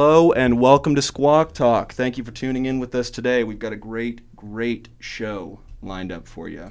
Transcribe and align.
Hello 0.00 0.30
and 0.30 0.60
welcome 0.60 0.94
to 0.94 1.02
Squawk 1.02 1.52
Talk. 1.52 1.92
Thank 1.92 2.16
you 2.16 2.22
for 2.22 2.30
tuning 2.30 2.66
in 2.66 2.78
with 2.78 2.94
us 2.94 3.10
today. 3.10 3.42
We've 3.42 3.58
got 3.58 3.72
a 3.72 3.76
great, 3.76 4.20
great 4.36 4.88
show 5.00 5.58
lined 5.82 6.12
up 6.12 6.28
for 6.28 6.48
you. 6.48 6.70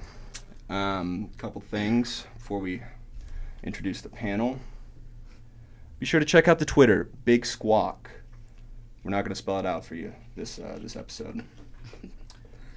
A 0.70 0.74
um, 0.74 1.30
couple 1.38 1.60
things 1.60 2.26
before 2.38 2.60
we 2.60 2.82
introduce 3.64 4.00
the 4.00 4.08
panel. 4.08 4.58
Be 6.00 6.06
sure 6.06 6.22
to 6.22 6.26
check 6.26 6.48
out 6.48 6.58
the 6.58 6.64
Twitter, 6.64 7.10
Big 7.26 7.46
Squawk. 7.46 8.10
We're 9.04 9.12
not 9.12 9.24
going 9.24 9.32
to 9.32 9.36
spell 9.36 9.60
it 9.60 9.66
out 9.66 9.84
for 9.84 9.96
you 9.96 10.14
this 10.38 10.58
uh, 10.58 10.80
this 10.82 10.96
episode. 10.96 11.44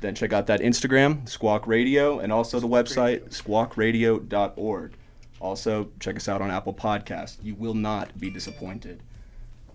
then 0.01 0.17
check 0.17 0.33
out 0.33 0.49
that 0.49 0.59
Instagram, 0.59 1.29
Squawk 1.29 1.69
Radio, 1.69 2.19
and 2.19 2.33
also 2.33 2.59
the 2.59 2.67
website, 2.67 3.29
squawkradio.org. 3.29 4.95
Also, 5.39 5.93
check 6.01 6.17
us 6.17 6.29
out 6.29 6.43
on 6.43 6.51
Apple 6.51 6.75
Podcast. 6.75 7.37
You 7.41 7.55
will 7.55 7.75
not 7.75 8.19
be 8.19 8.31
disappointed. 8.31 9.01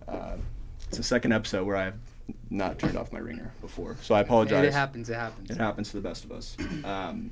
Uh, 0.06 0.36
it's 0.88 0.96
the 0.96 1.02
second 1.02 1.32
episode 1.32 1.66
where 1.66 1.76
I 1.76 1.84
have 1.84 1.94
not 2.50 2.78
turned 2.78 2.96
off 2.96 3.12
my 3.12 3.18
ringer 3.18 3.52
before, 3.60 3.96
so 4.02 4.14
I 4.14 4.20
apologize. 4.20 4.64
It 4.64 4.72
happens. 4.72 5.10
It 5.10 5.14
happens. 5.14 5.50
It 5.50 5.56
happens 5.56 5.90
to 5.90 5.96
the 5.96 6.08
best 6.08 6.24
of 6.24 6.32
us. 6.32 6.56
Um, 6.84 7.30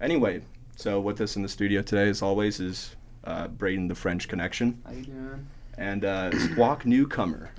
anyway, 0.00 0.42
so 0.76 1.00
with 1.00 1.20
us 1.20 1.36
in 1.36 1.42
the 1.42 1.48
studio 1.48 1.82
today, 1.82 2.08
as 2.08 2.22
always, 2.22 2.60
is 2.60 2.96
uh, 3.24 3.48
Braden 3.48 3.88
the 3.88 3.94
French 3.94 4.28
Connection 4.28 4.80
How 4.86 4.92
you 4.92 5.04
doing? 5.04 5.46
and 5.78 6.04
uh, 6.04 6.30
Squawk 6.38 6.86
newcomer 6.86 7.50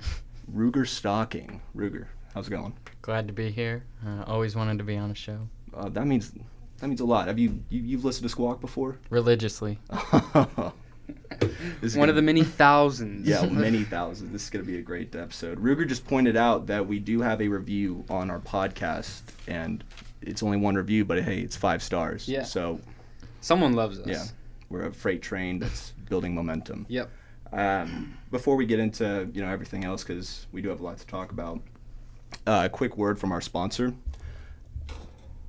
Ruger 0.54 0.86
Stocking. 0.86 1.60
Ruger, 1.76 2.06
how's 2.34 2.46
it 2.48 2.50
going? 2.50 2.74
Glad 3.02 3.26
to 3.28 3.34
be 3.34 3.50
here. 3.50 3.84
Uh, 4.06 4.24
always 4.26 4.56
wanted 4.56 4.78
to 4.78 4.84
be 4.84 4.96
on 4.96 5.10
a 5.10 5.14
show. 5.14 5.48
Uh, 5.74 5.88
that 5.90 6.06
means 6.06 6.32
that 6.78 6.86
means 6.88 7.00
a 7.00 7.04
lot. 7.04 7.28
Have 7.28 7.38
you, 7.38 7.62
you 7.68 7.80
you've 7.82 8.04
listened 8.04 8.24
to 8.24 8.28
Squawk 8.28 8.60
before? 8.60 8.98
Religiously. 9.10 9.78
This 11.80 11.92
is 11.92 11.96
One 11.96 12.08
of 12.08 12.14
gonna- 12.14 12.22
the 12.22 12.26
many 12.26 12.42
thousands. 12.42 13.26
Yeah, 13.28 13.46
many 13.50 13.84
thousands. 13.84 14.32
This 14.32 14.44
is 14.44 14.50
going 14.50 14.64
to 14.64 14.70
be 14.70 14.78
a 14.78 14.82
great 14.82 15.14
episode. 15.14 15.58
Ruger 15.62 15.86
just 15.88 16.06
pointed 16.06 16.36
out 16.36 16.66
that 16.66 16.86
we 16.86 16.98
do 16.98 17.20
have 17.20 17.40
a 17.40 17.46
review 17.48 18.04
on 18.10 18.30
our 18.30 18.40
podcast, 18.40 19.20
and 19.46 19.84
it's 20.20 20.42
only 20.42 20.56
one 20.56 20.74
review, 20.74 21.04
but 21.04 21.22
hey, 21.22 21.38
it's 21.38 21.56
five 21.56 21.82
stars. 21.82 22.28
Yeah. 22.28 22.42
So 22.42 22.80
Someone 23.40 23.74
loves 23.74 24.00
us. 24.00 24.06
Yeah. 24.08 24.24
we're 24.68 24.86
a 24.86 24.92
freight 24.92 25.22
train 25.22 25.58
that's 25.60 25.92
building 26.08 26.34
momentum. 26.34 26.86
Yep. 26.88 27.08
Um, 27.52 28.18
before 28.32 28.56
we 28.56 28.66
get 28.66 28.80
into 28.80 29.30
you 29.32 29.40
know 29.42 29.48
everything 29.48 29.84
else, 29.84 30.02
because 30.02 30.46
we 30.52 30.60
do 30.60 30.68
have 30.70 30.80
a 30.80 30.84
lot 30.84 30.98
to 30.98 31.06
talk 31.06 31.30
about, 31.30 31.60
uh, 32.46 32.62
a 32.64 32.68
quick 32.68 32.96
word 32.96 33.18
from 33.18 33.30
our 33.30 33.40
sponsor. 33.40 33.94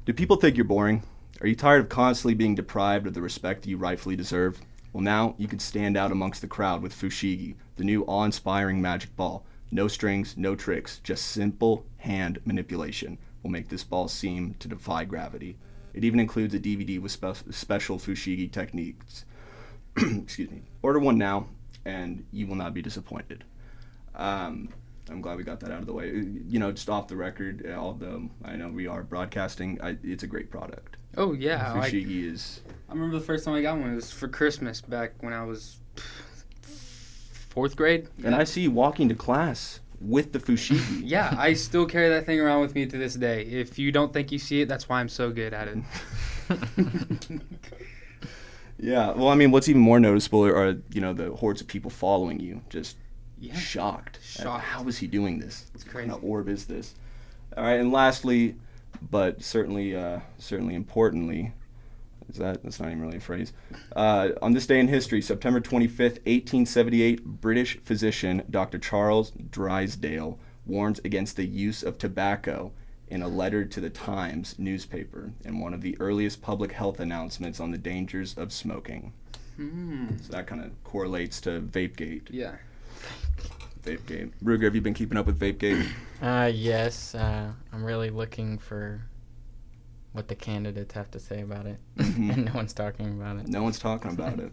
Do 0.05 0.13
people 0.13 0.35
think 0.37 0.55
you're 0.55 0.65
boring? 0.65 1.03
Are 1.41 1.47
you 1.47 1.55
tired 1.55 1.81
of 1.81 1.89
constantly 1.89 2.33
being 2.35 2.55
deprived 2.55 3.07
of 3.07 3.13
the 3.13 3.21
respect 3.21 3.65
you 3.65 3.77
rightfully 3.77 4.15
deserve? 4.15 4.59
Well, 4.91 5.03
now 5.03 5.35
you 5.37 5.47
can 5.47 5.59
stand 5.59 5.97
out 5.97 6.11
amongst 6.11 6.41
the 6.41 6.47
crowd 6.47 6.81
with 6.81 6.93
Fushigi, 6.93 7.55
the 7.75 7.83
new 7.83 8.03
awe-inspiring 8.05 8.81
magic 8.81 9.15
ball. 9.15 9.45
No 9.71 9.87
strings, 9.87 10.35
no 10.35 10.55
tricks, 10.55 10.99
just 11.03 11.27
simple 11.27 11.85
hand 11.97 12.39
manipulation 12.43 13.19
will 13.43 13.51
make 13.51 13.69
this 13.69 13.83
ball 13.83 14.07
seem 14.07 14.55
to 14.55 14.67
defy 14.67 15.05
gravity. 15.05 15.57
It 15.93 16.03
even 16.03 16.19
includes 16.19 16.55
a 16.55 16.59
DVD 16.59 16.99
with 16.99 17.11
spe- 17.11 17.51
special 17.51 17.99
Fushigi 17.99 18.51
techniques. 18.51 19.25
Excuse 19.97 20.49
me. 20.49 20.63
Order 20.81 20.99
one 20.99 21.17
now, 21.17 21.47
and 21.85 22.25
you 22.31 22.47
will 22.47 22.55
not 22.55 22.73
be 22.73 22.81
disappointed. 22.81 23.43
Um, 24.15 24.69
I'm 25.09 25.21
glad 25.21 25.37
we 25.37 25.43
got 25.43 25.59
that 25.61 25.71
out 25.71 25.79
of 25.79 25.85
the 25.85 25.93
way. 25.93 26.09
You 26.47 26.59
know, 26.59 26.71
just 26.71 26.89
off 26.89 27.07
the 27.07 27.15
record, 27.15 27.65
although 27.75 28.29
I 28.43 28.55
know 28.55 28.69
we 28.69 28.87
are 28.87 29.03
broadcasting, 29.03 29.79
I, 29.81 29.97
it's 30.03 30.23
a 30.23 30.27
great 30.27 30.49
product. 30.49 30.97
Oh 31.17 31.33
yeah. 31.33 31.73
Like, 31.73 31.91
Fushigi 31.93 32.31
is 32.31 32.61
I 32.89 32.93
remember 32.93 33.17
the 33.19 33.25
first 33.25 33.45
time 33.45 33.53
I 33.55 33.61
got 33.61 33.77
one. 33.77 33.91
It 33.91 33.95
was 33.95 34.11
for 34.11 34.27
Christmas 34.27 34.81
back 34.81 35.11
when 35.21 35.33
I 35.33 35.43
was 35.43 35.77
fourth 37.49 37.75
grade. 37.75 38.07
And 38.23 38.33
I 38.35 38.43
see 38.43 38.61
you 38.61 38.71
walking 38.71 39.09
to 39.09 39.15
class 39.15 39.79
with 40.01 40.31
the 40.31 40.39
Fushigi. 40.39 41.01
Yeah, 41.03 41.35
I 41.37 41.53
still 41.53 41.85
carry 41.85 42.09
that 42.09 42.25
thing 42.25 42.39
around 42.39 42.61
with 42.61 42.73
me 42.75 42.85
to 42.85 42.97
this 42.97 43.15
day. 43.15 43.41
If 43.43 43.77
you 43.79 43.91
don't 43.91 44.13
think 44.13 44.31
you 44.31 44.39
see 44.39 44.61
it, 44.61 44.67
that's 44.69 44.87
why 44.87 44.99
I'm 45.01 45.09
so 45.09 45.29
good 45.31 45.53
at 45.53 45.67
it. 45.67 45.77
yeah. 48.79 49.11
Well, 49.11 49.27
I 49.29 49.35
mean, 49.35 49.51
what's 49.51 49.67
even 49.69 49.81
more 49.81 49.99
noticeable 49.99 50.45
are 50.45 50.77
you 50.93 51.01
know 51.01 51.13
the 51.13 51.31
hordes 51.31 51.61
of 51.61 51.67
people 51.67 51.91
following 51.91 52.39
you, 52.39 52.61
just 52.69 52.97
Yeah. 53.39 53.55
shocked. 53.55 54.19
Shocked. 54.23 54.63
How 54.63 54.87
is 54.87 54.97
he 54.97 55.07
doing 55.07 55.39
this? 55.39 55.65
It's 55.73 55.85
What 55.85 55.93
kind 55.93 56.09
crazy. 56.11 56.17
of 56.17 56.23
orb 56.29 56.49
is 56.49 56.65
this? 56.65 56.95
All 57.57 57.63
right, 57.63 57.79
and 57.79 57.91
lastly, 57.91 58.55
but 59.09 59.41
certainly, 59.41 59.95
uh, 59.95 60.19
certainly 60.37 60.75
importantly, 60.75 61.53
is 62.29 62.37
that 62.37 62.61
that's 62.63 62.79
not 62.79 62.89
even 62.89 63.01
really 63.01 63.17
a 63.17 63.21
phrase? 63.21 63.53
Uh, 63.95 64.29
on 64.41 64.53
this 64.53 64.67
day 64.67 64.79
in 64.79 64.87
history, 64.87 65.21
September 65.21 65.59
25th, 65.59 66.19
1878, 66.25 67.25
British 67.25 67.79
physician 67.79 68.43
Dr. 68.49 68.77
Charles 68.77 69.31
Drysdale 69.31 70.39
warns 70.65 70.99
against 70.99 71.35
the 71.35 71.45
use 71.45 71.81
of 71.81 71.97
tobacco 71.97 72.71
in 73.07 73.23
a 73.23 73.27
letter 73.27 73.65
to 73.65 73.79
the 73.79 73.89
Times 73.89 74.55
newspaper 74.59 75.31
and 75.43 75.59
one 75.59 75.73
of 75.73 75.81
the 75.81 75.99
earliest 75.99 76.41
public 76.41 76.71
health 76.71 76.99
announcements 76.99 77.59
on 77.59 77.71
the 77.71 77.77
dangers 77.77 78.37
of 78.37 78.53
smoking. 78.53 79.11
Hmm. 79.55 80.07
So 80.21 80.33
that 80.33 80.47
kind 80.47 80.63
of 80.63 80.71
correlates 80.83 81.41
to 81.41 81.59
Vapegate. 81.59 82.29
Yeah. 82.29 82.55
Vapegate. 83.83 84.31
Ruger, 84.43 84.63
have 84.63 84.75
you 84.75 84.81
been 84.81 84.93
keeping 84.93 85.17
up 85.17 85.25
with 85.25 85.39
Vapegate? 85.39 85.87
Uh, 86.21 86.51
yes, 86.53 87.15
uh, 87.15 87.49
I'm 87.71 87.81
really 87.81 88.09
looking 88.09 88.57
for 88.57 89.01
what 90.11 90.27
the 90.27 90.35
candidates 90.35 90.93
have 90.93 91.09
to 91.11 91.17
say 91.17 91.39
about 91.39 91.65
it. 91.65 91.77
Mhm. 91.97 92.33
and 92.33 92.45
no 92.45 92.51
one's 92.53 92.73
talking 92.73 93.07
about 93.07 93.37
it. 93.37 93.47
No 93.47 93.63
one's 93.63 93.79
talking 93.79 94.11
about 94.11 94.37
it. 94.37 94.51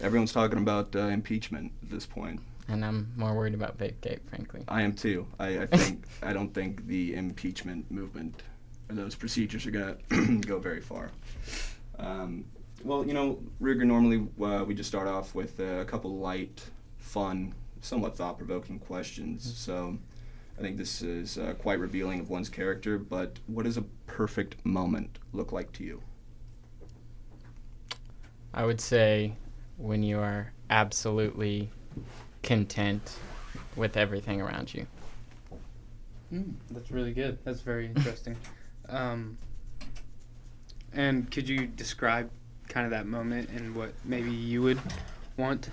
Everyone's 0.00 0.32
talking 0.32 0.58
about 0.58 0.96
uh, 0.96 1.06
impeachment 1.06 1.70
at 1.84 1.90
this 1.90 2.04
point. 2.04 2.40
And 2.66 2.84
I'm 2.84 3.12
more 3.16 3.34
worried 3.36 3.54
about 3.54 3.78
Vapegate, 3.78 4.28
frankly. 4.28 4.64
I 4.66 4.82
am 4.82 4.94
too. 4.94 5.28
I, 5.38 5.60
I 5.60 5.66
think 5.66 6.06
I 6.24 6.32
don't 6.32 6.52
think 6.52 6.88
the 6.88 7.14
impeachment 7.14 7.88
movement 7.88 8.42
or 8.88 8.96
those 8.96 9.14
procedures 9.14 9.64
are 9.64 9.70
gonna 9.70 9.96
go 10.40 10.58
very 10.58 10.80
far. 10.80 11.12
Um, 12.00 12.44
well, 12.82 13.06
you 13.06 13.14
know, 13.14 13.38
Ruger. 13.62 13.84
Normally, 13.84 14.26
uh, 14.42 14.64
we 14.64 14.74
just 14.74 14.88
start 14.88 15.06
off 15.06 15.36
with 15.36 15.60
uh, 15.60 15.64
a 15.80 15.84
couple 15.84 16.16
light, 16.18 16.68
fun, 16.98 17.54
somewhat 17.86 18.16
thought-provoking 18.16 18.78
questions. 18.80 19.56
So, 19.56 19.98
I 20.58 20.62
think 20.62 20.76
this 20.76 21.02
is 21.02 21.38
uh, 21.38 21.54
quite 21.58 21.78
revealing 21.78 22.20
of 22.20 22.30
one's 22.30 22.48
character. 22.48 22.98
But 22.98 23.38
what 23.46 23.64
does 23.64 23.76
a 23.76 23.84
perfect 24.06 24.64
moment 24.64 25.18
look 25.32 25.52
like 25.52 25.72
to 25.72 25.84
you? 25.84 26.02
I 28.54 28.64
would 28.64 28.80
say 28.80 29.34
when 29.76 30.02
you 30.02 30.18
are 30.18 30.52
absolutely 30.70 31.70
content 32.42 33.16
with 33.76 33.96
everything 33.96 34.40
around 34.40 34.72
you. 34.72 34.86
Hmm, 36.30 36.50
that's 36.70 36.90
really 36.90 37.12
good. 37.12 37.38
That's 37.44 37.60
very 37.60 37.86
interesting. 37.94 38.36
um, 38.88 39.36
and 40.92 41.30
could 41.30 41.46
you 41.46 41.66
describe 41.66 42.30
kind 42.68 42.86
of 42.86 42.90
that 42.92 43.06
moment 43.06 43.50
and 43.50 43.74
what 43.76 43.92
maybe 44.04 44.30
you 44.30 44.62
would 44.62 44.80
want? 45.36 45.68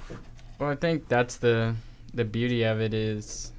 Well, 0.60 0.70
I 0.70 0.76
think 0.76 1.08
that's 1.08 1.38
the 1.38 1.74
the 2.14 2.26
beauty 2.26 2.64
of 2.64 2.80
it 2.82 2.94
is, 2.94 3.52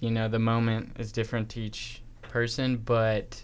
you 0.00 0.10
know, 0.10 0.28
the 0.28 0.38
moment 0.38 0.96
is 0.98 1.12
different 1.12 1.48
to 1.50 1.60
each 1.60 2.02
person, 2.22 2.76
but 2.78 3.42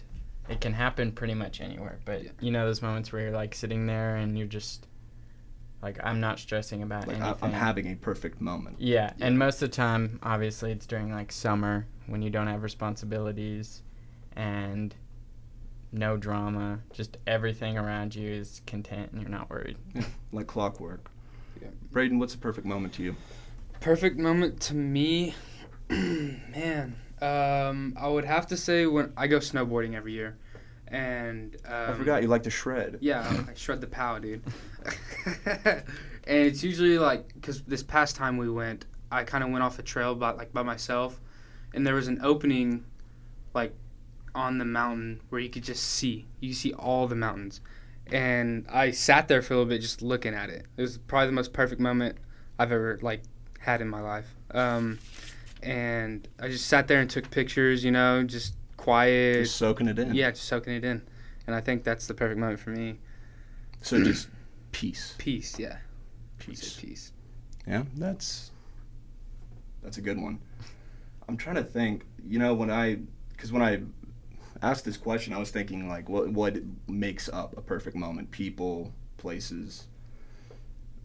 it 0.49 0.59
can 0.59 0.73
happen 0.73 1.11
pretty 1.11 1.33
much 1.33 1.61
anywhere. 1.61 1.99
But 2.05 2.23
Yeah. 2.23 2.31
you 2.41 2.51
know, 2.51 2.65
those 2.65 2.81
moments 2.81 3.11
where 3.11 3.21
you're 3.23 3.31
like 3.31 3.55
sitting 3.55 3.85
there 3.85 4.17
and 4.17 4.37
you're 4.37 4.47
just 4.47 4.87
like, 5.81 5.97
I'm 6.03 6.19
not 6.19 6.37
stressing 6.39 6.83
about 6.83 7.07
Like 7.07 7.21
I, 7.21 7.27
anything. 7.29 7.43
I'm 7.43 7.53
having 7.53 7.87
a 7.91 7.95
perfect 7.95 8.41
moment. 8.41 8.77
Yeah, 8.79 9.13
and 9.19 9.39
most 9.39 9.61
of 9.61 9.69
the 9.71 9.75
time, 9.75 10.19
obviously, 10.21 10.71
it's 10.71 10.85
during 10.85 11.11
like 11.11 11.31
summer 11.31 11.87
when 12.07 12.21
you 12.21 12.29
don't 12.29 12.47
have 12.47 12.61
responsibilities 12.63 13.81
and 14.35 14.93
no 15.91 16.17
drama. 16.17 16.79
Just 16.93 17.17
everything 17.25 17.77
around 17.77 18.13
you 18.13 18.29
is 18.29 18.61
content 18.67 19.11
and 19.11 19.21
you're 19.21 19.31
not 19.31 19.49
worried. 19.49 19.77
like 20.31 20.47
clockwork. 20.47 21.09
Yeah. 21.61 21.69
Braden, 21.91 22.19
what's 22.19 22.35
a 22.35 22.37
perfect 22.37 22.67
moment 22.67 22.93
to 22.93 23.03
you? 23.03 23.15
Perfect 23.81 24.19
moment 24.19 24.61
to 24.61 24.75
me, 24.75 25.33
man. 25.89 26.95
Um, 27.19 27.97
I 27.99 28.07
would 28.07 28.25
have 28.25 28.45
to 28.47 28.57
say 28.57 28.85
when 28.85 29.11
I 29.17 29.25
go 29.25 29.39
snowboarding 29.39 29.95
every 29.95 30.11
year, 30.11 30.37
and 30.87 31.55
um, 31.65 31.89
I 31.89 31.93
forgot 31.93 32.21
you 32.21 32.27
like 32.27 32.43
to 32.43 32.51
shred. 32.51 32.99
Yeah, 33.01 33.27
I 33.49 33.55
shred 33.55 33.81
the 33.81 33.87
pow, 33.87 34.19
dude. 34.19 34.43
and 35.45 35.83
it's 36.27 36.63
usually 36.63 36.99
like 36.99 37.33
because 37.33 37.63
this 37.63 37.81
past 37.81 38.15
time 38.15 38.37
we 38.37 38.51
went, 38.51 38.85
I 39.11 39.23
kind 39.23 39.43
of 39.43 39.49
went 39.49 39.63
off 39.63 39.79
a 39.79 39.83
trail 39.83 40.13
by 40.13 40.33
like 40.33 40.53
by 40.53 40.61
myself, 40.61 41.19
and 41.73 41.85
there 41.85 41.95
was 41.95 42.07
an 42.07 42.19
opening, 42.21 42.85
like, 43.55 43.73
on 44.35 44.59
the 44.59 44.65
mountain 44.65 45.21
where 45.29 45.41
you 45.41 45.49
could 45.49 45.63
just 45.63 45.81
see. 45.81 46.27
You 46.39 46.53
see 46.53 46.71
all 46.73 47.07
the 47.07 47.15
mountains, 47.15 47.61
and 48.11 48.67
I 48.69 48.91
sat 48.91 49.27
there 49.27 49.41
for 49.41 49.55
a 49.55 49.57
little 49.57 49.69
bit 49.71 49.81
just 49.81 50.03
looking 50.03 50.35
at 50.35 50.51
it. 50.51 50.67
It 50.77 50.81
was 50.83 50.99
probably 50.99 51.25
the 51.25 51.33
most 51.33 51.51
perfect 51.51 51.81
moment 51.81 52.19
I've 52.59 52.71
ever 52.71 52.99
like 53.01 53.23
had 53.61 53.81
in 53.81 53.87
my 53.87 54.01
life. 54.01 54.35
Um, 54.51 54.99
and 55.63 56.27
I 56.39 56.49
just 56.49 56.65
sat 56.65 56.87
there 56.87 56.99
and 56.99 57.09
took 57.09 57.29
pictures. 57.31 57.83
You 57.83 57.91
know, 57.91 58.23
just 58.23 58.55
quiet. 58.77 59.43
Just 59.43 59.57
soaking 59.57 59.87
it 59.87 59.97
in. 59.99 60.13
Yeah, 60.13 60.31
just 60.31 60.45
soaking 60.45 60.73
it 60.73 60.83
in. 60.83 61.01
And 61.47 61.55
I 61.55 61.61
think 61.61 61.83
that's 61.83 62.07
the 62.07 62.13
perfect 62.13 62.39
moment 62.39 62.59
for 62.59 62.71
me. 62.71 62.99
So 63.81 64.03
just 64.03 64.27
peace. 64.71 65.15
Peace, 65.17 65.57
yeah. 65.57 65.77
Peace. 66.39 66.75
Peace. 66.75 67.11
Yeah, 67.67 67.83
that's 67.95 68.51
that's 69.83 69.97
a 69.97 70.01
good 70.01 70.19
one. 70.19 70.39
I'm 71.27 71.37
trying 71.37 71.55
to 71.55 71.63
think. 71.63 72.05
You 72.27 72.39
know, 72.39 72.53
when 72.53 72.69
I, 72.69 72.99
because 73.29 73.51
when 73.51 73.61
I 73.61 73.81
asked 74.61 74.85
this 74.85 74.97
question, 74.97 75.33
I 75.33 75.37
was 75.37 75.51
thinking 75.51 75.87
like, 75.87 76.09
what 76.09 76.29
what 76.29 76.57
makes 76.87 77.29
up 77.29 77.57
a 77.57 77.61
perfect 77.61 77.95
moment? 77.95 78.31
People, 78.31 78.93
places. 79.17 79.87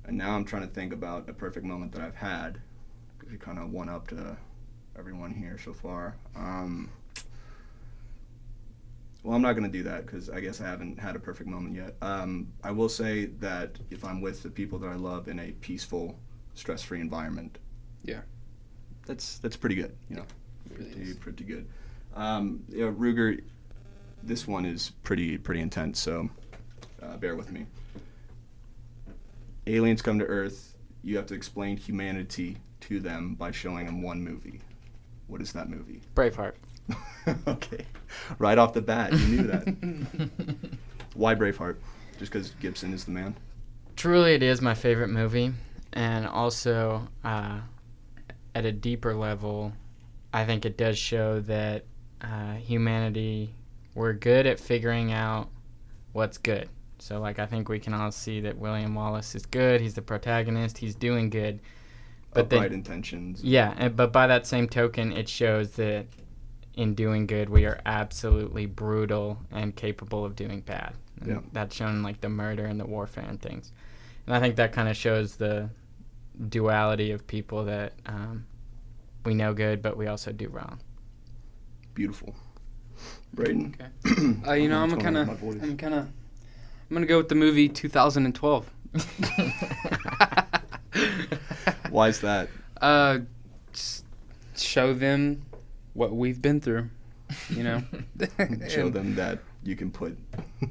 And 0.06 0.16
now 0.16 0.36
I'm 0.36 0.44
trying 0.44 0.62
to 0.62 0.72
think 0.72 0.92
about 0.92 1.28
a 1.28 1.32
perfect 1.32 1.66
moment 1.66 1.92
that 1.92 2.00
I've 2.00 2.14
had. 2.14 2.60
You 3.30 3.38
kind 3.38 3.58
of 3.58 3.70
one 3.72 3.88
up 3.88 4.06
to 4.08 4.36
everyone 4.96 5.34
here 5.34 5.58
so 5.58 5.72
far. 5.72 6.16
Um, 6.36 6.88
well, 9.24 9.34
I'm 9.34 9.42
not 9.42 9.54
going 9.54 9.70
to 9.70 9.78
do 9.78 9.82
that 9.84 10.06
because 10.06 10.30
I 10.30 10.38
guess 10.40 10.60
I 10.60 10.66
haven't 10.66 11.00
had 11.00 11.16
a 11.16 11.18
perfect 11.18 11.48
moment 11.50 11.74
yet. 11.74 11.96
Um, 12.00 12.46
I 12.62 12.70
will 12.70 12.88
say 12.88 13.26
that 13.40 13.78
if 13.90 14.04
I'm 14.04 14.20
with 14.20 14.42
the 14.44 14.50
people 14.50 14.78
that 14.78 14.88
I 14.88 14.94
love 14.94 15.26
in 15.26 15.40
a 15.40 15.50
peaceful, 15.60 16.16
stress-free 16.54 17.00
environment, 17.00 17.58
Yeah. 18.04 18.20
that's 19.06 19.38
that's 19.38 19.56
pretty 19.56 19.74
good. 19.74 19.96
You 20.08 20.16
know, 20.16 20.24
really 20.70 20.90
pretty 20.92 21.10
is. 21.10 21.16
pretty 21.16 21.44
good. 21.44 21.66
Um, 22.14 22.62
know, 22.86 22.92
Ruger, 22.92 23.42
this 24.22 24.46
one 24.46 24.64
is 24.64 24.90
pretty 25.02 25.36
pretty 25.36 25.60
intense. 25.60 25.98
So 26.00 26.30
uh, 27.02 27.16
bear 27.16 27.34
with 27.34 27.50
me. 27.50 27.66
Aliens 29.66 30.02
come 30.02 30.18
to 30.18 30.24
Earth. 30.24 30.74
You 31.02 31.16
have 31.16 31.26
to 31.26 31.34
explain 31.34 31.76
humanity 31.76 32.58
to 32.80 33.00
them 33.00 33.34
by 33.34 33.50
showing 33.50 33.86
them 33.86 34.02
one 34.02 34.22
movie. 34.22 34.60
What 35.26 35.40
is 35.40 35.52
that 35.52 35.68
movie? 35.68 36.02
Braveheart. 36.14 36.54
okay, 37.48 37.84
right 38.38 38.58
off 38.58 38.72
the 38.72 38.80
bat, 38.80 39.12
you 39.12 39.26
knew 39.26 39.42
that. 39.48 40.30
Why 41.14 41.34
Braveheart? 41.34 41.76
Just 42.18 42.32
because 42.32 42.50
Gibson 42.60 42.92
is 42.92 43.04
the 43.04 43.10
man. 43.10 43.34
Truly, 43.96 44.34
it 44.34 44.42
is 44.42 44.60
my 44.62 44.74
favorite 44.74 45.08
movie, 45.08 45.52
and 45.92 46.26
also 46.26 47.08
uh, 47.24 47.58
at 48.54 48.64
a 48.64 48.72
deeper 48.72 49.14
level, 49.14 49.72
I 50.32 50.44
think 50.44 50.64
it 50.64 50.76
does 50.78 50.96
show 50.96 51.40
that 51.40 51.86
uh, 52.22 52.54
humanity 52.54 53.54
we're 53.94 54.12
good 54.12 54.46
at 54.46 54.60
figuring 54.60 55.12
out 55.12 55.48
what's 56.12 56.38
good. 56.38 56.68
So, 56.98 57.20
like, 57.20 57.38
I 57.38 57.46
think 57.46 57.68
we 57.68 57.78
can 57.78 57.92
all 57.94 58.10
see 58.10 58.40
that 58.40 58.56
William 58.56 58.94
Wallace 58.94 59.34
is 59.34 59.44
good. 59.46 59.80
He's 59.80 59.94
the 59.94 60.02
protagonist. 60.02 60.78
He's 60.78 60.94
doing 60.94 61.30
good. 61.30 61.60
But 62.32 62.50
then- 62.50 62.58
Upright 62.58 62.72
intentions. 62.72 63.42
Yeah, 63.44 63.74
and, 63.76 63.94
but 63.96 64.12
by 64.12 64.26
that 64.26 64.46
same 64.46 64.68
token, 64.68 65.12
it 65.12 65.28
shows 65.28 65.72
that 65.72 66.06
in 66.74 66.94
doing 66.94 67.26
good, 67.26 67.48
we 67.48 67.64
are 67.64 67.80
absolutely 67.86 68.66
brutal 68.66 69.38
and 69.50 69.74
capable 69.74 70.24
of 70.24 70.36
doing 70.36 70.60
bad. 70.60 70.94
And 71.20 71.28
Yeah. 71.30 71.40
That's 71.52 71.74
shown 71.74 71.90
in 71.96 72.02
like 72.02 72.20
the 72.20 72.28
murder 72.28 72.66
and 72.66 72.78
the 72.78 72.84
warfare 72.86 73.24
and 73.26 73.40
things. 73.40 73.72
And 74.26 74.34
I 74.34 74.40
think 74.40 74.56
that 74.56 74.72
kind 74.72 74.88
of 74.88 74.96
shows 74.96 75.36
the 75.36 75.70
duality 76.48 77.12
of 77.12 77.26
people 77.26 77.64
that 77.64 77.94
um, 78.04 78.44
we 79.24 79.32
know 79.34 79.54
good, 79.54 79.80
but 79.80 79.96
we 79.96 80.06
also 80.06 80.32
do 80.32 80.48
wrong. 80.48 80.80
Beautiful. 81.94 82.34
Braden. 83.32 83.74
Okay. 83.80 84.38
Uh, 84.46 84.52
you 84.54 84.68
know, 84.68 84.78
I'm 84.78 84.98
kind 85.00 85.16
of, 85.16 85.28
with 85.28 85.40
my 85.42 85.52
voice? 85.52 85.62
I'm 85.62 85.76
kind 85.78 85.94
of, 85.94 86.08
I'm 86.88 86.94
gonna 86.94 87.06
go 87.06 87.18
with 87.18 87.28
the 87.28 87.34
movie 87.34 87.68
2012. 87.68 88.70
Why 91.90 92.08
is 92.08 92.20
that? 92.20 92.48
Uh, 92.80 93.18
show 94.56 94.94
them 94.94 95.42
what 95.94 96.14
we've 96.14 96.40
been 96.40 96.60
through. 96.60 96.88
You 97.50 97.64
know, 97.64 97.82
Show 98.68 98.88
them 98.88 99.16
that 99.16 99.40
you 99.64 99.74
can 99.74 99.90
put 99.90 100.16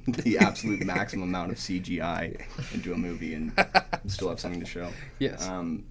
the 0.08 0.38
absolute 0.38 0.86
maximum 0.86 1.28
amount 1.28 1.51
of 1.51 1.58
CGI 1.58 2.42
into 2.74 2.94
a 2.94 2.98
movie 2.98 3.34
and 3.34 3.51
still 4.08 4.30
have 4.30 4.39
something 4.39 4.62
to 4.62 4.66
show. 4.66 4.89
Yes. 5.20 5.46
Um, 5.46 5.84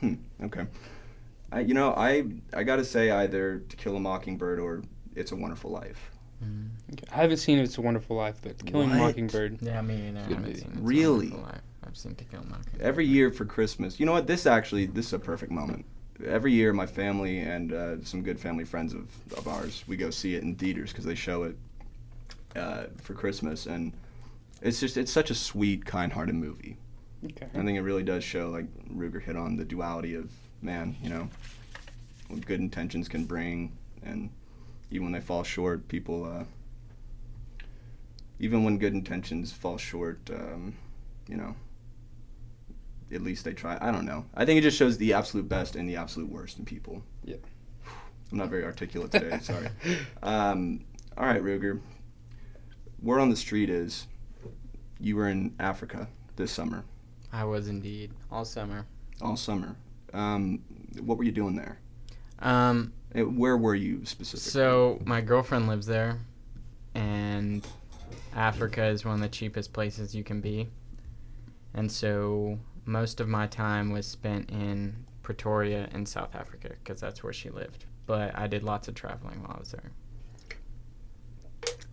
hmm, 0.00 0.14
okay. 0.42 0.66
I, 1.52 1.60
you 1.60 1.74
know, 1.74 1.94
I 1.96 2.24
I 2.52 2.64
gotta 2.64 2.84
say 2.84 3.12
either 3.12 3.60
To 3.60 3.76
Kill 3.76 3.96
a 3.96 4.00
Mockingbird 4.00 4.58
or 4.58 4.82
It's 5.14 5.30
a 5.30 5.36
Wonderful 5.36 5.70
Life. 5.70 6.09
Okay, 6.92 7.04
I 7.12 7.16
haven't 7.16 7.36
seen 7.38 7.58
It's 7.58 7.78
a 7.78 7.80
Wonderful 7.82 8.16
Life, 8.16 8.36
but 8.42 8.64
Killing 8.64 8.90
a 8.90 8.94
What? 8.94 9.08
Mockingbird. 9.08 9.58
yeah, 9.60 9.80
me 9.82 10.08
either. 10.08 10.18
I 10.20 10.22
Good 10.22 10.36
haven't 10.36 10.42
movie. 10.42 10.58
seen 10.60 10.68
It's 10.70 10.78
a 10.78 10.82
Really? 10.82 11.28
Wonderful 11.28 11.44
Life. 11.44 11.60
I've 11.86 11.96
seen 11.96 12.14
To 12.14 12.24
Kill 12.24 12.40
a 12.40 12.44
Mockingbird. 12.44 12.80
Every 12.82 13.06
year 13.06 13.30
for 13.30 13.44
Christmas, 13.44 14.00
you 14.00 14.06
know 14.06 14.12
what? 14.12 14.26
This 14.26 14.46
actually 14.46 14.86
this 14.86 15.06
is 15.06 15.12
a 15.12 15.18
perfect 15.18 15.52
moment. 15.52 15.84
Every 16.26 16.52
year, 16.52 16.72
my 16.72 16.86
family 16.86 17.38
and 17.40 17.72
uh, 17.72 18.04
some 18.04 18.22
good 18.22 18.38
family 18.38 18.64
friends 18.64 18.92
of, 18.92 19.08
of 19.38 19.48
ours, 19.48 19.84
we 19.86 19.96
go 19.96 20.10
see 20.10 20.34
it 20.34 20.42
in 20.42 20.54
theaters 20.54 20.90
because 20.92 21.06
they 21.06 21.14
show 21.14 21.44
it 21.44 21.56
uh, 22.56 22.84
for 23.00 23.14
Christmas, 23.14 23.64
and 23.66 23.92
it's 24.60 24.80
just 24.80 24.96
it's 24.98 25.10
such 25.12 25.30
a 25.30 25.34
sweet, 25.34 25.84
kind-hearted 25.86 26.34
movie. 26.34 26.76
Okay. 27.24 27.46
I 27.54 27.64
think 27.64 27.78
it 27.78 27.82
really 27.82 28.02
does 28.02 28.22
show, 28.24 28.50
like 28.50 28.66
Ruger 28.94 29.20
hit 29.22 29.36
on, 29.36 29.56
the 29.56 29.64
duality 29.64 30.14
of 30.14 30.30
man. 30.60 30.94
You 31.02 31.08
know, 31.10 31.28
what 32.28 32.44
good 32.44 32.60
intentions 32.60 33.08
can 33.08 33.24
bring, 33.24 33.72
and 34.02 34.28
even 34.90 35.04
when 35.06 35.12
they 35.12 35.20
fall 35.20 35.42
short, 35.42 35.88
people. 35.88 36.24
Uh, 36.24 36.44
even 38.38 38.64
when 38.64 38.78
good 38.78 38.94
intentions 38.94 39.52
fall 39.52 39.76
short, 39.76 40.18
um, 40.32 40.74
you 41.28 41.36
know, 41.36 41.54
at 43.12 43.20
least 43.22 43.44
they 43.44 43.52
try. 43.52 43.76
I 43.80 43.92
don't 43.92 44.06
know. 44.06 44.24
I 44.34 44.44
think 44.44 44.58
it 44.58 44.62
just 44.62 44.78
shows 44.78 44.96
the 44.96 45.12
absolute 45.12 45.48
best 45.48 45.76
and 45.76 45.88
the 45.88 45.96
absolute 45.96 46.30
worst 46.30 46.58
in 46.58 46.64
people. 46.64 47.02
Yeah. 47.24 47.36
I'm 48.32 48.38
not 48.38 48.48
very 48.48 48.64
articulate 48.64 49.10
today. 49.12 49.38
sorry. 49.42 49.68
Um, 50.22 50.84
all 51.18 51.26
right, 51.26 51.42
Ruger. 51.42 51.80
Word 53.02 53.20
on 53.20 53.30
the 53.30 53.36
street 53.36 53.68
is 53.68 54.06
you 55.00 55.16
were 55.16 55.28
in 55.28 55.54
Africa 55.58 56.08
this 56.36 56.52
summer, 56.52 56.84
I 57.32 57.44
was 57.44 57.68
indeed 57.68 58.12
all 58.30 58.44
summer. 58.44 58.86
all 59.20 59.36
summer. 59.36 59.76
Um, 60.12 60.62
what 61.00 61.18
were 61.18 61.24
you 61.24 61.32
doing 61.32 61.54
there? 61.56 61.78
Um, 62.38 62.92
Uh, 63.16 63.22
Where 63.22 63.56
were 63.56 63.74
you 63.74 64.04
specifically? 64.04 64.50
So 64.50 65.00
my 65.04 65.20
girlfriend 65.20 65.68
lives 65.68 65.86
there, 65.86 66.18
and 66.94 67.66
Africa 68.34 68.84
is 68.84 69.04
one 69.04 69.14
of 69.14 69.20
the 69.20 69.28
cheapest 69.28 69.72
places 69.72 70.14
you 70.14 70.22
can 70.24 70.40
be. 70.40 70.68
And 71.74 71.90
so 71.90 72.58
most 72.84 73.20
of 73.20 73.28
my 73.28 73.46
time 73.46 73.90
was 73.90 74.06
spent 74.06 74.50
in 74.50 74.94
Pretoria 75.22 75.88
in 75.92 76.06
South 76.06 76.34
Africa 76.34 76.70
because 76.82 77.00
that's 77.00 77.22
where 77.22 77.32
she 77.32 77.50
lived. 77.50 77.84
But 78.06 78.36
I 78.36 78.46
did 78.46 78.62
lots 78.64 78.88
of 78.88 78.94
traveling 78.94 79.42
while 79.42 79.54
I 79.56 79.60
was 79.60 79.72
there. 79.72 79.90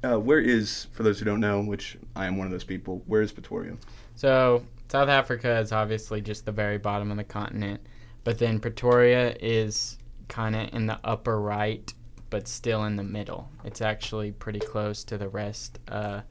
uh, 0.03 0.19
where 0.19 0.39
is, 0.39 0.88
for 0.93 1.03
those 1.03 1.19
who 1.19 1.25
don't 1.25 1.39
know, 1.39 1.62
which 1.62 1.97
I 2.15 2.25
am 2.25 2.38
one 2.38 2.47
of 2.47 2.51
those 2.51 2.63
people, 2.63 3.01
where 3.07 3.21
is 3.21 3.31
Pretoria? 3.31 3.75
So 4.15 4.63
South 4.91 5.09
Africa 5.09 5.59
is 5.59 5.71
obviously 5.71 6.21
just 6.21 6.45
the 6.45 6.51
very 6.51 6.77
bottom 6.77 7.12
of 7.12 7.17
the 7.17 7.24
continent, 7.24 7.81
but 8.24 8.39
then 8.39 8.59
Pretoria 8.59 9.36
is 9.39 9.97
kind 10.27 10.55
of 10.55 10.74
in 10.74 10.88
the 10.88 11.00
upper 11.03 11.39
right, 11.39 11.93
but 12.29 12.48
still 12.48 12.84
in 12.86 12.96
the 12.96 13.03
middle. 13.03 13.50
It's 13.63 13.81
actually 13.81 14.31
pretty 14.31 14.60
close 14.60 15.03
to 15.05 15.17
the 15.17 15.29
rest 15.29 15.79
uh, 15.88 16.22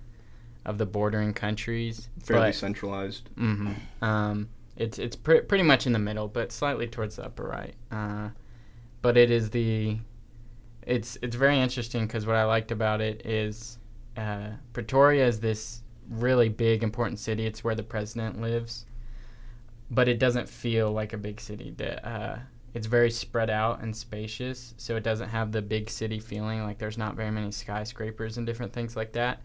of 0.65 0.79
the 0.79 0.87
bordering 0.87 1.33
countries. 1.33 2.09
Fairly 2.23 2.49
but, 2.49 2.55
centralized. 2.55 3.31
hmm 3.37 3.73
Um, 4.03 4.49
it's 4.77 4.99
it's 4.99 5.17
pre- 5.17 5.41
pretty 5.41 5.65
much 5.65 5.87
in 5.87 5.93
the 5.93 5.99
middle, 5.99 6.29
but 6.29 6.53
slightly 6.53 6.87
towards 6.87 7.17
the 7.17 7.25
upper 7.25 7.45
right. 7.45 7.75
Uh, 7.91 8.31
but 9.03 9.17
it 9.17 9.31
is 9.31 9.51
the 9.51 9.99
it's 10.83 11.17
it's 11.23 11.37
very 11.37 11.59
interesting 11.59 12.07
because 12.07 12.27
what 12.27 12.37
I 12.37 12.45
liked 12.45 12.71
about 12.71 13.01
it 13.01 13.25
is 13.25 13.79
uh, 14.17 14.51
Pretoria 14.73 15.27
is 15.27 15.41
this 15.41 15.83
really 16.09 16.49
big 16.49 16.83
important 16.83 17.19
city. 17.19 17.47
It's 17.47 17.65
where 17.65 17.75
the 17.75 17.83
president 17.83 18.41
lives, 18.41 18.87
but 19.91 20.09
it 20.09 20.19
doesn't 20.19 20.49
feel 20.49 20.93
like 20.93 21.13
a 21.13 21.19
big 21.19 21.41
city. 21.41 21.75
The, 21.77 22.07
uh, 22.07 22.39
it's 22.77 22.87
very 22.87 23.11
spread 23.11 23.49
out 23.49 23.81
and 23.81 23.97
spacious, 23.97 24.75
so 24.77 24.97
it 24.97 25.03
doesn't 25.03 25.31
have 25.31 25.51
the 25.51 25.63
big 25.63 25.89
city 25.89 26.21
feeling. 26.21 26.63
Like 26.63 26.77
there's 26.77 26.99
not 26.99 27.17
very 27.17 27.31
many 27.31 27.51
skyscrapers 27.51 28.37
and 28.37 28.47
different 28.47 28.71
things 28.71 28.95
like 28.95 29.13
that. 29.13 29.41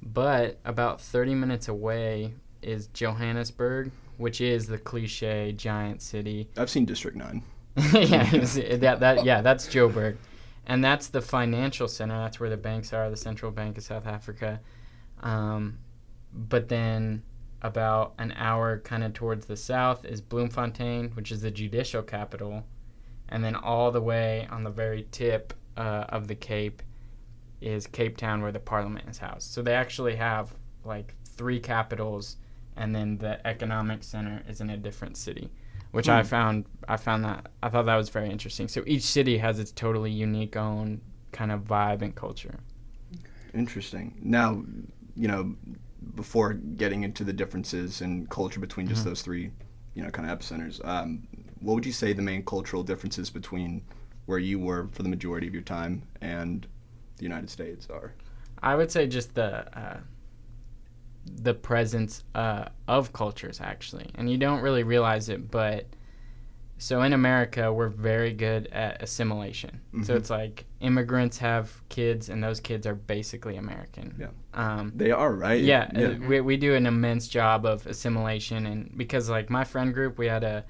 But 0.00 0.60
about 0.64 1.00
30 1.00 1.34
minutes 1.34 1.66
away 1.66 2.32
is 2.62 2.86
Johannesburg, 2.86 3.90
which 4.18 4.40
is 4.40 4.68
the 4.68 4.78
cliche 4.78 5.50
giant 5.50 6.00
city 6.00 6.48
I've 6.56 6.70
seen 6.70 6.84
District 6.84 7.16
9. 7.16 7.42
yeah, 7.92 8.30
that, 8.30 8.98
that 9.00 9.24
yeah, 9.24 9.42
that's 9.42 9.66
Joburg, 9.66 10.16
and 10.68 10.84
that's 10.84 11.08
the 11.08 11.20
financial 11.20 11.88
center. 11.88 12.16
That's 12.16 12.38
where 12.38 12.50
the 12.50 12.56
banks 12.56 12.92
are, 12.92 13.10
the 13.10 13.16
Central 13.16 13.50
Bank 13.50 13.78
of 13.78 13.82
South 13.82 14.06
Africa. 14.06 14.60
Um, 15.24 15.78
but 16.32 16.68
then 16.68 17.24
about 17.62 18.14
an 18.18 18.32
hour 18.36 18.78
kind 18.78 19.02
of 19.02 19.12
towards 19.12 19.46
the 19.46 19.56
south 19.56 20.04
is 20.04 20.20
Bloemfontein, 20.20 21.10
which 21.14 21.32
is 21.32 21.40
the 21.40 21.50
judicial 21.50 22.02
capital, 22.02 22.62
and 23.28 23.44
then 23.44 23.54
all 23.56 23.90
the 23.90 24.00
way 24.00 24.46
on 24.50 24.64
the 24.64 24.70
very 24.70 25.06
tip 25.10 25.52
uh, 25.76 26.04
of 26.08 26.28
the 26.28 26.34
Cape 26.34 26.82
is 27.60 27.86
Cape 27.86 28.16
Town, 28.16 28.42
where 28.42 28.52
the 28.52 28.60
Parliament 28.60 29.08
is 29.08 29.18
housed. 29.18 29.50
So 29.50 29.62
they 29.62 29.74
actually 29.74 30.16
have 30.16 30.52
like 30.84 31.14
three 31.24 31.60
capitals, 31.60 32.36
and 32.76 32.94
then 32.94 33.18
the 33.18 33.44
economic 33.46 34.04
center 34.04 34.42
is 34.48 34.60
in 34.60 34.70
a 34.70 34.76
different 34.76 35.16
city 35.16 35.50
which 35.92 36.08
I 36.10 36.22
Hmm. 36.22 36.24
found 36.24 36.66
I 36.88 36.96
found 36.98 37.24
that 37.24 37.46
I 37.62 37.70
thought 37.70 37.86
that 37.86 37.96
was 37.96 38.10
very 38.10 38.28
interesting. 38.28 38.68
So 38.68 38.82
each 38.86 39.02
city 39.02 39.38
has 39.38 39.58
its 39.58 39.70
totally 39.72 40.10
unique 40.10 40.54
own 40.56 41.00
kind 41.32 41.50
of 41.50 41.62
vibe 41.62 42.02
and 42.02 42.14
culture. 42.14 42.60
Interesting. 43.54 44.18
Now, 44.22 44.62
you 45.14 45.28
know, 45.28 45.54
before 46.14 46.52
getting 46.54 47.04
into 47.04 47.24
the 47.24 47.32
differences 47.32 48.00
in 48.02 48.26
culture 48.26 48.60
between 48.60 48.88
just 48.88 49.02
Mhm. 49.02 49.04
those 49.04 49.22
three, 49.22 49.50
you 49.94 50.02
know, 50.02 50.10
kind 50.10 50.28
of 50.28 50.38
epicenters, 50.38 50.84
um, 50.86 51.26
what 51.60 51.74
would 51.74 51.86
you 51.86 51.92
say 51.92 52.12
the 52.12 52.22
main 52.22 52.44
cultural 52.44 52.82
differences 52.82 53.30
between 53.30 53.82
where 54.26 54.38
you 54.38 54.58
were 54.58 54.88
for 54.92 55.02
the 55.02 55.08
majority 55.08 55.46
of 55.46 55.54
your 55.54 55.62
time 55.62 56.02
and 56.20 56.66
the 57.16 57.22
United 57.22 57.48
States 57.50 57.88
are? 57.90 58.12
I 58.62 58.74
would 58.74 58.90
say 58.90 59.06
just 59.06 59.34
the 59.34 59.78
uh, 59.78 59.98
the 61.42 61.54
presence 61.54 62.24
uh, 62.34 62.66
of 62.88 63.12
cultures 63.12 63.60
actually, 63.60 64.10
and 64.14 64.30
you 64.30 64.38
don't 64.38 64.60
really 64.60 64.82
realize 64.84 65.28
it, 65.28 65.50
but 65.50 65.86
so 66.78 67.02
in 67.02 67.12
America 67.14 67.72
we're 67.72 67.88
very 67.88 68.32
good 68.32 68.66
at 68.68 69.02
assimilation. 69.02 69.80
So 70.04 70.12
Mhm. 70.14 70.16
it's 70.18 70.30
like 70.30 70.64
immigrants 70.80 71.38
have 71.38 71.72
kids, 71.88 72.28
and 72.28 72.42
those 72.44 72.60
kids 72.60 72.86
are 72.86 72.94
basically 72.94 73.56
American. 73.56 74.14
Yeah. 74.18 74.28
Um, 74.54 74.92
They 74.94 75.10
are 75.10 75.32
right. 75.32 75.62
yeah, 75.62 75.90
uh, 75.96 76.26
we, 76.28 76.40
we 76.42 76.56
do 76.56 76.74
an 76.74 76.86
immense 76.86 77.28
job 77.28 77.64
of 77.66 77.86
assimilation, 77.86 78.66
and 78.66 78.92
because 78.96 79.28
like 79.30 79.50
my 79.50 79.64
friend 79.64 79.92
group, 79.94 80.18
we 80.18 80.26
had 80.26 80.44
a 80.44 80.64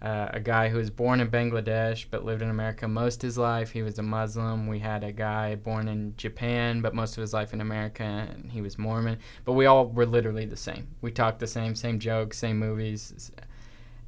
uh, 0.00 0.28
a 0.32 0.40
guy 0.40 0.68
who 0.68 0.78
was 0.78 0.90
born 0.90 1.20
in 1.20 1.28
Bangladesh 1.28 2.06
but 2.10 2.24
lived 2.24 2.42
in 2.42 2.50
America 2.50 2.86
most 2.86 3.16
of 3.16 3.26
his 3.26 3.38
life. 3.38 3.70
He 3.70 3.82
was 3.82 3.98
a 3.98 4.02
Muslim. 4.02 4.66
We 4.66 4.78
had 4.78 5.02
a 5.02 5.12
guy 5.12 5.56
born 5.56 5.88
in 5.88 6.14
Japan 6.16 6.80
but 6.80 6.94
most 6.94 7.16
of 7.16 7.20
his 7.20 7.32
life 7.32 7.52
in 7.52 7.60
America, 7.60 8.04
and 8.04 8.50
he 8.50 8.60
was 8.60 8.78
Mormon. 8.78 9.18
But 9.44 9.54
we 9.54 9.66
all 9.66 9.88
were 9.88 10.06
literally 10.06 10.46
the 10.46 10.56
same. 10.56 10.88
We 11.00 11.10
talked 11.10 11.40
the 11.40 11.46
same, 11.46 11.74
same 11.74 11.98
jokes, 11.98 12.38
same 12.38 12.58
movies, 12.58 13.32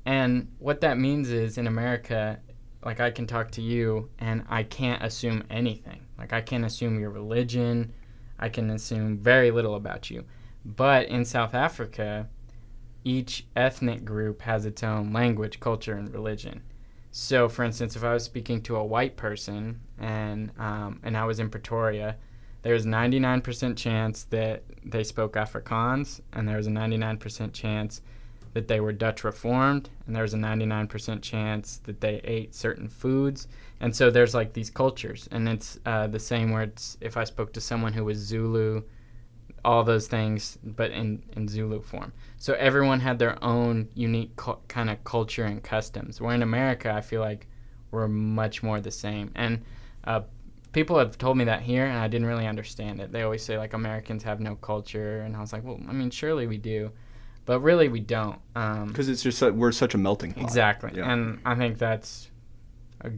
and 0.07 0.49
what 0.59 0.81
that 0.81 0.99
means 0.99 1.31
is 1.31 1.59
in 1.59 1.67
America, 1.67 2.41
like 2.85 3.01
I 3.01 3.11
can 3.11 3.27
talk 3.27 3.51
to 3.53 3.63
you 3.63 4.09
and 4.19 4.45
I 4.49 4.63
can't 4.63 5.03
assume 5.03 5.45
anything. 5.51 6.01
Like 6.19 6.33
I 6.33 6.41
can't 6.41 6.65
assume 6.65 6.99
your 6.99 7.11
religion. 7.11 7.93
I 8.39 8.49
can 8.49 8.71
assume 8.71 9.19
very 9.19 9.51
little 9.51 9.75
about 9.75 10.11
you. 10.11 10.25
But 10.65 11.09
in 11.09 11.25
South 11.25 11.55
Africa, 11.55 12.29
each 13.05 13.47
ethnic 13.57 14.05
group 14.05 14.43
has 14.43 14.67
its 14.67 14.83
own 14.83 15.13
language, 15.13 15.61
culture, 15.61 15.95
and 15.95 16.13
religion. 16.13 16.63
So, 17.13 17.49
for 17.49 17.65
instance, 17.65 17.97
if 17.97 18.05
I 18.05 18.15
was 18.15 18.25
speaking 18.25 18.63
to 18.63 18.77
a 18.77 18.85
white 18.85 19.17
person 19.17 19.81
and 19.99 20.53
um, 20.59 21.01
and 21.03 21.17
I 21.17 21.25
was 21.25 21.41
in 21.41 21.51
Pretoria, 21.51 22.17
there's 22.63 22.87
99% 22.87 23.77
chance 23.77 24.25
that 24.25 24.63
they 24.85 25.03
spoke 25.03 25.35
Afrikaans, 25.35 26.21
and 26.33 26.47
there 26.47 26.57
was 26.57 26.67
a 26.67 26.71
99% 26.71 27.53
chance 27.53 28.03
that 28.53 28.69
they 28.69 28.81
were 28.81 28.93
Dutch 28.93 29.25
Reformed, 29.25 29.89
and 30.07 30.15
there 30.15 30.23
was 30.23 30.35
a 30.35 30.39
99% 30.39 31.23
chance 31.23 31.79
that 31.85 32.01
they 32.01 32.21
ate 32.25 32.55
certain 32.55 32.89
foods. 32.89 33.49
And 33.81 33.95
so 33.95 34.11
there's 34.11 34.35
like 34.35 34.53
these 34.53 34.71
cultures, 34.71 35.29
and 35.33 35.49
it's 35.49 35.79
uh, 35.87 36.07
the 36.07 36.19
same 36.19 36.51
where 36.51 36.63
it's 36.63 36.97
if 37.01 37.17
I 37.17 37.25
spoke 37.25 37.53
to 37.55 37.61
someone 37.61 37.93
who 37.93 38.05
was 38.05 38.19
Zulu, 38.19 38.83
all 39.65 39.85
those 39.85 40.07
things, 40.07 40.59
but 40.63 40.91
in, 40.91 41.23
in 41.37 41.49
Zulu 41.49 41.83
form. 41.83 42.13
So 42.39 42.55
everyone 42.55 43.01
had 43.01 43.19
their 43.19 43.43
own 43.45 43.89
unique 43.95 44.35
cu- 44.37 44.59
kind 44.69 44.89
of 44.91 45.03
culture 45.05 45.45
and 45.45 45.63
customs. 45.63 46.21
Where 46.21 46.35
in 46.35 46.43
America, 46.43 46.93
I 46.93 47.01
feel 47.01 47.21
like 47.21 47.47
we're 47.91 48.09
much 48.09 48.63
more 48.63 48.81
the 48.81 48.91
same. 48.91 49.31
And 49.35 49.63
uh, 50.05 50.23
people 50.73 50.99
have 50.99 51.19
told 51.19 51.37
me 51.37 51.45
that 51.45 51.63
here, 51.63 51.85
and 51.87 51.99
I 51.99 52.09
didn't 52.09 52.27
really 52.27 52.47
understand 52.47 53.01
it. 53.01 53.13
They 53.13 53.23
always 53.23 53.43
say 53.43 53.59
like 53.59 53.75
Americans 53.75 54.23
have 54.23 54.41
no 54.41 54.57
culture, 54.57 55.21
and 55.23 55.37
I 55.37 55.41
was 55.41 55.53
like, 55.53 55.65
well, 55.65 55.79
I 55.89 55.93
mean, 55.93 56.11
surely 56.11 56.47
we 56.47 56.57
do, 56.59 56.91
but 57.45 57.61
really 57.61 57.89
we 57.89 58.01
don't. 58.01 58.39
Um, 58.57 58.89
Because 58.89 59.09
it's 59.09 59.23
just 59.23 59.39
su- 59.39 59.53
we're 59.53 59.73
such 59.73 59.95
a 59.95 59.99
melting 59.99 60.33
pot. 60.33 60.45
Exactly. 60.45 60.93
Yeah. 60.95 61.13
And 61.13 61.41
I 61.45 61.55
think 61.55 61.79
that's 61.79 62.31
a 63.03 63.11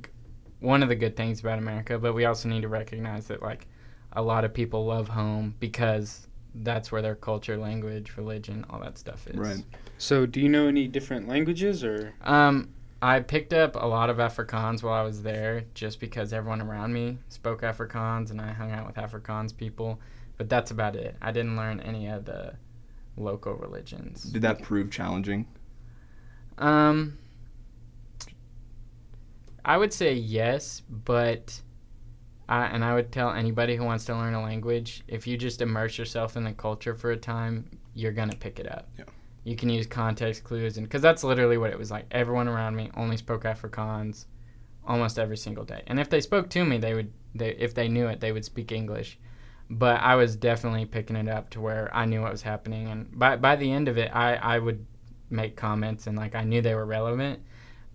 one 0.61 0.83
of 0.83 0.89
the 0.89 0.95
good 0.95 1.17
things 1.17 1.41
about 1.41 1.59
America, 1.59 1.99
but 1.99 2.15
we 2.15 2.25
also 2.25 2.49
need 2.49 2.63
to 2.63 2.69
recognize 2.69 3.27
that 3.27 3.43
like 3.43 3.67
a 4.13 4.23
lot 4.23 4.45
of 4.45 4.55
people 4.55 4.87
love 4.87 5.09
home 5.09 5.55
because 5.59 6.29
that's 6.57 6.93
where 6.93 7.03
their 7.03 7.15
culture, 7.15 7.57
language, 7.57 8.17
religion, 8.17 8.65
all 8.69 8.81
that 8.81 8.99
stuff 8.99 9.27
is. 9.27 9.37
Right. 9.37 9.65
So, 9.99 10.27
do 10.27 10.41
you 10.41 10.49
know 10.49 10.67
any 10.67 10.89
different 10.89 11.29
languages 11.29 11.85
or? 11.85 12.15
Um 12.23 12.69
I 13.03 13.19
picked 13.19 13.53
up 13.53 13.75
a 13.75 13.85
lot 13.85 14.11
of 14.11 14.19
Afrikaans 14.19 14.85
while 14.85 14.95
I 14.95 15.03
was 15.03 15.25
there 15.25 15.65
just 15.75 15.99
because 15.99 16.33
everyone 16.33 16.63
around 16.63 16.93
me 16.93 17.19
spoke 17.31 17.63
Afrikaans 17.63 18.31
and 18.31 18.41
I 18.41 18.53
hung 18.53 18.71
out 18.71 18.87
with 18.87 18.95
Afrikaans 18.95 19.57
people, 19.57 19.99
but 20.39 20.49
that's 20.49 20.71
about 20.71 20.95
it. 20.95 21.17
I 21.21 21.33
didn't 21.33 21.57
learn 21.57 21.81
any 21.81 22.07
of 22.07 22.25
the 22.25 22.55
local 23.17 23.55
religions. 23.55 24.23
Did 24.23 24.43
that 24.43 24.63
prove 24.63 24.93
challenging? 24.93 25.49
Um, 26.59 27.19
I 29.65 29.77
would 29.77 29.93
say 29.93 30.15
yes, 30.15 30.83
but 30.89 31.61
I, 32.53 32.67
and 32.67 32.85
I 32.85 32.95
would 32.95 33.11
tell 33.11 33.31
anybody 33.31 33.77
who 33.77 33.85
wants 33.85 34.05
to 34.05 34.15
learn 34.15 34.35
a 34.35 34.43
language, 34.43 35.03
if 35.09 35.27
you 35.27 35.39
just 35.39 35.63
immerse 35.63 35.97
yourself 35.97 36.37
in 36.37 36.45
the 36.45 36.53
culture 36.53 36.95
for 36.95 37.13
a 37.13 37.17
time, 37.17 37.65
you're 37.95 38.13
gonna 38.13 38.37
pick 38.37 38.61
it 38.61 38.71
up. 38.71 38.91
Yeah. 38.99 39.07
You 39.45 39.57
can 39.57 39.71
use 39.71 39.87
context 39.87 40.45
clues, 40.45 40.77
and 40.77 40.87
because 40.87 41.01
that's 41.01 41.25
literally 41.25 41.57
what 41.57 41.71
it 41.71 41.79
was 41.79 41.91
like. 41.91 42.05
Everyone 42.11 42.49
around 42.49 42.77
me 42.77 42.91
only 42.95 43.17
spoke 43.17 43.45
Afrikaans, 43.45 44.27
almost 44.87 45.19
every 45.19 45.39
single 45.39 45.65
day. 45.65 45.83
And 45.87 45.99
if 45.99 46.11
they 46.11 46.21
spoke 46.21 46.51
to 46.51 46.63
me, 46.63 46.77
they 46.77 46.93
would, 46.93 47.11
they 47.35 47.53
if 47.53 47.73
they 47.75 47.89
knew 47.89 48.09
it, 48.09 48.21
they 48.21 48.33
would 48.33 48.45
speak 48.45 48.71
English. 48.71 49.19
But 49.71 50.03
I 50.03 50.17
was 50.17 50.37
definitely 50.37 50.85
picking 50.85 51.17
it 51.17 51.29
up 51.29 51.49
to 51.51 51.61
where 51.63 51.89
I 51.95 52.05
knew 52.05 52.21
what 52.21 52.33
was 52.33 52.43
happening, 52.43 52.89
and 52.89 53.19
by 53.19 53.37
by 53.37 53.57
the 53.57 53.73
end 53.73 53.89
of 53.89 53.97
it, 53.97 54.11
I 54.15 54.35
I 54.35 54.59
would 54.59 54.85
make 55.31 55.57
comments 55.57 56.07
and 56.07 56.19
like 56.19 56.35
I 56.35 56.45
knew 56.45 56.61
they 56.61 56.75
were 56.75 56.85
relevant, 56.85 57.41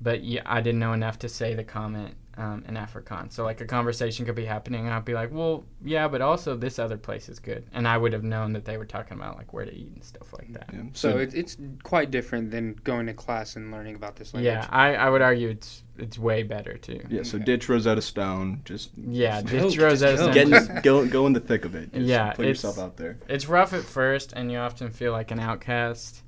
but 0.02 0.24
yeah, 0.24 0.42
I 0.48 0.62
didn't 0.62 0.80
know 0.80 0.94
enough 0.94 1.20
to 1.20 1.30
say 1.30 1.54
the 1.54 1.64
comment 1.64 2.16
um, 2.38 2.64
in 2.68 2.76
Afrikaans. 2.76 3.34
So 3.34 3.44
like 3.44 3.62
a 3.62 3.66
conversation 3.66 4.26
could 4.26 4.36
be 4.36 4.46
happening, 4.46 4.86
and 4.86 4.94
I'd 4.94 5.04
be 5.06 5.14
like, 5.16 5.32
well, 5.34 5.64
yeah, 5.84 6.08
but 6.08 6.22
also 6.22 6.56
this 6.56 6.78
other 6.80 6.96
place 6.98 7.30
is 7.30 7.40
good, 7.40 7.66
and 7.74 7.88
I 7.88 7.98
would 7.98 8.14
have 8.14 8.24
known 8.24 8.54
that 8.54 8.64
they 8.64 8.78
were 8.78 8.86
talking 8.86 9.18
about 9.18 9.38
like 9.38 9.54
where 9.54 9.66
to 9.66 9.74
eat 9.74 9.92
and 9.94 10.04
stuff 10.04 10.32
like 10.34 10.54
that. 10.54 10.70
Yeah. 10.72 10.82
So 10.94 11.18
it, 11.18 11.34
it's 11.34 11.58
quite 11.84 12.12
different 12.12 12.52
than 12.52 12.74
going 12.84 13.08
to 13.08 13.14
class 13.14 13.56
and 13.56 13.72
learning 13.72 13.96
about 13.96 14.16
this 14.16 14.34
language. 14.34 14.54
Yeah, 14.54 14.68
I, 14.70 14.96
I 14.96 15.10
would 15.10 15.22
argue 15.24 15.50
it's 15.50 15.82
it's 15.98 16.20
way 16.20 16.44
better 16.44 16.78
too. 16.78 17.00
yeah. 17.10 17.24
So 17.24 17.38
Okay. 17.38 17.46
ditch 17.46 17.68
Rosetta 17.70 18.02
Stone. 18.04 18.62
Just 18.66 18.92
Yeah, 18.96 19.42
Just 19.42 19.52
this 19.52 19.76
go, 19.76 19.84
Rosetta 19.86 20.18
just. 20.32 20.66
Stone- 20.66 20.76
get 20.76 20.84
go 20.84 21.08
go 21.08 21.26
in 21.26 21.34
the 21.34 21.40
thick 21.40 21.66
of 21.66 21.74
it. 21.74 21.92
Just 21.92 22.06
Yeah, 22.06 22.34
Put 22.34 22.46
yourself 22.46 22.78
out 22.78 22.98
there. 22.98 23.18
It's 23.28 23.48
rough 23.48 23.74
at 23.74 23.84
first, 23.84 24.34
and 24.34 24.52
you 24.52 24.60
often 24.60 24.92
feel 24.92 25.12
like 25.12 25.32
an 25.32 25.40
outcast. 25.40 26.22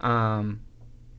Um, 0.00 0.60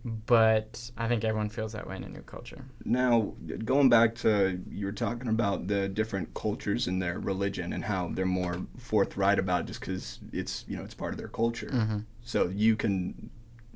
but 0.06 0.92
I 0.98 1.08
think 1.08 1.24
everyone 1.24 1.50
feels 1.50 1.72
that 1.74 1.88
way 1.88 1.96
in 1.96 2.04
a 2.04 2.10
new 2.10 2.22
culture. 2.22 2.66
Now, 2.84 3.34
going 3.64 3.88
back 3.88 4.16
to 4.16 4.60
you 4.70 4.86
were 4.86 4.92
talking 4.92 5.30
about 5.30 5.68
the 5.68 5.88
different 5.88 6.34
cultures 6.34 6.88
and 6.88 7.02
their 7.02 7.20
religion 7.20 7.72
and 7.74 7.84
how 7.84 8.10
they're 8.14 8.26
more 8.26 8.66
forthright 8.78 9.40
about 9.40 9.62
it 9.62 9.68
just 9.68 9.80
because 9.80 10.20
it's 10.34 10.66
you 10.68 10.76
know 10.76 10.84
it's 10.84 10.94
part 10.94 11.14
of 11.14 11.18
their 11.18 11.30
culture. 11.30 11.70
Mm-hmm. 11.72 12.00
So 12.22 12.48
you 12.48 12.76
can 12.76 13.30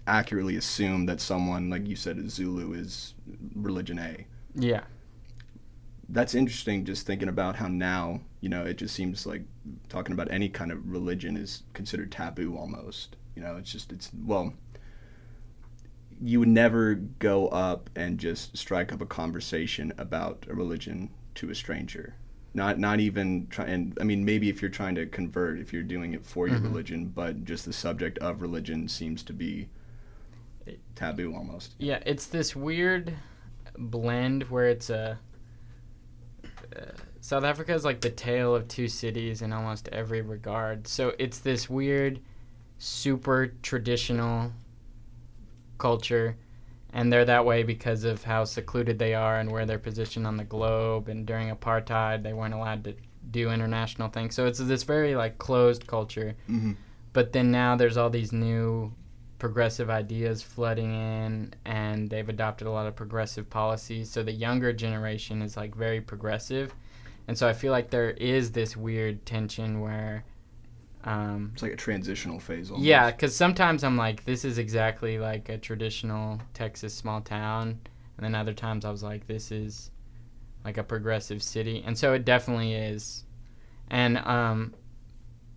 accurately 0.06 0.58
assume 0.58 1.06
that 1.06 1.22
someone 1.22 1.70
like 1.70 1.88
you 1.88 1.96
said 1.96 2.18
is 2.18 2.34
Zulu 2.34 2.74
is 2.74 3.14
religion 3.56 4.00
A. 4.00 4.26
Yeah. 4.56 4.84
That's 6.10 6.36
interesting. 6.36 6.86
Just 6.86 7.06
thinking 7.06 7.30
about 7.30 7.56
how 7.56 7.68
now 7.68 8.22
you 8.42 8.50
know 8.50 8.66
it 8.66 8.78
just 8.78 8.96
seems 8.96 9.26
like 9.26 9.44
talking 9.88 10.14
about 10.14 10.32
any 10.32 10.50
kind 10.50 10.72
of 10.72 10.90
religion 10.90 11.38
is 11.38 11.64
considered 11.74 12.12
taboo 12.12 12.58
almost. 12.58 13.16
You 13.36 13.44
know, 13.44 13.56
it's 13.58 13.72
just 13.72 13.92
it's 13.92 14.10
well. 14.26 14.54
You 16.22 16.40
would 16.40 16.50
never 16.50 16.96
go 16.96 17.48
up 17.50 17.90
and 17.96 18.18
just 18.18 18.58
strike 18.58 18.92
up 18.92 19.02
a 19.02 19.06
conversation 19.06 19.94
about 19.98 20.46
a 20.50 20.54
religion 20.56 21.10
to 21.36 21.50
a 21.50 21.56
stranger. 21.56 22.16
Not 22.54 22.80
not 22.80 23.00
even 23.00 23.48
try 23.50 23.66
and 23.66 23.96
I 24.02 24.04
mean 24.04 24.26
maybe 24.26 24.50
if 24.50 24.62
you're 24.62 24.72
trying 24.72 24.96
to 24.96 25.06
convert, 25.06 25.60
if 25.60 25.72
you're 25.72 25.84
doing 25.84 26.14
it 26.14 26.26
for 26.26 26.48
your 26.48 26.58
Mhm. 26.60 26.64
religion, 26.64 27.06
but 27.14 27.46
just 27.46 27.66
the 27.66 27.74
subject 27.74 28.18
of 28.20 28.42
religion 28.42 28.88
seems 28.88 29.22
to 29.24 29.34
be 29.34 29.70
taboo 30.96 31.34
almost. 31.36 31.76
Yeah, 31.78 32.00
it's 32.06 32.26
this 32.26 32.56
weird 32.56 33.14
blend 33.78 34.44
where 34.44 34.70
it's 34.70 34.90
a. 34.90 35.20
Uh, 36.76 36.82
South 37.22 37.44
Africa 37.44 37.74
is 37.74 37.84
like 37.86 38.02
the 38.02 38.10
tale 38.10 38.56
of 38.56 38.68
two 38.68 38.88
cities 38.88 39.42
in 39.42 39.52
almost 39.54 39.88
every 39.90 40.22
regard. 40.22 40.88
So 40.88 41.14
it's 41.20 41.40
this 41.40 41.70
weird, 41.70 42.20
super 42.80 43.54
traditional 43.62 44.52
culture, 45.78 46.38
and 46.94 47.12
they're 47.12 47.26
that 47.26 47.46
way 47.46 47.64
because 47.64 48.04
of 48.04 48.24
how 48.24 48.44
secluded 48.44 48.98
they 48.98 49.14
are 49.14 49.40
and 49.40 49.52
where 49.52 49.66
they're 49.66 49.80
positioned 49.80 50.26
on 50.26 50.38
the 50.38 50.44
globe. 50.44 51.10
And 51.10 51.26
during 51.26 51.50
apartheid, 51.50 52.24
they 52.24 52.34
weren't 52.34 52.54
allowed 52.54 52.84
to 52.86 52.96
do 53.32 53.52
international 53.52 54.10
things. 54.10 54.36
So 54.36 54.46
it's 54.46 54.60
this 54.60 54.84
very 54.84 55.16
like 55.16 55.38
closed 55.38 55.86
culture. 55.88 56.36
Mm-hmm. 56.50 56.74
But 57.14 57.34
then 57.34 57.52
now 57.52 57.76
there's 57.76 57.98
all 57.98 58.10
these 58.10 58.32
new 58.32 58.94
progressive 59.40 59.90
ideas 59.90 60.42
flooding 60.42 60.94
in 60.94 61.54
and 61.66 62.10
they've 62.10 62.30
adopted 62.30 62.68
a 62.68 62.72
lot 62.72 62.88
of 62.88 62.96
progressive 62.96 63.48
policies 63.50 64.10
so 64.10 64.24
the 64.24 64.32
younger 64.32 64.74
generation 64.74 65.42
is 65.42 65.56
like 65.56 65.76
very 65.76 66.02
progressive 66.02 66.74
and 67.28 67.38
so 67.38 67.48
i 67.48 67.54
feel 67.54 67.72
like 67.72 67.90
there 67.90 68.12
is 68.12 68.52
this 68.52 68.76
weird 68.76 69.24
tension 69.26 69.80
where 69.80 70.24
um, 71.08 71.52
It's 71.54 71.64
like 71.64 71.74
a 71.74 71.78
transitional 71.78 72.40
phase. 72.40 72.70
Almost. 72.70 72.86
yeah 72.86 73.12
because 73.12 73.36
sometimes 73.36 73.84
i'm 73.84 73.98
like 73.98 74.26
this 74.26 74.44
is 74.46 74.58
exactly 74.58 75.20
like 75.20 75.50
a 75.50 75.58
traditional 75.58 76.40
texas 76.54 76.94
small 76.94 77.22
town 77.22 77.80
and 78.18 78.24
then 78.26 78.36
other 78.36 78.54
times 78.54 78.86
i 78.86 78.92
was 78.92 79.04
like 79.04 79.26
this 79.28 79.52
is 79.52 79.92
like 80.66 80.78
a 80.78 80.84
progressive 80.84 81.42
city 81.42 81.84
and 81.86 81.98
so 81.98 82.14
it 82.14 82.26
definitely 82.26 82.74
is 82.74 83.24
and 83.90 84.18
um, 84.18 84.74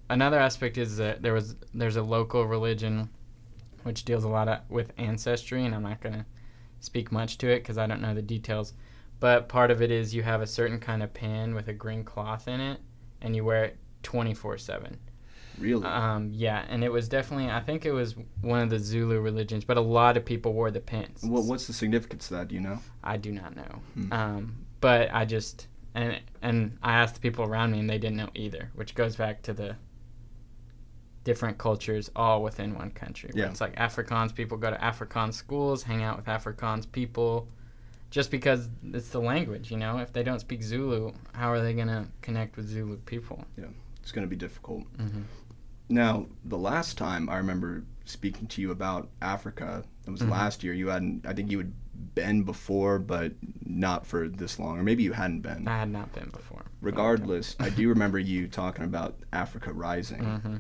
another 0.09 0.39
aspect 0.39 0.79
is 0.79 0.97
that 0.99 1.21
there 1.23 1.35
was 1.35 1.57
there's 1.75 1.97
a 1.97 2.03
local 2.03 2.47
religion 2.47 3.11
which 3.83 4.05
deals 4.05 4.25
a 4.25 4.29
lot 4.29 4.47
of, 4.49 4.61
with 4.69 4.93
ancestry 4.99 5.65
and 5.65 5.75
i'm 5.75 5.83
not 5.83 6.01
going 6.01 6.15
to 6.15 6.25
speak 6.81 7.13
much 7.13 7.39
to 7.39 7.49
it 7.49 7.59
because 7.59 7.79
I 7.79 7.87
don't 7.87 8.01
know 8.01 8.15
the 8.15 8.23
details. 8.23 8.73
But 9.21 9.49
part 9.49 9.71
of 9.71 9.83
it 9.83 9.91
is 9.91 10.15
you 10.15 10.23
have 10.23 10.41
a 10.41 10.47
certain 10.47 10.81
kind 10.81 11.03
of 11.03 11.13
pin 11.13 11.55
with 11.55 11.69
a 11.69 11.75
green 11.75 12.05
cloth 12.05 12.49
in 12.49 12.59
it, 12.59 12.81
and 13.21 13.37
you 13.37 13.45
wear 13.45 13.65
it 13.65 13.77
twenty 14.03 14.33
four 14.33 14.57
seven. 14.57 14.97
Really? 15.61 15.85
Um, 15.85 16.31
yeah, 16.33 16.65
and 16.69 16.83
it 16.83 16.91
was 16.91 17.09
definitely 17.09 17.51
I 17.51 17.61
think 17.61 17.85
it 17.85 17.93
was 17.93 18.17
one 18.41 18.63
of 18.63 18.71
the 18.71 18.79
Zulu 18.79 19.21
religions, 19.21 19.65
but 19.65 19.77
a 19.77 19.81
lot 19.81 20.17
of 20.17 20.25
people 20.25 20.53
wore 20.53 20.71
the 20.71 20.81
pins. 20.81 21.23
What, 21.23 21.45
what's 21.45 21.67
the 21.67 21.73
significance 21.73 22.31
of 22.31 22.39
that? 22.39 22.49
Do 22.49 22.55
you 22.55 22.61
know? 22.61 22.79
I 23.05 23.17
do 23.17 23.33
not 23.33 23.55
know. 23.55 23.83
Hmm. 23.95 24.13
Um, 24.13 24.67
but 24.81 25.13
I 25.13 25.25
just 25.25 25.69
and 25.95 26.21
and 26.43 26.79
I 26.83 26.95
asked 26.95 27.15
the 27.15 27.21
people 27.21 27.45
around 27.45 27.73
me, 27.73 27.81
and 27.81 27.91
they 27.91 27.99
didn't 27.99 28.17
know 28.17 28.31
either, 28.35 28.71
which 28.75 28.95
goes 28.95 29.17
back 29.17 29.43
to 29.43 29.53
the 29.53 29.77
different 31.23 31.59
cultures 31.59 32.11
all 32.17 32.43
within 32.43 32.75
one 32.75 32.91
country. 32.91 33.31
Yeah. 33.35 33.51
It's 33.51 33.61
like 33.61 33.77
Afrikaans 33.77 34.35
people 34.35 34.57
go 34.57 34.71
to 34.71 34.79
Afrikaans 34.79 35.35
schools, 35.35 35.83
hang 35.83 36.03
out 36.03 36.17
with 36.17 36.27
Afrikaans 36.27 36.91
people, 36.91 37.47
just 38.11 38.31
because 38.31 38.71
it's 38.95 39.11
the 39.11 39.21
language. 39.21 39.71
You 39.71 39.77
know, 39.77 39.99
if 39.99 40.13
they 40.15 40.23
don't 40.23 40.41
speak 40.41 40.63
Zulu, 40.63 41.13
how 41.35 41.51
are 41.51 41.61
they 41.61 41.75
gonna 41.75 42.09
connect 42.23 42.57
with 42.57 42.67
Zulu 42.67 42.97
people? 42.99 43.45
Yeah. 43.59 43.67
It's 44.03 44.13
going 44.13 44.27
to 44.27 44.31
be 44.31 44.37
difficult. 44.37 44.83
Mm-hmm. 44.97 45.23
Now, 45.91 46.27
the 46.45 46.57
last 46.59 46.97
time 46.97 47.29
I 47.29 47.37
remember 47.37 47.85
speaking 48.05 48.47
to 48.49 48.63
you 48.63 48.71
about 48.71 49.09
Africa, 49.21 49.83
it 50.07 50.11
was 50.11 50.21
Mhm. 50.23 50.31
last 50.31 50.63
year. 50.65 50.73
You 50.73 50.89
hadn't, 50.89 51.27
I 51.27 51.35
think 51.35 51.51
you 51.51 51.59
had 51.59 51.73
been 52.15 52.45
before, 52.45 52.99
but 52.99 53.33
not 53.65 54.07
for 54.07 54.29
this 54.29 54.59
long, 54.59 54.79
or 54.79 54.83
maybe 54.83 55.03
you 55.03 55.13
hadn't 55.13 55.41
been. 55.41 55.67
I 55.69 55.79
had 55.81 55.91
not 55.91 56.13
been 56.15 56.31
before. 56.31 56.63
Regardless, 56.81 57.57
I 57.61 57.71
do 57.71 57.89
remember 57.89 58.19
you 58.19 58.49
talking 58.49 58.85
about 58.85 59.19
Africa 59.33 59.73
Rising. 59.73 60.25
hmm 60.25 60.57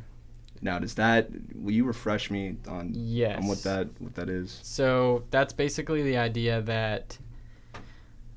Now, 0.62 0.78
does 0.78 0.94
that? 0.96 1.30
Will 1.54 1.72
you 1.72 1.84
refresh 1.84 2.30
me 2.30 2.56
on 2.68 2.92
Yes. 2.94 3.38
on 3.38 3.46
what 3.46 3.62
that 3.62 3.88
what 3.98 4.14
that 4.16 4.28
is? 4.28 4.60
So 4.62 5.24
that's 5.30 5.54
basically 5.54 6.02
the 6.02 6.18
idea 6.18 6.60
that 6.60 7.16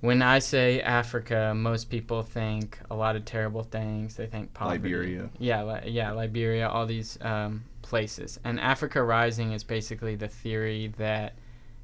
when 0.04 0.22
I 0.22 0.39
say 0.39 0.82
Africa, 0.82 1.54
most 1.56 1.89
people 1.89 2.24
think 2.24 2.78
a 2.92 2.94
lot 2.94 3.16
of 3.16 3.24
terrible 3.24 3.63
things. 3.63 4.18
They 4.18 4.28
think 4.28 4.54
poverty. 4.54 4.84
Liberia. 4.84 5.30
Yeah, 5.39 5.63
li- 5.63 5.92
yeah, 5.92 6.12
Liberia, 6.12 6.68
all 6.68 6.86
these 6.86 7.18
um, 7.22 7.63
places. 7.84 8.38
And 8.44 8.60
Africa 8.60 9.02
Rising 9.02 9.54
is 9.54 9.63
basically 9.63 10.16
the 10.16 10.28
theory 10.28 10.94
that 10.98 11.36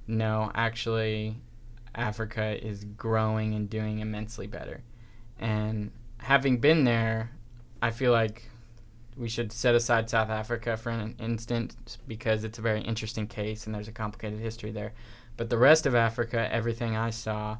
no, 0.05 0.51
actually, 0.53 1.37
Africa 1.95 2.61
is 2.61 2.83
growing 2.83 3.53
and 3.53 3.69
doing 3.69 3.99
immensely 3.99 4.47
better. 4.47 4.81
And 5.39 5.89
having 6.17 6.57
been 6.57 6.83
there, 6.83 7.31
I 7.81 7.91
feel 7.91 8.11
like 8.11 8.49
we 9.15 9.29
should 9.29 9.53
set 9.53 9.75
aside 9.75 10.09
South 10.09 10.29
Africa 10.29 10.75
for 10.75 10.89
an 10.89 11.15
instant 11.19 11.97
because 12.05 12.43
it's 12.43 12.59
a 12.59 12.61
very 12.61 12.81
interesting 12.81 13.27
case 13.27 13.65
and 13.65 13.73
there's 13.73 13.87
a 13.87 13.93
complicated 13.93 14.41
history 14.41 14.71
there. 14.71 14.91
But 15.37 15.49
the 15.49 15.57
rest 15.57 15.85
of 15.85 15.95
Africa, 15.95 16.49
everything 16.51 16.97
I 16.97 17.11
saw, 17.11 17.59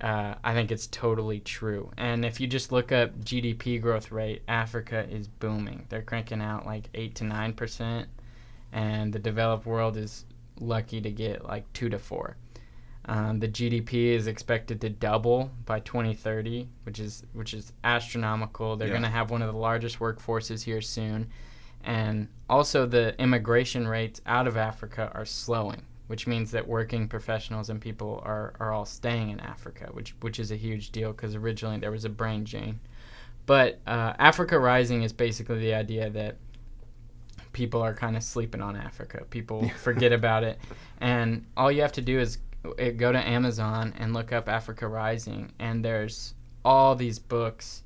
uh, 0.00 0.34
I 0.42 0.54
think 0.54 0.70
it's 0.70 0.86
totally 0.86 1.40
true. 1.40 1.90
And 1.96 2.24
if 2.24 2.40
you 2.40 2.46
just 2.46 2.72
look 2.72 2.90
up 2.92 3.18
GDP 3.20 3.80
growth 3.80 4.10
rate, 4.10 4.42
Africa 4.48 5.06
is 5.10 5.28
booming. 5.28 5.86
They're 5.88 6.02
cranking 6.02 6.40
out 6.40 6.64
like 6.66 6.88
8 6.94 7.14
to 7.16 7.24
9%, 7.24 8.06
and 8.72 9.12
the 9.12 9.18
developed 9.18 9.66
world 9.66 9.96
is 9.96 10.24
lucky 10.58 11.00
to 11.00 11.10
get 11.10 11.44
like 11.44 11.70
2 11.74 11.88
to 11.90 11.98
4. 11.98 12.36
Um, 13.06 13.40
the 13.40 13.48
GDP 13.48 14.12
is 14.14 14.26
expected 14.26 14.80
to 14.82 14.90
double 14.90 15.50
by 15.64 15.80
2030, 15.80 16.68
which 16.84 17.00
is 17.00 17.24
which 17.32 17.54
is 17.54 17.72
astronomical. 17.82 18.76
They're 18.76 18.88
Yeah. 18.88 18.92
going 18.94 19.02
to 19.04 19.08
have 19.08 19.30
one 19.30 19.42
of 19.42 19.52
the 19.52 19.58
largest 19.58 19.98
workforces 19.98 20.62
here 20.62 20.80
soon, 20.82 21.28
and 21.82 22.28
also 22.48 22.86
the 22.86 23.20
immigration 23.20 23.88
rates 23.88 24.20
out 24.26 24.46
of 24.46 24.56
Africa 24.56 25.10
are 25.14 25.24
slowing, 25.24 25.82
which 26.10 26.26
means 26.26 26.50
that 26.50 26.66
working 26.66 27.06
professionals 27.06 27.70
and 27.70 27.80
people 27.80 28.20
are, 28.24 28.52
are 28.58 28.72
all 28.72 28.84
staying 28.84 29.30
in 29.30 29.38
Africa, 29.38 29.88
which 29.92 30.12
which 30.22 30.40
is 30.40 30.50
a 30.50 30.56
huge 30.56 30.90
deal 30.90 31.12
because 31.12 31.36
originally 31.36 31.78
there 31.78 31.92
was 31.92 32.04
a 32.04 32.08
brain 32.08 32.42
drain. 32.42 32.80
But 33.46 33.78
uh, 33.86 34.14
Africa 34.18 34.58
Rising 34.58 35.04
is 35.04 35.12
basically 35.12 35.60
the 35.60 35.72
idea 35.72 36.10
that 36.10 36.36
people 37.52 37.80
are 37.80 37.94
kind 37.94 38.16
of 38.16 38.24
sleeping 38.24 38.60
on 38.60 38.74
Africa. 38.74 39.24
People 39.30 39.68
forget 39.82 40.12
about 40.12 40.42
it, 40.42 40.58
and 40.98 41.46
all 41.56 41.70
you 41.70 41.80
have 41.82 41.92
to 41.92 42.02
do 42.02 42.18
is 42.18 42.38
uh, 42.64 42.90
go 42.96 43.12
to 43.12 43.28
Amazon 43.28 43.94
and 43.96 44.12
look 44.12 44.32
up 44.32 44.48
Africa 44.48 44.88
Rising, 44.88 45.52
and 45.60 45.84
there's 45.84 46.34
all 46.64 46.96
these 46.96 47.20
books 47.20 47.84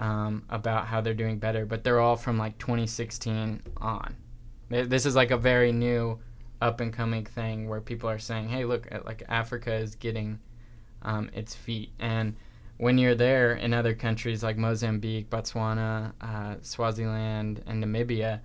um, 0.00 0.42
about 0.50 0.86
how 0.86 1.00
they're 1.00 1.14
doing 1.14 1.38
better, 1.38 1.64
but 1.64 1.84
they're 1.84 2.00
all 2.00 2.16
from 2.16 2.36
like 2.36 2.58
2016 2.58 3.62
on. 3.76 4.16
This 4.70 5.06
is 5.06 5.14
like 5.14 5.30
a 5.30 5.36
very 5.36 5.70
new, 5.70 6.18
up 6.60 6.80
and 6.80 6.92
coming 6.92 7.24
thing 7.24 7.68
where 7.68 7.80
people 7.80 8.08
are 8.08 8.18
saying, 8.18 8.48
"Hey, 8.48 8.64
look, 8.64 8.86
uh, 8.92 9.00
like 9.04 9.22
Africa 9.28 9.74
is 9.74 9.94
getting 9.94 10.38
um, 11.02 11.30
its 11.32 11.54
feet." 11.54 11.90
And 11.98 12.36
when 12.76 12.98
you're 12.98 13.14
there 13.14 13.54
in 13.54 13.74
other 13.74 13.94
countries 13.94 14.42
like 14.42 14.56
Mozambique, 14.56 15.30
Botswana, 15.30 16.12
uh, 16.20 16.56
Swaziland, 16.62 17.62
and 17.66 17.82
Namibia, 17.84 18.40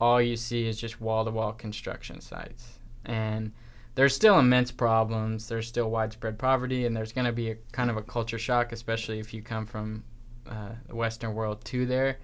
all 0.00 0.20
you 0.20 0.36
see 0.36 0.66
is 0.66 0.80
just 0.80 1.00
wall-to-wall 1.00 1.52
construction 1.52 2.20
sites, 2.20 2.78
and 3.04 3.52
there's 3.94 4.14
still 4.14 4.38
immense 4.38 4.70
problems. 4.70 5.48
There's 5.48 5.66
still 5.66 5.90
widespread 5.90 6.38
poverty, 6.38 6.84
and 6.84 6.94
there's 6.94 7.12
going 7.12 7.24
to 7.24 7.32
be 7.32 7.50
a 7.50 7.56
kind 7.72 7.90
of 7.90 7.96
a 7.96 8.02
culture 8.02 8.38
shock, 8.38 8.72
especially 8.72 9.18
if 9.18 9.32
you 9.32 9.42
come 9.42 9.66
from 9.66 10.04
uh, 10.46 10.72
the 10.86 10.94
Western 10.94 11.34
world 11.34 11.64
to 11.64 11.86
there. 11.86 12.18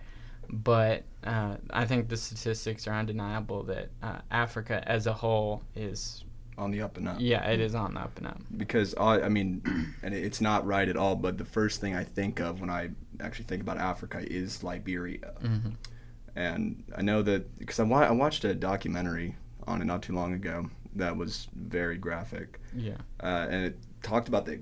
But 0.51 1.05
uh, 1.25 1.57
I 1.71 1.85
think 1.87 2.09
the 2.09 2.17
statistics 2.17 2.87
are 2.87 2.95
undeniable 2.95 3.63
that 3.65 3.91
uh, 4.03 4.19
Africa 4.31 4.83
as 4.87 5.07
a 5.07 5.13
whole 5.13 5.63
is, 5.75 6.25
On 6.59 6.71
the 6.71 6.83
up 6.83 6.97
and 6.99 7.09
up. 7.09 7.17
yeah, 7.21 7.47
it 7.49 7.61
is 7.61 7.75
on 7.75 7.95
the 7.95 8.01
up 8.01 8.17
and 8.19 8.27
up. 8.27 8.41
because 8.57 8.95
I, 8.97 9.23
I 9.23 9.29
mean, 9.29 9.63
and 10.03 10.15
it's 10.15 10.41
not 10.41 10.67
right 10.67 10.89
at 10.89 10.97
all. 10.97 11.17
But 11.17 11.39
the 11.39 11.45
first 11.45 11.81
thing 11.81 11.95
I 11.97 12.05
think 12.05 12.41
of 12.41 12.61
when 12.61 12.69
I 12.71 12.91
actually 13.21 13.45
think 13.47 13.63
about 13.63 13.79
Africa 13.79 14.19
is 14.31 14.63
Liberia, 14.63 15.33
hmm 15.41 15.71
and 16.35 16.83
I 16.97 17.03
know 17.03 17.21
that 17.23 17.59
because 17.59 17.79
I, 17.79 17.83
wa- 17.83 18.01
I 18.01 18.11
watched 18.11 18.45
a 18.45 18.55
documentary 18.55 19.37
on 19.67 19.83
it 19.83 19.85
not 19.85 20.03
too 20.03 20.15
long 20.15 20.33
ago 20.33 20.67
that 20.97 21.15
was 21.15 21.49
very 21.55 21.99
graphic, 21.99 22.59
Yeah. 22.75 22.97
uh, 23.23 23.47
and 23.51 23.67
it 23.67 23.79
talked 24.03 24.29
about 24.29 24.47
the 24.47 24.59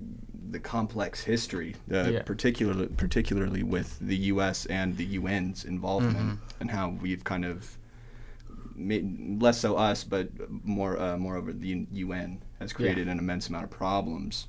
the 0.50 0.58
complex 0.58 1.22
history, 1.24 1.74
uh, 1.92 2.10
Yeah. 2.10 2.22
particularly 2.22 2.88
particularly 2.88 3.62
with 3.62 3.98
the 4.00 4.16
U.S. 4.32 4.66
and 4.66 4.96
the 4.96 5.16
UN's 5.16 5.64
involvement, 5.64 6.16
Mhm. 6.18 6.38
and 6.60 6.70
how 6.70 6.90
we've 6.90 7.24
kind 7.24 7.44
of. 7.44 7.76
Made, 8.76 9.42
less 9.42 9.60
so 9.60 9.76
us, 9.76 10.04
but 10.04 10.30
more 10.64 10.98
uh, 10.98 11.18
moreover 11.18 11.52
the 11.52 11.86
UN 11.92 12.40
has 12.60 12.72
created 12.72 13.08
an 13.08 13.18
immense 13.18 13.46
amount 13.48 13.64
of 13.64 13.70
problems 13.70 14.46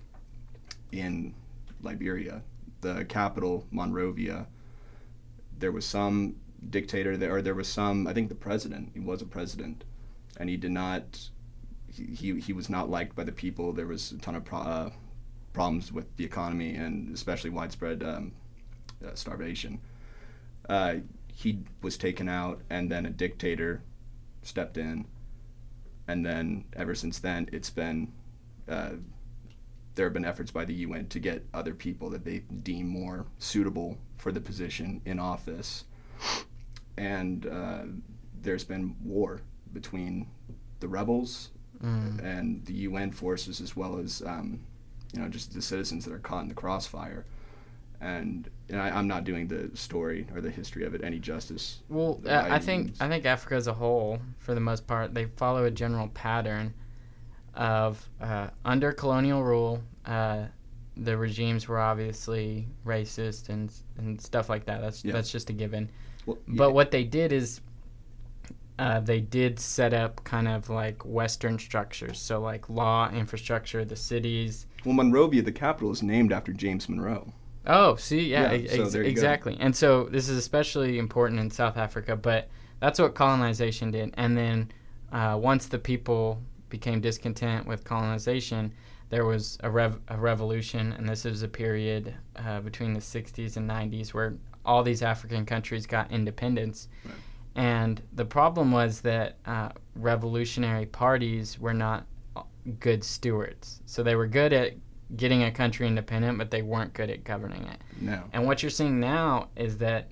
in 0.93 1.33
Liberia, 1.81 2.41
the 2.79 3.03
capital 3.05 3.67
Monrovia. 3.71 4.47
There 5.59 5.73
was 5.73 5.85
some 5.85 6.37
dictator 6.69 7.17
there, 7.17 7.35
or 7.35 7.41
there 7.41 7.55
was 7.55 7.67
some. 7.67 8.07
I 8.07 8.13
think 8.13 8.29
the 8.29 8.35
president. 8.35 8.91
He 8.93 9.01
was 9.01 9.21
a 9.21 9.25
president, 9.25 9.83
and 10.37 10.49
he 10.49 10.55
did 10.55 10.71
not. 10.71 11.29
He 11.91 12.05
he, 12.05 12.39
he 12.39 12.53
was 12.53 12.69
not 12.69 12.89
liked 12.89 13.15
by 13.17 13.25
the 13.25 13.33
people. 13.33 13.73
There 13.73 13.87
was 13.87 14.13
a 14.13 14.17
ton 14.17 14.35
of 14.35 14.45
pro, 14.45 14.59
uh, 14.59 14.89
problems 15.53 15.91
with 15.91 16.15
the 16.17 16.23
economy, 16.25 16.75
and 16.75 17.13
especially 17.13 17.49
widespread 17.49 18.03
um, 18.03 18.31
uh, 19.05 19.13
starvation. 19.13 19.79
Uh, 20.69 20.95
he 21.27 21.59
was 21.81 21.97
taken 21.97 22.29
out, 22.29 22.61
and 22.69 22.89
then 22.91 23.05
a 23.05 23.09
dictator 23.09 23.81
stepped 24.43 24.77
in, 24.77 25.05
and 26.07 26.25
then 26.25 26.65
ever 26.75 26.95
since 26.95 27.19
then, 27.19 27.49
it's 27.51 27.69
been. 27.69 28.11
Uh, 28.67 28.91
there 29.95 30.05
have 30.05 30.13
been 30.13 30.23
efforts 30.23 30.51
by 30.51 30.63
the 30.63 30.73
UN 30.73 31.05
to 31.09 31.19
get 31.19 31.45
other 31.53 31.73
people 31.73 32.09
that 32.11 32.23
they 32.23 32.39
deem 32.63 32.87
more 32.87 33.25
suitable 33.39 33.97
for 34.17 34.31
the 34.31 34.39
position 34.39 35.01
in 35.05 35.19
office. 35.19 35.83
And 36.97 37.45
uh, 37.45 37.81
there's 38.41 38.63
been 38.63 38.95
war 39.03 39.41
between 39.73 40.27
the 40.79 40.87
rebels 40.87 41.49
Mm. 41.83 42.23
and 42.23 42.63
the 42.67 42.73
UN 42.73 43.09
forces, 43.09 43.59
as 43.59 43.75
well 43.75 43.97
as 43.97 44.21
um, 44.23 44.59
you 45.13 45.19
know 45.21 45.27
just 45.27 45.53
the 45.53 45.61
citizens 45.61 46.05
that 46.05 46.13
are 46.13 46.19
caught 46.19 46.43
in 46.43 46.47
the 46.47 46.53
crossfire. 46.55 47.25
And, 48.03 48.49
and 48.69 48.81
I, 48.81 48.89
I'm 48.89 49.07
not 49.07 49.25
doing 49.25 49.47
the 49.47 49.69
story 49.77 50.25
or 50.33 50.41
the 50.41 50.49
history 50.49 50.85
of 50.85 50.95
it 50.95 51.03
any 51.03 51.19
justice. 51.19 51.81
Well, 51.87 52.19
uh, 52.25 52.47
I 52.49 52.57
think 52.57 52.85
writings. 52.85 53.01
I 53.01 53.07
think 53.07 53.25
Africa 53.27 53.53
as 53.53 53.67
a 53.67 53.73
whole, 53.73 54.19
for 54.39 54.55
the 54.55 54.59
most 54.59 54.87
part, 54.87 55.13
they 55.13 55.25
follow 55.25 55.65
a 55.65 55.71
general 55.71 56.07
pattern 56.07 56.73
of 57.53 58.09
uh, 58.19 58.47
under 58.65 58.91
colonial 58.91 59.43
rule. 59.43 59.83
Uh, 60.03 60.45
the 60.97 61.15
regimes 61.15 61.67
were 61.67 61.79
obviously 61.79 62.67
racist 62.87 63.49
and 63.49 63.71
and 63.97 64.19
stuff 64.19 64.49
like 64.49 64.65
that. 64.65 64.81
That's 64.81 65.05
Yeah. 65.05 65.13
that's 65.13 65.31
just 65.31 65.51
a 65.51 65.53
given. 65.53 65.87
Well, 66.25 66.39
But 66.47 66.73
what 66.73 66.89
they 66.89 67.03
did 67.03 67.31
is 67.31 67.61
uh, 68.79 68.99
they 68.99 69.21
did 69.21 69.59
set 69.59 69.93
up 69.93 70.23
kind 70.23 70.47
of 70.47 70.71
like 70.71 71.05
Western 71.05 71.59
structures. 71.59 72.19
So 72.19 72.41
like 72.41 72.67
law, 72.67 73.11
infrastructure, 73.11 73.85
the 73.85 73.95
cities. 73.95 74.65
Well, 74.85 74.93
Monrovia, 74.95 75.41
the 75.41 75.51
capital, 75.51 75.91
is 75.91 76.01
named 76.03 76.31
after 76.31 76.53
James 76.53 76.87
Monroe. 76.89 77.33
Oh, 77.67 77.95
see, 77.95 78.21
yeah, 78.29 78.51
Yeah, 78.51 78.57
ex- 78.71 78.91
so 78.91 78.97
you 78.97 79.03
go. 79.03 79.09
exactly. 79.09 79.57
And 79.59 79.75
so 79.75 80.05
this 80.05 80.29
is 80.29 80.37
especially 80.37 80.97
important 80.97 81.39
in 81.39 81.49
South 81.51 81.77
Africa, 81.77 82.15
but 82.15 82.49
that's 82.79 82.99
what 82.99 83.13
colonization 83.13 83.91
did. 83.91 84.13
And 84.17 84.35
then 84.35 84.71
uh, 85.11 85.37
once 85.41 85.67
the 85.67 85.77
people 85.77 86.41
became 86.69 87.01
discontent 87.01 87.67
with 87.67 87.83
colonization, 87.83 88.73
there 89.09 89.25
was 89.25 89.57
a, 89.61 89.69
rev- 89.69 89.99
a 90.07 90.17
revolution, 90.17 90.93
and 90.93 91.07
this 91.07 91.25
is 91.25 91.43
a 91.43 91.47
period 91.47 92.15
uh, 92.37 92.61
between 92.61 92.93
the 92.93 92.99
60s 92.99 93.57
and 93.57 93.69
90s 93.69 94.13
where 94.13 94.33
all 94.65 94.81
these 94.81 95.03
African 95.03 95.45
countries 95.45 95.85
got 95.85 96.09
independence. 96.11 96.87
Right. 97.05 97.13
And 97.53 98.01
the 98.13 98.23
problem 98.25 98.71
was 98.71 99.01
that 99.01 99.37
uh, 99.45 99.69
revolutionary 99.95 100.85
parties 100.85 101.59
were 101.59 101.73
not 101.73 102.05
good 102.79 103.03
stewards. 103.03 103.81
So 103.85 104.03
they 104.03 104.15
were 104.15 104.27
good 104.27 104.53
at 104.53 104.73
getting 105.15 105.43
a 105.43 105.51
country 105.51 105.87
independent, 105.87 106.37
but 106.37 106.51
they 106.51 106.61
weren't 106.61 106.93
good 106.93 107.09
at 107.09 107.23
governing 107.23 107.63
it. 107.65 107.81
No. 107.99 108.23
And 108.33 108.45
what 108.45 108.63
you're 108.63 108.69
seeing 108.69 108.99
now 108.99 109.49
is 109.55 109.77
that 109.77 110.09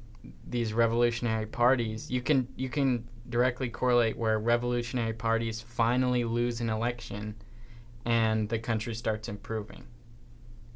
these 0.48 0.74
revolutionary 0.74 1.46
parties, 1.46 2.10
you 2.12 2.22
can 2.22 2.48
you 2.56 2.70
can 2.70 3.08
directly 3.30 3.70
correlate 3.70 4.18
where 4.18 4.40
revolutionary 4.40 5.14
parties 5.14 5.62
finally 5.62 6.24
lose 6.24 6.62
an 6.62 6.70
election 6.70 7.36
and 8.06 8.50
the 8.50 8.60
country 8.60 8.96
starts 8.96 9.30
improving. 9.30 9.86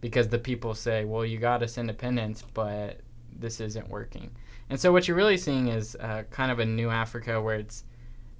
Because 0.01 0.27
the 0.27 0.39
people 0.39 0.73
say, 0.73 1.05
"Well, 1.05 1.25
you 1.25 1.37
got 1.37 1.63
us 1.63 1.77
independence, 1.77 2.43
but 2.53 3.01
this 3.31 3.59
isn't 3.59 3.89
working." 3.89 4.31
And 4.69 4.79
so 4.79 4.91
what 4.91 5.07
you're 5.07 5.17
really 5.17 5.37
seeing 5.37 5.67
is 5.67 5.95
uh, 5.95 6.23
kind 6.29 6.51
of 6.51 6.59
a 6.59 6.65
new 6.65 6.89
Africa 6.89 7.41
where 7.41 7.55
it's 7.55 7.83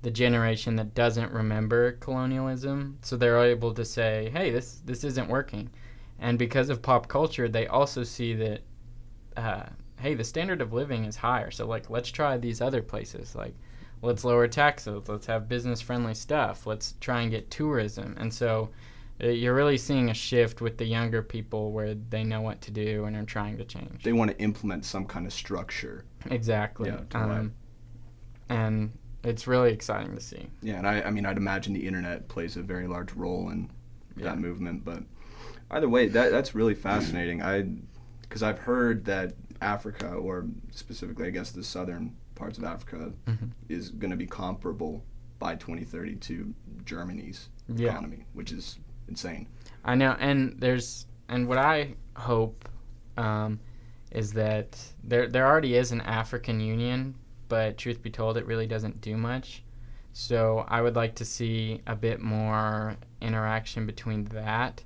the 0.03 0.11
generation 0.11 0.75
that 0.75 0.93
doesn't 0.93 1.31
remember 1.31 1.93
colonialism, 1.93 2.99
so 3.01 3.15
they're 3.17 3.43
able 3.43 3.73
to 3.73 3.85
say, 3.85 4.29
"Hey, 4.33 4.51
this 4.51 4.81
this 4.85 5.03
isn't 5.03 5.29
working," 5.29 5.69
and 6.19 6.37
because 6.37 6.69
of 6.69 6.81
pop 6.81 7.07
culture, 7.07 7.47
they 7.47 7.67
also 7.67 8.03
see 8.03 8.33
that, 8.35 8.61
uh, 9.37 9.63
hey, 9.99 10.13
the 10.13 10.23
standard 10.23 10.61
of 10.61 10.73
living 10.73 11.05
is 11.05 11.15
higher. 11.15 11.51
So 11.51 11.65
like, 11.65 11.89
let's 11.89 12.11
try 12.11 12.37
these 12.37 12.61
other 12.61 12.81
places. 12.81 13.33
Like, 13.33 13.55
let's 14.01 14.25
lower 14.25 14.47
taxes. 14.47 15.07
Let's 15.07 15.25
have 15.27 15.47
business 15.47 15.81
friendly 15.81 16.13
stuff. 16.13 16.67
Let's 16.67 16.95
try 16.99 17.21
and 17.21 17.31
get 17.31 17.49
tourism. 17.49 18.15
And 18.19 18.33
so, 18.33 18.69
uh, 19.23 19.27
you're 19.27 19.55
really 19.55 19.77
seeing 19.77 20.09
a 20.09 20.13
shift 20.13 20.59
with 20.59 20.77
the 20.77 20.85
younger 20.85 21.21
people 21.21 21.71
where 21.71 21.95
they 21.95 22.25
know 22.25 22.41
what 22.41 22.59
to 22.61 22.71
do 22.71 23.05
and 23.05 23.15
are 23.15 23.23
trying 23.23 23.57
to 23.57 23.63
change. 23.63 24.03
They 24.03 24.11
want 24.11 24.31
to 24.31 24.37
implement 24.39 24.83
some 24.83 25.05
kind 25.05 25.25
of 25.25 25.31
structure. 25.31 26.03
Exactly. 26.29 26.89
Yeah, 26.89 26.99
um, 27.13 27.53
and 28.49 28.91
it's 29.23 29.47
really 29.47 29.71
exciting 29.71 30.13
to 30.15 30.21
see. 30.21 30.47
Yeah, 30.61 30.77
and 30.77 30.87
I, 30.87 31.01
I 31.01 31.09
mean, 31.11 31.25
I'd 31.25 31.37
imagine 31.37 31.73
the 31.73 31.85
internet 31.87 32.27
plays 32.27 32.57
a 32.57 32.61
very 32.61 32.87
large 32.87 33.13
role 33.13 33.49
in 33.49 33.69
Yeah. 34.15 34.25
that 34.25 34.39
movement. 34.39 34.83
But 34.85 35.03
either 35.71 35.89
way, 35.89 36.07
that 36.09 36.31
that's 36.31 36.53
really 36.55 36.75
fascinating. 36.75 37.41
I, 37.41 37.65
because 38.21 38.43
I've 38.43 38.59
heard 38.59 39.05
that 39.05 39.33
Africa, 39.61 40.09
or 40.13 40.45
specifically, 40.71 41.27
I 41.27 41.29
guess 41.29 41.51
the 41.51 41.63
southern 41.63 42.15
parts 42.35 42.57
of 42.57 42.63
Africa, 42.63 43.13
Mhm. 43.27 43.51
is 43.69 43.89
going 43.89 44.11
to 44.11 44.17
be 44.17 44.25
comparable 44.25 45.03
by 45.39 45.55
2030 45.55 46.15
to 46.15 46.53
Germany's 46.85 47.49
Yeah. 47.69 47.89
economy, 47.91 48.25
which 48.33 48.51
is 48.51 48.79
insane. 49.07 49.47
I 49.85 49.95
know, 49.95 50.15
and 50.19 50.55
there's 50.59 51.05
and 51.29 51.47
what 51.47 51.57
I 51.57 51.95
hope 52.15 52.67
um, 53.17 53.59
is 54.11 54.33
that 54.33 54.77
there 55.03 55.27
there 55.27 55.45
already 55.47 55.75
is 55.75 55.91
an 55.91 56.01
African 56.01 56.59
Union, 56.59 57.15
but 57.47 57.77
truth 57.77 58.01
be 58.01 58.09
told, 58.09 58.37
it 58.37 58.45
really 58.45 58.67
doesn't 58.67 59.01
do 59.01 59.17
much. 59.17 59.63
So 60.13 60.65
I 60.67 60.81
would 60.81 60.95
like 60.95 61.15
to 61.15 61.25
see 61.25 61.81
a 61.87 61.95
bit 61.95 62.19
more 62.21 62.95
interaction 63.21 63.85
between 63.85 64.25
that, 64.25 64.83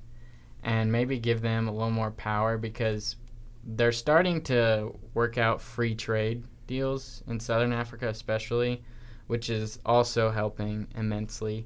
and 0.63 0.91
maybe 0.91 1.19
give 1.19 1.41
them 1.41 1.67
a 1.67 1.71
little 1.71 1.91
more 1.91 2.11
power 2.11 2.57
because 2.57 3.17
they're 3.63 3.91
starting 3.91 4.41
to 4.43 4.93
work 5.13 5.37
out 5.37 5.61
free 5.61 5.95
trade 5.95 6.43
deals 6.67 7.23
in 7.27 7.39
Southern 7.39 7.73
Africa, 7.73 8.07
especially, 8.07 8.83
which 9.27 9.49
is 9.49 9.79
also 9.85 10.31
helping 10.31 10.87
immensely. 10.95 11.65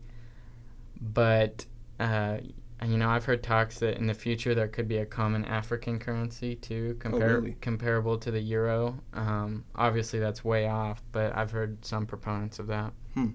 But 1.00 1.66
uh, 2.00 2.38
you 2.90 2.98
know, 2.98 3.10
I've 3.10 3.26
heard 3.26 3.44
talks 3.44 3.80
that 3.80 3.98
in 3.98 4.08
the 4.08 4.14
future 4.14 4.56
there 4.56 4.68
could 4.68 4.88
be 4.88 4.98
a 4.98 5.06
common 5.06 5.46
African 5.46 6.00
currency 6.00 6.56
too, 6.56 6.98
compar- 7.00 7.42
really? 7.42 7.56
comparable 7.62 8.18
to 8.18 8.32
the 8.32 8.40
euro. 8.40 9.00
Um, 9.14 9.64
obviously, 9.76 10.20
that's 10.20 10.44
way 10.44 10.68
off, 10.68 11.04
but 11.12 11.36
I've 11.36 11.52
heard 11.52 11.84
some 11.86 12.06
proponents 12.06 12.58
of 12.58 12.68
that. 12.68 12.92
Hmm. 13.14 13.32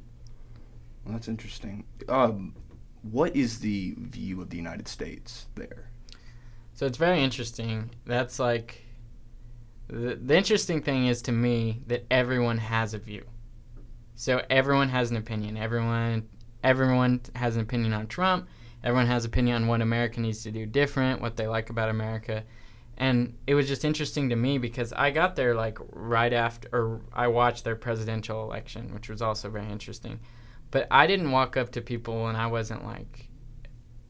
Well, 1.05 1.15
that's 1.15 1.29
interesting. 1.29 1.85
Um, 2.09 2.55
what 3.03 3.37
is 3.37 3.61
the 3.61 3.95
view 3.99 4.41
of 4.41 4.51
the 4.51 4.57
United 4.57 4.89
States 4.89 5.47
there? 5.55 5.91
So 6.75 6.87
it's 6.87 6.99
very 6.99 7.23
interesting. 7.23 7.91
That's 8.05 8.39
like 8.39 8.85
the, 9.89 10.19
the 10.21 10.37
interesting 10.37 10.83
thing 10.83 11.07
is 11.07 11.23
to 11.23 11.33
me 11.33 11.83
that 11.87 12.05
everyone 12.11 12.59
has 12.59 12.95
a 12.95 12.99
view. 12.99 13.25
So 14.17 14.43
everyone 14.51 14.89
has 14.89 15.11
an 15.11 15.17
opinion. 15.17 15.57
Everyone 15.57 16.29
everyone 16.65 17.21
has 17.37 17.55
an 17.55 17.63
opinion 17.63 17.93
on 17.93 18.09
Trump. 18.09 18.49
Everyone 18.85 19.07
has 19.07 19.25
opinion 19.25 19.63
on 19.63 19.69
what 19.69 19.83
America 19.83 20.21
needs 20.21 20.43
to 20.45 20.51
do 20.51 20.67
different, 20.67 21.21
what 21.21 21.37
they 21.37 21.47
like 21.47 21.71
about 21.71 21.89
America. 21.89 22.45
And 22.99 23.35
it 23.47 23.55
was 23.55 23.69
just 23.69 23.85
interesting 23.85 24.31
to 24.31 24.37
me 24.37 24.59
because 24.59 24.93
I 24.93 25.11
got 25.11 25.37
there 25.37 25.55
like 25.55 25.79
right 25.93 26.33
after 26.33 26.69
or 26.73 27.01
I 27.13 27.29
watched 27.29 27.65
their 27.65 27.77
presidential 27.77 28.43
election, 28.43 28.95
which 28.95 29.09
was 29.09 29.21
also 29.21 29.51
very 29.51 29.71
interesting. 29.71 30.21
But 30.71 30.87
I 30.91 31.07
didn't 31.07 31.31
walk 31.31 31.57
up 31.57 31.73
to 31.73 31.81
people 31.81 32.29
and 32.29 32.37
I 32.37 32.47
wasn't 32.47 32.85
like 32.85 33.29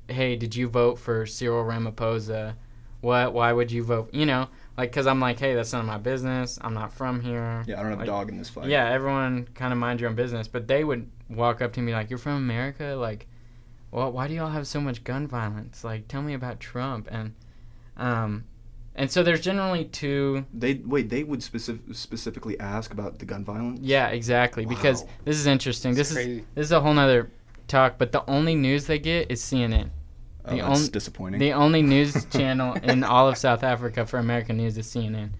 hey, 0.08 0.36
did 0.36 0.54
you 0.54 0.68
vote 0.68 0.98
for 0.98 1.26
Cyril 1.26 1.64
Ramaphosa? 1.64 2.54
What? 3.00 3.32
Why 3.32 3.52
would 3.52 3.70
you 3.70 3.82
vote? 3.82 4.10
You 4.12 4.26
know, 4.26 4.48
like, 4.76 4.92
cause 4.92 5.06
I'm 5.06 5.20
like, 5.20 5.38
hey, 5.38 5.54
that's 5.54 5.72
none 5.72 5.80
of 5.80 5.86
my 5.86 5.98
business. 5.98 6.58
I'm 6.60 6.74
not 6.74 6.92
from 6.92 7.20
here. 7.20 7.62
Yeah, 7.66 7.78
I 7.78 7.82
don't 7.82 7.90
have 7.90 7.98
Like, 8.00 8.08
a 8.08 8.10
dog 8.10 8.28
in 8.28 8.38
this 8.38 8.48
fight. 8.48 8.68
Yeah, 8.68 8.88
everyone 8.88 9.48
kind 9.54 9.72
of 9.72 9.78
mind 9.78 10.00
your 10.00 10.10
own 10.10 10.16
business, 10.16 10.48
but 10.48 10.66
they 10.66 10.84
would 10.84 11.10
walk 11.28 11.60
up 11.60 11.72
to 11.74 11.80
me 11.80 11.92
like, 11.92 12.10
"You're 12.10 12.18
from 12.18 12.36
America, 12.36 12.96
like, 12.98 13.26
well, 13.96 14.12
why 14.12 14.28
do 14.28 14.34
y'all 14.34 14.50
have 14.50 14.66
so 14.66 14.78
much 14.78 15.02
gun 15.04 15.26
violence? 15.26 15.82
Like, 15.82 16.06
tell 16.06 16.20
me 16.20 16.34
about 16.34 16.60
Trump." 16.60 17.08
And, 17.10 17.34
um, 17.96 18.44
and 18.94 19.10
so 19.10 19.22
there's 19.22 19.40
generally 19.40 19.86
two. 19.86 20.44
They 20.52 20.74
wait. 20.74 21.08
They 21.08 21.24
would 21.24 21.42
specific, 21.42 21.80
specifically 21.92 22.60
ask 22.60 22.92
about 22.92 23.18
the 23.18 23.24
gun 23.24 23.42
violence. 23.42 23.80
Yeah, 23.80 24.08
exactly. 24.08 24.66
Because 24.66 25.06
this 25.24 25.38
is 25.38 25.46
interesting. 25.46 25.92
It's 25.92 26.10
this 26.10 26.12
crazy. 26.12 26.38
is 26.40 26.44
this 26.54 26.64
is 26.66 26.72
a 26.72 26.80
whole 26.80 26.92
nother 26.92 27.30
talk. 27.68 27.96
But 27.96 28.12
the 28.12 28.22
only 28.28 28.54
news 28.54 28.86
they 28.86 28.98
get 28.98 29.30
is 29.30 29.40
CNN. 29.40 29.88
oh, 30.44 30.50
the 30.50 30.56
that's 30.58 30.84
on- 30.84 30.90
disappointing. 30.90 31.40
The 31.40 31.52
only 31.52 31.80
news 31.80 32.22
channel 32.30 32.74
in 32.74 33.02
all 33.02 33.28
of 33.28 33.38
South 33.38 33.62
Africa 33.62 34.04
for 34.04 34.18
American 34.18 34.58
news 34.58 34.76
is 34.76 34.86
CNN. 34.86 35.30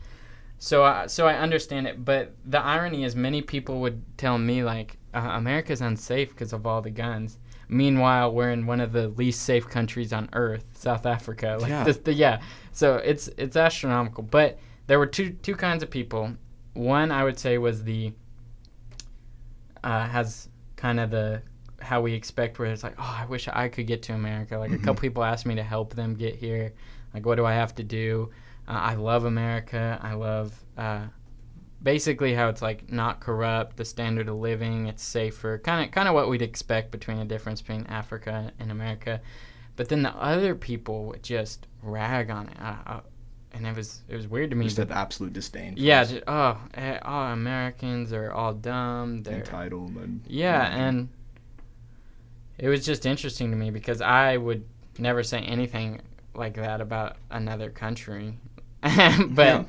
So, 0.59 0.83
uh, 0.83 1.07
so 1.07 1.27
I 1.27 1.35
understand 1.35 1.87
it, 1.87 2.03
but 2.03 2.35
the 2.47 2.59
irony 2.59 3.05
is, 3.05 3.15
many 3.15 3.43
people 3.43 3.81
would 3.81 4.03
tell 4.17 4.39
me 4.39 4.65
like 4.65 4.97
uh, 5.13 5.33
America's 5.35 5.83
unsafe 5.83 6.31
because 6.31 6.55
of 6.55 6.67
all 6.67 6.81
the 6.81 6.91
guns. 6.91 7.37
Meanwhile, 7.69 8.33
we're 8.33 8.51
in 8.51 8.67
one 8.67 8.81
of 8.81 8.93
the 8.93 9.09
least 9.09 9.43
safe 9.43 9.69
countries 9.69 10.13
on 10.13 10.29
earth, 10.33 10.65
South 10.75 11.05
Africa. 11.07 11.59
Like 11.61 11.71
Yeah. 11.71 11.85
this, 11.85 11.97
the, 11.99 12.13
yeah. 12.13 12.41
So 12.73 12.97
it's 12.97 13.29
it's 13.37 13.57
astronomical. 13.57 14.23
But 14.23 14.59
there 14.87 14.99
were 14.99 15.07
two 15.07 15.31
two 15.31 15.57
kinds 15.57 15.83
of 15.83 15.91
people. 15.91 16.33
One 16.75 17.11
I 17.11 17.25
would 17.25 17.39
say 17.39 17.59
was 17.59 17.83
the 17.85 18.13
uh, 19.85 20.07
has 20.07 20.49
kind 20.77 21.01
of 21.01 21.11
the 21.11 21.43
how 21.81 22.01
we 22.01 22.15
expect 22.15 22.59
where 22.59 22.69
it's 22.73 22.83
like, 22.83 22.95
oh, 22.99 23.17
I 23.23 23.27
wish 23.27 23.49
I 23.49 23.69
could 23.69 23.87
get 23.87 24.03
to 24.05 24.15
America. 24.15 24.59
Like 24.59 24.73
a 24.73 24.77
Mhm. 24.79 24.85
couple 24.85 25.01
people 25.03 25.23
asked 25.23 25.47
me 25.47 25.55
to 25.57 25.63
help 25.63 25.95
them 25.95 26.15
get 26.15 26.35
here. 26.35 26.73
Like, 27.15 27.27
what 27.27 27.37
do 27.37 27.45
I 27.45 27.53
have 27.53 27.75
to 27.77 27.85
do? 27.85 28.31
Uh, 28.67 28.73
I 28.73 28.95
love 28.95 29.25
America. 29.25 29.99
I 30.03 30.15
love 30.15 30.59
uh, 30.77 31.07
basically 31.83 32.35
how 32.35 32.49
it's 32.49 32.63
like 32.63 32.91
not 32.91 33.21
corrupt, 33.21 33.77
the 33.77 33.85
standard 33.85 34.29
of 34.29 34.37
living, 34.37 34.87
it's 34.87 35.03
safer, 35.03 35.59
kind 35.59 35.85
of 35.85 35.93
kind 35.93 36.09
of 36.09 36.15
what 36.15 36.29
we'd 36.29 36.43
expect 36.43 36.91
between 36.91 37.19
a 37.19 37.25
difference 37.25 37.61
between 37.61 37.87
Africa 37.87 38.53
and 38.59 38.71
America. 38.71 39.21
But 39.77 39.89
then 39.89 40.03
the 40.03 40.15
other 40.17 40.55
people 40.55 41.07
would 41.07 41.23
just 41.23 41.67
rag 41.83 42.31
on 42.31 42.49
it, 42.49 42.57
uh, 42.61 42.77
uh, 42.87 43.01
and 43.53 43.67
it 43.67 43.77
was 43.77 44.01
it 44.09 44.17
was 44.17 44.27
weird 44.27 44.51
to 44.51 44.57
me. 44.57 44.65
Just 44.65 44.79
have 44.79 44.91
absolute 44.91 45.33
disdain. 45.33 45.75
Yeah, 45.77 46.05
just, 46.05 46.23
oh, 46.27 46.59
eh, 46.75 46.99
oh, 47.05 47.21
Americans 47.33 48.13
are 48.13 48.33
all 48.33 48.55
dumb. 48.55 49.23
They're 49.23 49.39
entitled. 49.39 49.97
And, 49.97 50.23
yeah, 50.27 50.75
and 50.75 51.09
it 52.59 52.69
was 52.69 52.87
just 52.87 53.05
interesting 53.05 53.51
to 53.51 53.57
me 53.57 53.71
because 53.71 54.01
I 54.01 54.37
would 54.37 54.65
never 54.99 55.23
say 55.23 55.41
anything 55.41 56.01
like 56.35 56.55
that 56.55 56.81
about 56.81 57.17
another 57.31 57.71
country. 57.71 58.39
but 58.83 58.89
Yeah. 58.91 59.65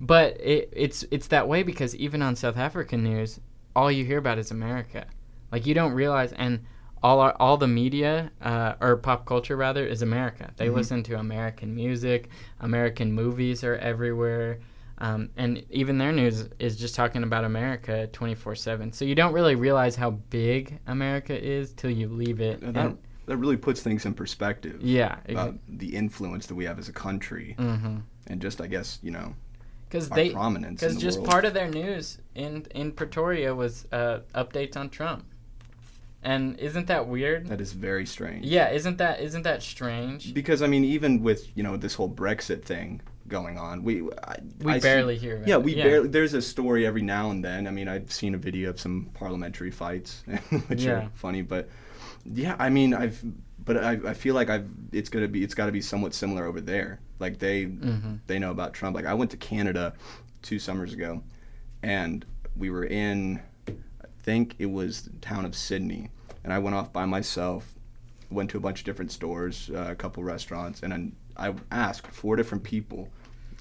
But 0.00 0.40
it, 0.40 0.70
it's 0.72 1.04
it's 1.10 1.26
that 1.28 1.46
way 1.46 1.62
because 1.62 1.94
even 1.96 2.22
on 2.22 2.34
South 2.34 2.56
African 2.56 3.02
news, 3.04 3.38
all 3.76 3.90
you 3.92 4.04
hear 4.04 4.18
about 4.18 4.38
is 4.38 4.50
America. 4.50 5.06
Like 5.52 5.66
you 5.66 5.74
don't 5.74 5.92
realize, 5.92 6.32
and 6.32 6.64
all 7.02 7.20
our, 7.20 7.34
all 7.40 7.56
the 7.56 7.66
media 7.68 8.30
uh, 8.42 8.74
or 8.80 8.96
pop 8.96 9.24
culture 9.26 9.56
rather 9.56 9.86
is 9.86 10.02
America. 10.02 10.50
They 10.56 10.68
Mhm. 10.68 10.74
listen 10.74 11.02
to 11.04 11.18
American 11.18 11.74
music. 11.74 12.28
American 12.60 13.12
movies 13.12 13.64
are 13.64 13.76
everywhere. 13.76 14.58
Um, 14.98 15.30
and 15.38 15.64
even 15.70 15.96
their 15.96 16.12
news 16.12 16.50
is 16.58 16.76
just 16.76 16.94
talking 16.94 17.22
about 17.22 17.44
America 17.44 18.06
24 18.12 18.54
7. 18.54 18.92
So 18.92 19.06
you 19.06 19.14
don't 19.14 19.32
really 19.32 19.54
realize 19.54 19.96
how 19.96 20.10
big 20.28 20.78
America 20.86 21.32
is 21.42 21.72
till 21.72 21.90
you 21.90 22.06
leave 22.08 22.40
it. 22.40 22.60
And 22.60 22.74
that, 22.74 22.86
And- 22.86 22.98
that 23.24 23.38
really 23.38 23.56
puts 23.56 23.80
things 23.80 24.04
in 24.04 24.12
perspective 24.12 24.82
yeah. 24.82 25.18
about 25.28 25.56
the 25.68 25.94
influence 25.96 26.46
that 26.48 26.54
we 26.54 26.64
have 26.66 26.78
as 26.78 26.88
a 26.90 26.92
country, 26.92 27.54
Because 27.56 28.02
and 28.26 28.40
just 28.42 28.60
I 28.60 28.66
guess 28.66 28.98
you 29.02 29.10
know 29.10 29.34
mm-hmm. 30.06 30.14
they. 30.14 30.30
prominence. 30.30 30.80
Because 30.80 30.96
just 30.96 31.18
world. 31.18 31.30
part 31.30 31.44
of 31.44 31.54
their 31.54 31.68
news 31.68 32.18
in 32.34 32.66
in 32.74 32.92
Pretoria 32.92 33.54
was 33.54 33.86
uh, 33.92 34.20
updates 34.34 34.76
on 34.76 34.88
Trump. 34.90 35.24
And 36.22 36.58
isn't 36.60 36.86
that 36.88 37.06
weird? 37.06 37.46
That 37.46 37.60
is 37.62 37.72
very 37.72 38.04
strange. 38.04 38.44
Yeah, 38.44 38.70
isn't 38.70 38.98
that 38.98 39.20
isn't 39.20 39.42
that 39.42 39.62
strange? 39.62 40.34
Because 40.34 40.60
I 40.62 40.66
mean, 40.66 40.84
even 40.84 41.22
with 41.22 41.48
you 41.56 41.62
know 41.62 41.76
this 41.76 41.94
whole 41.94 42.10
Brexit 42.10 42.62
thing 42.62 43.00
going 43.26 43.56
on, 43.58 43.82
we 43.82 44.02
I, 44.02 44.36
We 44.62 44.72
I 44.72 44.78
see- 44.78 44.82
barely 44.82 45.16
hear 45.16 45.36
about 45.36 45.48
Yeah, 45.48 45.56
we 45.56 45.74
barely. 45.74 46.08
There's 46.08 46.34
a 46.34 46.42
story 46.42 46.86
every 46.86 47.02
now 47.02 47.30
and 47.30 47.42
then. 47.42 47.66
I 47.66 47.70
mean, 47.70 47.88
I've 47.88 48.12
seen 48.12 48.34
a 48.34 48.38
video 48.38 48.68
of 48.70 48.78
some 48.78 49.08
parliamentary 49.14 49.70
fights, 49.70 50.22
which 50.68 50.82
Yeah. 50.82 50.92
are 50.92 51.10
funny. 51.14 51.40
But 51.42 51.68
yeah, 52.26 52.54
I 52.58 52.68
mean, 52.68 52.92
I've. 52.92 53.22
But 53.70 53.84
I, 53.84 53.92
I 54.04 54.14
feel 54.14 54.34
like 54.34 54.50
I've. 54.50 54.68
It's 54.90 55.08
gonna 55.08 55.28
be. 55.28 55.44
It's 55.44 55.54
got 55.54 55.66
to 55.66 55.70
be 55.70 55.80
somewhat 55.80 56.12
similar 56.12 56.44
over 56.44 56.60
there. 56.60 56.98
Like 57.20 57.38
they 57.38 57.66
hmm 57.66 58.16
they 58.26 58.36
know 58.40 58.50
about 58.50 58.74
Trump. 58.74 58.96
Like 58.96 59.06
I 59.06 59.14
went 59.14 59.30
to 59.30 59.36
Canada 59.36 59.94
two 60.42 60.58
summers 60.58 60.92
ago, 60.92 61.22
and 61.84 62.26
we 62.56 62.70
were 62.70 62.84
in, 62.84 63.40
I 63.68 64.08
think 64.24 64.56
it 64.58 64.66
was 64.66 65.02
the 65.02 65.16
town 65.20 65.44
of 65.44 65.54
Sydney, 65.54 66.10
and 66.42 66.52
I 66.52 66.58
went 66.58 66.74
off 66.74 66.92
by 66.92 67.04
myself, 67.04 67.72
went 68.28 68.50
to 68.50 68.56
a 68.56 68.60
bunch 68.60 68.80
of 68.80 68.86
different 68.86 69.12
stores, 69.12 69.70
uh, 69.72 69.86
a 69.90 69.94
couple 69.94 70.24
restaurants, 70.24 70.82
and 70.82 70.90
then 70.90 71.14
I 71.36 71.54
asked 71.70 72.08
four 72.08 72.34
different 72.34 72.64
people, 72.64 73.08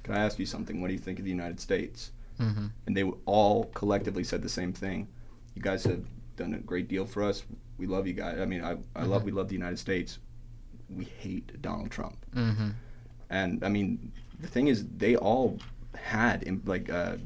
"Can 0.02 0.16
I 0.16 0.26
ask 0.26 0.40
you 0.40 0.48
something? 0.48 0.82
What 0.82 0.88
do 0.88 0.94
you 0.94 1.00
think 1.00 1.20
of 1.20 1.26
the 1.26 1.32
United 1.32 1.60
States?" 1.60 2.14
hmm 2.40 2.70
And 2.88 2.98
they 2.98 3.04
all 3.28 3.66
collectively 3.76 4.24
said 4.24 4.42
the 4.42 4.50
same 4.50 4.74
thing. 4.74 5.08
You 5.54 5.62
guys 5.62 5.84
have 5.84 6.04
done 6.40 6.54
a 6.56 6.58
great 6.60 6.88
deal 6.88 7.06
for 7.06 7.22
us. 7.24 7.44
We 7.78 7.86
love 7.86 8.08
you 8.08 8.14
guys. 8.14 8.40
I 8.40 8.46
mean, 8.46 8.64
I, 8.64 8.78
I 8.96 9.04
love 9.04 9.22
Mhm. 9.22 9.26
we 9.26 9.32
love 9.32 9.48
the 9.48 9.54
United 9.54 9.78
States. 9.78 10.18
We 10.90 11.06
hate 11.06 11.62
Donald 11.62 11.92
Trump. 11.92 12.18
hmm 12.34 12.70
And 13.30 13.64
I 13.64 13.70
mean, 13.70 14.12
the 14.40 14.48
thing 14.48 14.68
is, 14.68 14.88
they 14.98 15.16
all 15.16 15.60
had 15.96 16.44
like, 16.66 16.90
uh, 16.90 17.18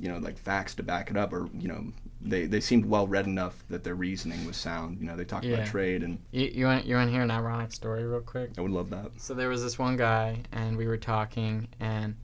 you 0.00 0.08
know, 0.08 0.18
like 0.18 0.36
facts 0.38 0.74
to 0.76 0.82
back 0.82 1.10
it 1.10 1.16
up, 1.16 1.32
or 1.32 1.48
you 1.58 1.68
know, 1.68 1.92
they 2.20 2.46
they 2.46 2.60
seemed 2.60 2.86
well 2.86 3.06
read 3.06 3.26
enough 3.26 3.62
that 3.68 3.84
their 3.84 3.94
reasoning 3.94 4.44
was 4.46 4.56
sound. 4.56 4.98
You 5.00 5.06
know, 5.06 5.14
they 5.16 5.24
talked 5.24 5.44
Yeah. 5.44 5.54
about 5.54 5.66
trade, 5.66 6.02
and 6.02 6.18
You 6.32 6.46
you 6.46 6.64
want 6.66 6.84
you 6.86 6.96
want 6.96 7.08
to 7.08 7.12
hear 7.12 7.22
an 7.22 7.30
ironic 7.30 7.72
story 7.72 8.04
real 8.04 8.20
quick? 8.20 8.50
I 8.58 8.60
would 8.62 8.72
love 8.72 8.90
that. 8.90 9.12
So 9.18 9.34
there 9.34 9.48
was 9.48 9.62
this 9.62 9.78
one 9.78 9.96
guy, 9.96 10.42
and 10.52 10.76
we 10.76 10.86
were 10.88 10.96
talking, 10.98 11.68
and 11.78 12.16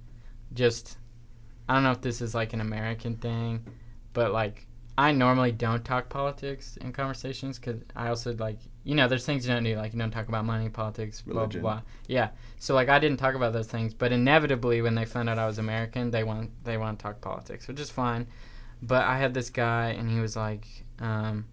just 0.55 0.99
I 1.69 1.75
don't 1.75 1.85
know 1.85 1.93
if 1.93 2.01
this 2.01 2.21
is 2.21 2.35
like 2.35 2.53
an 2.53 2.61
American 2.61 3.17
thing, 3.17 3.65
but 4.13 4.33
like 4.33 4.67
I 5.01 5.13
normally 5.13 5.51
don't 5.51 5.83
talk 5.83 6.11
politics 6.11 6.77
in 6.77 6.93
conversations 6.93 7.59
because 7.59 7.81
I 7.97 8.09
also 8.09 8.35
like 8.35 8.59
you 8.85 8.95
know 8.95 9.09
there's 9.09 9.25
things 9.25 9.47
you 9.47 9.55
don't 9.55 9.65
do 9.65 9.75
like 9.75 9.95
you 9.95 9.99
don't 9.99 10.11
talk 10.11 10.29
about 10.29 10.45
money, 10.45 10.69
politics, 10.69 11.23
blah 11.23 11.33
blah 11.33 11.43
Religion. 11.43 11.63
blah. 11.63 11.81
Yeah. 12.07 12.29
So 12.59 12.75
like 12.75 12.91
I 12.91 12.99
didn't 12.99 13.17
talk 13.17 13.35
about 13.35 13.55
those 13.55 13.67
things, 13.67 13.95
but 13.95 14.13
inevitably 14.13 14.83
when 14.83 14.95
they 14.95 15.07
found 15.07 15.31
out 15.31 15.39
I 15.39 15.47
was 15.47 15.59
American, 15.59 16.11
they 16.11 16.23
want 16.23 16.51
they 16.65 16.77
want 16.77 16.99
to 16.99 17.03
talk 17.03 17.23
politics, 17.23 17.67
which 17.67 17.81
is 17.81 17.91
fine. 17.91 18.27
But 18.83 19.05
I 19.05 19.17
had 19.17 19.33
this 19.33 19.49
guy, 19.49 19.89
and 19.99 20.11
he 20.11 20.21
was 20.21 20.37
like. 20.37 20.67
Um, 20.99 21.47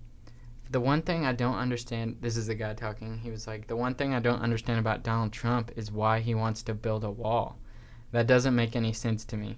the 0.70 0.82
one 0.82 1.02
thing 1.02 1.26
I 1.26 1.32
don't 1.32 1.56
understand, 1.56 2.18
this 2.20 2.36
is 2.36 2.48
the 2.48 2.56
guy 2.56 2.74
talking. 2.74 3.20
He 3.20 3.32
was 3.32 3.48
like, 3.48 3.68
the 3.68 3.78
one 3.78 3.96
thing 3.96 4.14
I 4.14 4.20
don't 4.20 4.42
understand 4.42 4.80
about 4.80 5.02
Donald 5.02 5.32
Trump 5.32 5.72
is 5.78 5.90
why 5.94 6.20
he 6.20 6.36
wants 6.36 6.62
to 6.64 6.74
build 6.74 7.06
a 7.06 7.10
wall. 7.10 7.58
That 8.12 8.28
doesn't 8.28 8.54
make 8.54 8.76
any 8.76 8.92
sense 8.92 9.24
to 9.26 9.38
me. 9.38 9.58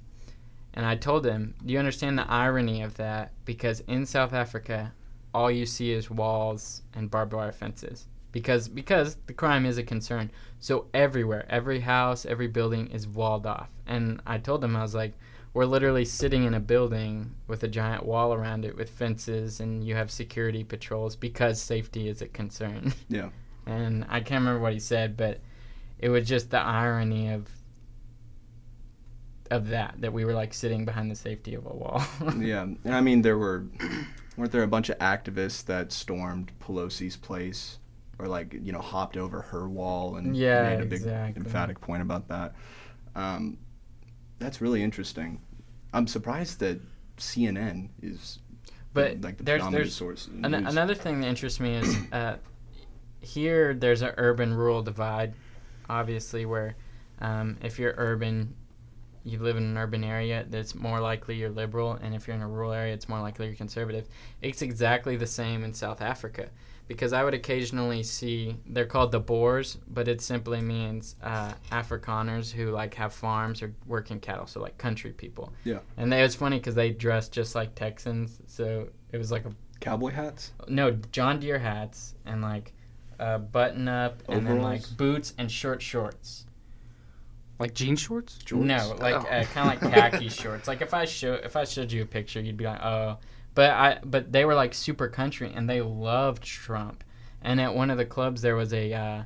And 0.79 0.85
I 0.85 0.95
told 0.95 1.25
him, 1.25 1.55
do 1.65 1.73
you 1.73 1.77
understand 1.77 2.17
the 2.17 2.31
irony 2.31 2.83
of 2.83 2.95
that? 2.95 3.33
Because 3.43 3.81
in 3.81 4.05
South 4.05 4.31
Africa, 4.31 4.93
all 5.33 5.51
you 5.51 5.65
see 5.65 5.91
is 5.91 6.09
walls 6.09 6.83
and 6.93 7.11
barbed 7.11 7.33
wire 7.33 7.51
fences. 7.51 8.07
Because 8.31 8.69
because 8.69 9.17
the 9.25 9.33
crime 9.33 9.65
is 9.65 9.77
a 9.77 9.83
concern. 9.83 10.31
So 10.59 10.85
everywhere, 10.93 11.45
every 11.49 11.81
house, 11.81 12.25
every 12.25 12.47
building 12.47 12.87
is 12.91 13.09
walled 13.09 13.45
off. 13.45 13.67
And 13.87 14.21
I 14.25 14.37
told 14.37 14.63
him 14.63 14.77
I 14.77 14.81
was 14.81 14.95
like, 14.95 15.15
we're 15.53 15.65
literally 15.65 16.05
sitting 16.05 16.45
in 16.45 16.53
a 16.53 16.61
building 16.61 17.35
with 17.47 17.61
a 17.63 17.67
giant 17.67 18.05
wall 18.05 18.33
around 18.33 18.63
it 18.63 18.77
with 18.77 18.89
fences 18.89 19.59
and 19.59 19.83
you 19.83 19.95
have 19.95 20.09
security 20.09 20.63
patrols 20.63 21.13
because 21.13 21.61
safety 21.61 22.07
is 22.07 22.21
a 22.21 22.27
concern. 22.29 22.93
Yeah. 23.09 23.31
And 23.65 24.05
I 24.09 24.21
can't 24.21 24.41
remember 24.41 24.61
what 24.61 24.73
he 24.73 24.79
said, 24.79 25.17
but 25.17 25.41
it 25.99 26.07
was 26.07 26.27
just 26.27 26.49
the 26.49 26.61
irony 26.61 27.27
of 27.33 27.49
of 29.51 29.69
that 29.69 29.95
that 29.99 30.13
we 30.13 30.25
were 30.25 30.33
like 30.33 30.53
sitting 30.53 30.85
behind 30.85 31.09
the 31.11 31.15
safety 31.15 31.55
of 31.55 31.65
a 31.65 31.73
wall. 31.73 32.01
yeah, 32.39 32.61
and 32.61 32.79
I 32.95 33.01
mean, 33.01 33.21
there 33.21 33.37
were 33.37 33.65
weren't 34.37 34.51
there 34.51 34.63
a 34.63 34.67
bunch 34.67 34.89
of 34.89 34.97
activists 34.99 35.65
that 35.65 35.91
stormed 35.91 36.51
Pelosi's 36.59 37.15
place, 37.17 37.77
or 38.19 38.27
like 38.27 38.53
you 38.53 38.71
know 38.71 38.79
hopped 38.79 39.17
over 39.17 39.41
her 39.41 39.67
wall 39.67 40.15
and 40.17 40.35
Yeah, 40.35 40.69
made 40.69 40.81
a 40.81 40.85
big 40.85 40.93
exactly. 41.01 41.41
emphatic 41.43 41.81
point 41.81 42.01
about 42.01 42.27
that. 42.29 42.53
Um, 43.15 43.57
that's 44.39 44.61
really 44.61 44.81
interesting. 44.83 45.41
I'm 45.93 46.07
surprised 46.07 46.59
that 46.59 46.79
CNN 47.17 47.89
is 48.01 48.39
But 48.93 49.21
like 49.21 49.37
the 49.37 49.43
there's- 49.43 49.71
there's 49.71 49.93
source. 49.95 50.27
An- 50.27 50.53
another 50.53 50.95
thing 50.95 51.19
that 51.21 51.27
interests 51.27 51.59
me 51.59 51.75
is 51.75 51.97
uh, 52.13 52.37
here 53.21 53.73
there's 53.73 54.01
an 54.01 54.13
urban 54.17 54.53
rural 54.53 54.81
divide, 54.83 55.33
obviously, 55.89 56.45
where 56.45 56.75
um, 57.19 57.57
if 57.61 57.77
you're 57.79 57.93
urban, 57.97 58.55
you 59.23 59.39
live 59.39 59.57
in 59.57 59.63
an 59.63 59.77
urban 59.77 60.03
area, 60.03 60.45
that's 60.49 60.75
more 60.75 60.99
likely 60.99 61.35
you're 61.35 61.49
liberal, 61.49 61.93
and 62.01 62.15
if 62.15 62.27
you're 62.27 62.35
in 62.35 62.41
a 62.41 62.47
rural 62.47 62.73
area, 62.73 62.93
it's 62.93 63.09
more 63.09 63.19
likely 63.19 63.47
you're 63.47 63.55
conservative. 63.55 64.07
It's 64.41 64.61
exactly 64.61 65.15
the 65.17 65.27
same 65.27 65.63
in 65.63 65.73
South 65.73 66.01
Africa 66.01 66.49
because 66.89 67.13
I 67.13 67.23
would 67.23 67.35
occasionally 67.35 68.01
see 68.01 68.57
they're 68.65 68.85
called 68.85 69.11
the 69.11 69.19
Boers, 69.19 69.77
but 69.89 70.07
it 70.07 70.21
simply 70.21 70.59
means 70.59 71.15
uh, 71.21 71.53
Afrikaners 71.71 72.51
who 72.51 72.71
like 72.71 72.95
have 72.95 73.13
farms 73.13 73.61
or 73.61 73.73
work 73.85 74.09
in 74.09 74.19
cattle, 74.19 74.47
so 74.47 74.59
like 74.59 74.77
country 74.79 75.11
people. 75.11 75.53
Yeah. 75.63 75.79
And 75.97 76.11
they, 76.11 76.19
it 76.19 76.23
was 76.23 76.35
funny 76.35 76.57
because 76.57 76.75
they 76.75 76.89
dress 76.89 77.29
just 77.29 77.53
like 77.53 77.75
Texans, 77.75 78.41
so 78.47 78.89
it 79.11 79.17
was 79.17 79.31
like 79.31 79.45
a 79.45 79.51
Cowboy 79.79 80.11
hats. 80.11 80.51
no 80.67 80.91
John 80.91 81.39
Deere 81.39 81.59
hats 81.59 82.15
and 82.25 82.41
like 82.41 82.73
uh, 83.19 83.37
button 83.37 83.87
up 83.87 84.21
and 84.27 84.45
then 84.45 84.61
like 84.61 84.83
boots 84.97 85.33
and 85.37 85.49
short 85.49 85.81
shorts. 85.81 86.45
Like 87.59 87.73
jean 87.73 87.95
shorts? 87.97 88.39
Jorts? 88.45 88.63
No, 88.63 88.95
like 88.99 89.15
Oh. 89.15 89.27
uh, 89.27 89.43
kind 89.45 89.73
of 89.73 89.81
like 89.83 89.93
khaki 89.93 90.29
shorts. 90.41 90.67
Like 90.67 90.81
if 90.81 90.93
I 90.93 91.05
show 91.05 91.33
if 91.33 91.55
I 91.55 91.65
showed 91.65 91.91
you 91.91 92.01
a 92.01 92.05
picture, 92.05 92.39
you'd 92.39 92.57
be 92.57 92.65
like, 92.65 92.81
oh. 92.81 93.17
But 93.55 93.71
I 93.71 93.99
but 94.05 94.31
they 94.31 94.45
were 94.45 94.55
like 94.55 94.73
super 94.73 95.07
country 95.09 95.51
and 95.53 95.69
they 95.69 95.81
loved 95.81 96.43
Trump. 96.43 97.03
And 97.41 97.59
at 97.59 97.73
one 97.75 97.89
of 97.89 97.97
the 97.97 98.05
clubs 98.05 98.41
there 98.41 98.55
was 98.55 98.73
a 98.73 98.93
uh, 98.93 99.23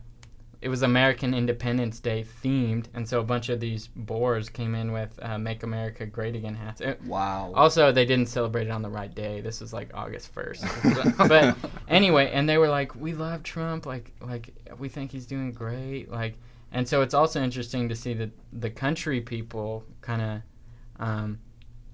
it 0.62 0.69
was 0.69 0.82
American 0.82 1.34
Independence 1.34 2.00
Day 2.00 2.26
themed, 2.41 2.86
and 2.93 3.06
so 3.08 3.19
a 3.19 3.24
bunch 3.24 3.50
of 3.50 3.60
these 3.60 3.88
Boers 3.98 4.48
came 4.48 4.76
in 4.76 4.93
with 4.93 5.12
uh, 5.22 5.38
"Make 5.38 5.63
America 5.63 6.06
Great 6.06 6.36
Again" 6.38 6.56
hats. 6.56 6.80
It- 6.80 7.02
Wow. 7.04 7.52
also, 7.54 7.91
they 7.91 8.06
didn't 8.06 8.30
celebrate 8.30 8.67
it 8.67 8.72
on 8.72 8.82
the 8.82 8.89
right 8.89 9.13
day. 9.13 9.41
This 9.41 9.60
was 9.60 9.74
like 9.74 9.89
August 9.93 10.32
first. 10.34 10.63
but, 11.17 11.28
but 11.28 11.58
anyway, 11.89 12.32
and 12.32 12.48
they 12.48 12.58
were 12.58 12.69
like, 12.69 12.96
"We 12.96 13.13
love 13.13 13.43
Trump. 13.43 13.86
Like, 13.86 14.13
like 14.22 14.54
we 14.80 14.88
think 14.88 15.12
he's 15.12 15.26
doing 15.26 15.52
great. 15.52 16.10
Like, 16.10 16.36
and 16.74 16.88
so 16.88 17.02
it's 17.02 17.14
also 17.14 17.42
interesting 17.42 17.90
to 17.90 17.96
see 17.96 18.14
that 18.16 18.32
the 18.52 18.70
country 18.70 19.22
people 19.22 19.86
kind 20.02 20.22
of 20.22 20.42
um, 21.00 21.40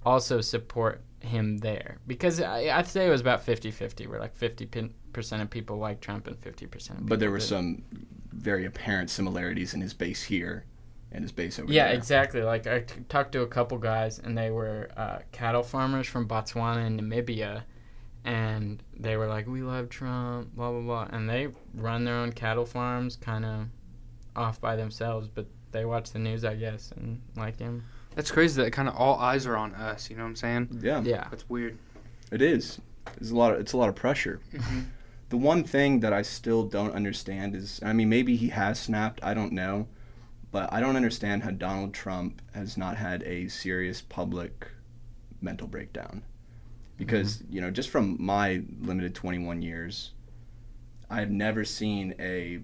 also 0.04 0.40
support 0.40 1.02
him 1.20 1.58
there 1.58 1.98
because 2.06 2.40
I, 2.40 2.70
I'd 2.76 2.86
say 2.88 3.06
it 3.06 3.10
was 3.10 3.20
about 3.20 3.44
50-50 3.46 4.08
where 4.08 4.18
like 4.20 4.34
50 4.36 4.66
percent 5.12 5.42
of 5.42 5.50
people 5.50 5.76
like 5.78 6.00
Trump 6.00 6.26
and 6.28 6.38
50 6.38 6.66
percent 6.66 7.00
of 7.00 7.06
but 7.06 7.20
there 7.20 7.30
were 7.30 7.38
didn't. 7.38 7.48
some 7.48 7.82
very 8.32 8.64
apparent 8.66 9.10
similarities 9.10 9.74
in 9.74 9.80
his 9.82 9.94
base 9.94 10.22
here 10.22 10.64
and 11.12 11.22
his 11.24 11.32
base 11.32 11.58
over 11.58 11.72
Yeah, 11.72 11.84
there. 11.84 11.92
Yeah, 11.92 11.98
exactly. 11.98 12.42
Like 12.42 12.66
I 12.66 12.80
t- 12.80 13.00
talked 13.08 13.32
to 13.32 13.42
a 13.42 13.46
couple 13.46 13.78
guys, 13.78 14.18
and 14.20 14.38
they 14.38 14.50
were 14.50 14.90
uh, 14.96 15.18
cattle 15.32 15.62
farmers 15.64 16.06
from 16.06 16.28
Botswana 16.28 16.86
and 16.86 17.00
Namibia, 17.00 17.64
and 18.24 18.82
they 18.96 19.16
were 19.16 19.26
like, 19.26 19.46
"We 19.48 19.62
love 19.62 19.88
Trump," 19.88 20.54
blah 20.54 20.70
blah 20.70 20.80
blah, 20.82 21.08
and 21.10 21.28
they 21.28 21.48
run 21.74 22.04
their 22.04 22.14
own 22.14 22.32
cattle 22.32 22.66
farms, 22.66 23.16
kind 23.16 23.44
of 23.44 23.66
off 24.36 24.60
by 24.60 24.76
themselves, 24.76 25.28
but 25.28 25.46
they 25.72 25.84
watch 25.84 26.10
the 26.10 26.18
news, 26.18 26.44
I 26.44 26.54
guess, 26.56 26.92
and 26.96 27.20
like 27.36 27.58
him. 27.58 27.84
That's 28.14 28.30
crazy 28.30 28.62
that 28.62 28.72
kind 28.72 28.88
of 28.88 28.96
all 28.96 29.18
eyes 29.18 29.46
are 29.46 29.56
on 29.56 29.74
us. 29.74 30.10
You 30.10 30.16
know 30.16 30.22
what 30.24 30.30
I'm 30.30 30.36
saying? 30.36 30.80
Yeah, 30.82 31.00
Yeah, 31.02 31.28
That's 31.30 31.48
weird. 31.48 31.78
it 32.32 32.42
is. 32.42 32.80
It's 33.18 33.30
a 33.30 33.34
lot. 33.36 33.54
Of, 33.54 33.60
it's 33.60 33.72
a 33.72 33.76
lot 33.76 33.88
of 33.88 33.94
pressure. 33.94 34.40
Mhm. 34.52 34.84
The 35.30 35.36
one 35.36 35.62
thing 35.62 36.00
that 36.00 36.12
I 36.12 36.22
still 36.22 36.64
don't 36.64 36.92
understand 36.92 37.54
is, 37.54 37.80
I 37.84 37.92
mean, 37.92 38.08
maybe 38.08 38.34
he 38.36 38.48
has 38.48 38.80
snapped. 38.80 39.20
I 39.22 39.32
don't 39.32 39.52
know, 39.52 39.86
but 40.50 40.72
I 40.72 40.80
don't 40.80 40.96
understand 40.96 41.44
how 41.44 41.50
Donald 41.52 41.94
Trump 41.94 42.42
has 42.52 42.76
not 42.76 42.96
had 42.96 43.22
a 43.22 43.46
serious 43.48 44.02
public 44.02 44.66
mental 45.40 45.68
breakdown. 45.68 46.22
Because 46.96 47.42
you 47.48 47.60
know, 47.60 47.70
just 47.70 47.88
from 47.90 48.16
my 48.22 48.62
limited 48.80 49.14
21 49.14 49.62
years, 49.62 50.12
I've 51.08 51.30
never 51.30 51.64
seen 51.64 52.14
a 52.18 52.60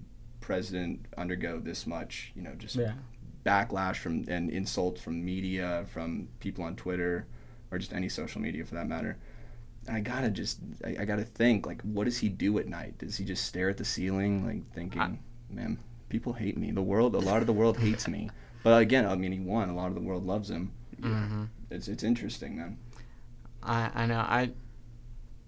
president 0.47 1.05
undergo 1.17 1.59
this 1.59 1.85
much. 1.85 2.31
You 2.35 2.41
know, 2.43 2.53
just 2.57 2.75
yeah, 2.77 2.93
backlash 3.45 3.97
from 3.97 4.23
and 4.29 4.49
insults 4.49 5.01
from 5.01 5.23
media, 5.23 5.85
from 5.93 6.29
people 6.39 6.63
on 6.63 6.75
Twitter, 6.75 7.27
or 7.71 7.77
just 7.77 7.93
any 7.93 8.09
social 8.09 8.41
media 8.41 8.63
for 8.65 8.75
that 8.75 8.87
matter. 8.87 9.17
And 9.87 9.95
I 9.97 9.99
gotta 9.99 10.29
just, 10.29 10.59
I, 10.85 10.95
I 11.01 11.05
gotta 11.05 11.23
think, 11.25 11.65
like, 11.67 11.81
what 11.81 12.05
does 12.05 12.17
he 12.17 12.29
do 12.29 12.57
at 12.59 12.67
night? 12.67 12.97
Does 12.97 13.17
he 13.17 13.25
just 13.25 13.43
stare 13.45 13.69
at 13.69 13.77
the 13.77 13.85
ceiling, 13.85 14.45
like, 14.45 14.63
thinking, 14.73 15.01
I- 15.01 15.17
man, 15.49 15.77
people 16.09 16.33
hate 16.33 16.57
me. 16.57 16.71
The 16.71 16.81
world, 16.81 17.13
a 17.15 17.19
lot 17.19 17.41
of 17.41 17.47
the 17.47 17.53
world 17.61 17.77
hates 17.77 18.07
me. 18.07 18.29
But 18.63 18.81
again, 18.81 19.05
I 19.05 19.15
mean, 19.15 19.31
he 19.31 19.39
won. 19.39 19.69
A 19.69 19.75
lot 19.75 19.87
of 19.89 19.95
the 19.95 20.01
world 20.09 20.25
loves 20.25 20.49
him. 20.49 20.71
hmm 21.01 21.43
It's 21.69 21.87
it's 21.87 22.03
interesting, 22.03 22.57
man. 22.57 22.77
I 23.63 23.79
I 24.01 24.05
know. 24.07 24.19
I 24.39 24.51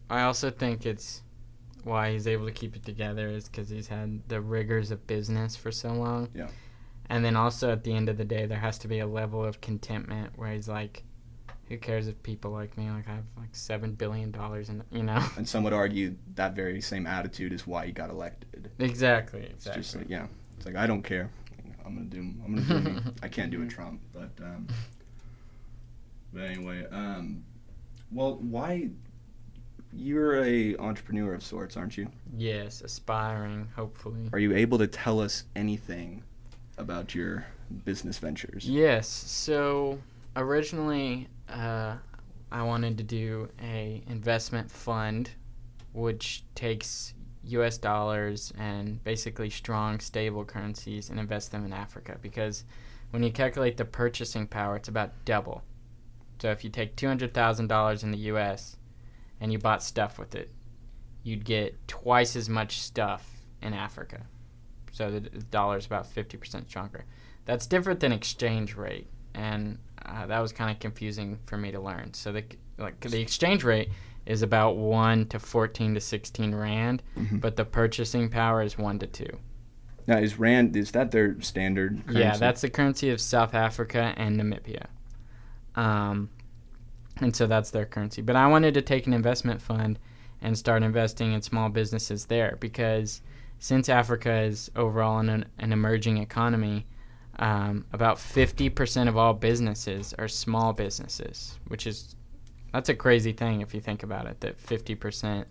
I 0.10 0.22
also 0.24 0.50
think 0.52 0.86
it's 0.86 1.22
why 1.84 2.12
he's 2.12 2.28
able 2.28 2.46
to 2.46 2.52
keep 2.52 2.76
it 2.76 2.84
together 2.86 3.28
is 3.30 3.48
because 3.48 3.70
he's 3.70 3.88
had 3.88 4.22
the 4.28 4.42
rigors 4.42 4.92
of 4.92 5.06
business 5.08 5.56
for 5.56 5.72
so 5.72 5.90
long. 5.94 6.30
Yeah. 6.34 6.48
And 7.10 7.26
then 7.26 7.36
also 7.36 7.72
at 7.72 7.84
the 7.84 7.94
end 7.94 8.08
of 8.10 8.18
the 8.18 8.26
day, 8.26 8.46
there 8.46 8.60
has 8.60 8.78
to 8.80 8.88
be 8.88 9.00
a 9.00 9.08
level 9.08 9.44
of 9.44 9.62
contentment 9.62 10.34
where 10.36 10.52
he's 10.54 10.68
like, 10.70 11.04
who 11.68 11.78
cares 11.78 12.08
if 12.08 12.22
people 12.24 12.52
like 12.52 12.78
me? 12.78 12.90
Like 12.90 13.08
I 13.08 13.16
have 13.16 13.24
like 13.38 13.56
seven 13.56 13.94
billion 13.94 14.32
dollars 14.32 14.70
in, 14.70 14.84
you 14.92 15.04
know. 15.04 15.24
And 15.38 15.48
some 15.48 15.64
would 15.64 15.74
argue 15.74 16.16
that 16.36 16.56
very 16.56 16.82
same 16.82 17.06
attitude 17.08 17.54
is 17.54 17.66
why 17.68 17.86
he 17.88 17.92
got 17.92 18.10
elected. 18.10 18.72
exactly. 18.80 19.42
It's 19.42 19.66
Exactly. 19.68 19.82
just 19.82 19.96
like 19.96 20.10
yeah, 20.10 20.28
it's 20.58 20.66
like 20.66 20.76
I 20.76 20.88
don't 20.88 21.04
care. 21.04 21.30
I'm 21.86 21.96
gonna 21.96 22.06
do. 22.08 22.20
I'm 22.46 22.56
gonna 22.56 22.82
do. 22.84 22.90
me. 22.92 23.02
I 23.24 23.28
can't 23.28 23.50
do 23.52 23.62
a 23.64 23.66
Trump, 23.68 24.02
but 24.14 24.30
um, 24.44 24.68
but 26.34 26.44
anyway, 26.44 26.86
um, 26.92 27.44
well, 28.12 28.38
why? 28.38 28.90
You're 29.92 30.44
a 30.44 30.76
entrepreneur 30.78 31.34
of 31.34 31.44
sorts, 31.44 31.76
aren't 31.78 31.98
you? 31.98 32.10
yes, 32.38 32.82
aspiring, 32.82 33.68
hopefully. 33.76 34.30
Are 34.34 34.40
you 34.40 34.56
able 34.56 34.78
to 34.78 34.88
tell 34.88 35.20
us 35.20 35.46
anything 35.56 36.24
about 36.78 37.14
your 37.16 37.46
business 37.86 38.18
ventures? 38.20 38.70
Yes. 38.70 39.08
So 39.08 40.00
originally, 40.36 41.28
uh, 41.50 41.96
I 42.52 42.64
wanted 42.64 42.98
to 43.00 43.04
do 43.04 43.50
a 43.62 44.04
investment 44.08 44.70
fund, 44.72 45.32
which 45.94 46.44
takes 46.56 47.14
U.S. 47.46 47.78
dollars 47.78 48.54
and 48.58 49.04
basically 49.04 49.50
strong, 49.50 50.00
stable 50.00 50.46
currencies 50.46 51.10
and 51.10 51.20
invest 51.20 51.52
them 51.52 51.66
in 51.66 51.74
Africa. 51.74 52.18
Because 52.22 52.64
when 53.12 53.24
you 53.24 53.32
calculate 53.32 53.78
the 53.78 53.86
purchasing 53.86 54.46
power, 54.48 54.76
it's 54.76 54.88
about 54.88 55.12
double. 55.26 55.64
So 56.42 56.52
if 56.52 56.64
you 56.64 56.70
take 56.70 56.96
two 56.96 57.08
hundred 57.08 57.34
thousand 57.34 57.68
dollars 57.68 58.04
in 58.04 58.12
the 58.12 58.18
U.S. 58.20 58.78
and 59.42 59.52
you 59.52 59.60
bought 59.60 59.82
stuff 59.84 60.18
with 60.20 60.36
it, 60.36 60.50
you'd 61.24 61.46
get 61.46 61.88
twice 61.88 62.36
as 62.36 62.50
much 62.50 62.80
stuff 62.82 63.30
in 63.62 63.74
Africa. 63.74 64.22
So 64.92 65.12
the 65.12 65.22
dollar 65.22 65.78
is 65.78 65.86
about 65.86 66.08
fifty 66.08 66.38
percent 66.38 66.70
stronger. 66.70 67.06
That's 67.46 67.66
different 67.68 68.00
than 68.00 68.12
exchange 68.12 68.76
rate, 68.76 69.08
and 69.34 69.78
uh, 70.06 70.26
that 70.28 70.40
was 70.40 70.52
kind 70.52 70.72
of 70.72 70.80
confusing 70.80 71.40
for 71.46 71.58
me 71.58 71.72
to 71.72 71.80
learn. 71.80 72.14
So 72.14 72.32
the 72.32 72.44
like 72.78 73.00
the 73.02 73.22
exchange 73.22 73.64
rate 73.64 73.90
is 74.26 74.42
about 74.42 74.78
one 74.78 75.26
to 75.28 75.40
fourteen 75.40 75.94
to 75.96 76.00
sixteen 76.02 76.54
rand, 76.54 77.02
Mhm. 77.18 77.42
but 77.42 77.56
the 77.56 77.66
purchasing 77.66 78.30
power 78.30 78.62
is 78.62 78.78
one 78.78 79.00
to 79.00 79.08
two. 79.08 79.40
Now, 80.08 80.18
is 80.18 80.40
rand 80.40 80.76
is 80.76 80.92
that 80.92 81.12
their 81.12 81.40
standard? 81.42 82.02
Currency? 82.06 82.20
Yeah, 82.20 82.38
that's 82.38 82.62
the 82.62 82.70
currency 82.70 83.10
of 83.12 83.22
South 83.22 83.54
Africa 83.54 84.14
and 84.18 84.40
Namibia. 84.40 84.88
Um, 85.76 86.30
and 87.22 87.36
so 87.36 87.48
that's 87.48 87.72
their 87.72 87.86
currency. 87.86 88.22
But 88.22 88.36
I 88.36 88.48
wanted 88.48 88.74
to 88.76 88.82
take 88.82 89.08
an 89.08 89.14
investment 89.14 89.62
fund 89.62 90.00
and 90.42 90.58
start 90.58 90.84
investing 90.84 91.34
in 91.34 91.42
small 91.42 91.70
businesses 91.70 92.26
there 92.26 92.58
because 92.60 93.22
since 93.60 93.90
Africa 93.90 94.42
is 94.42 94.72
overall 94.76 95.20
an, 95.20 95.46
an 95.58 95.74
emerging 95.74 96.18
economy, 96.18 96.86
um, 97.40 97.86
about 97.94 98.18
50% 98.18 99.08
of 99.08 99.18
all 99.18 99.34
businesses 99.34 100.14
are 100.18 100.28
small 100.28 100.74
businesses, 100.74 101.58
which 101.68 101.88
is 101.88 102.16
that's 102.72 102.90
a 102.90 102.96
crazy 102.96 103.32
thing 103.32 103.62
if 103.62 103.74
you 103.74 103.82
think 103.82 104.04
about 104.04 104.28
it. 104.28 104.40
That 104.42 104.62
50% 104.62 105.46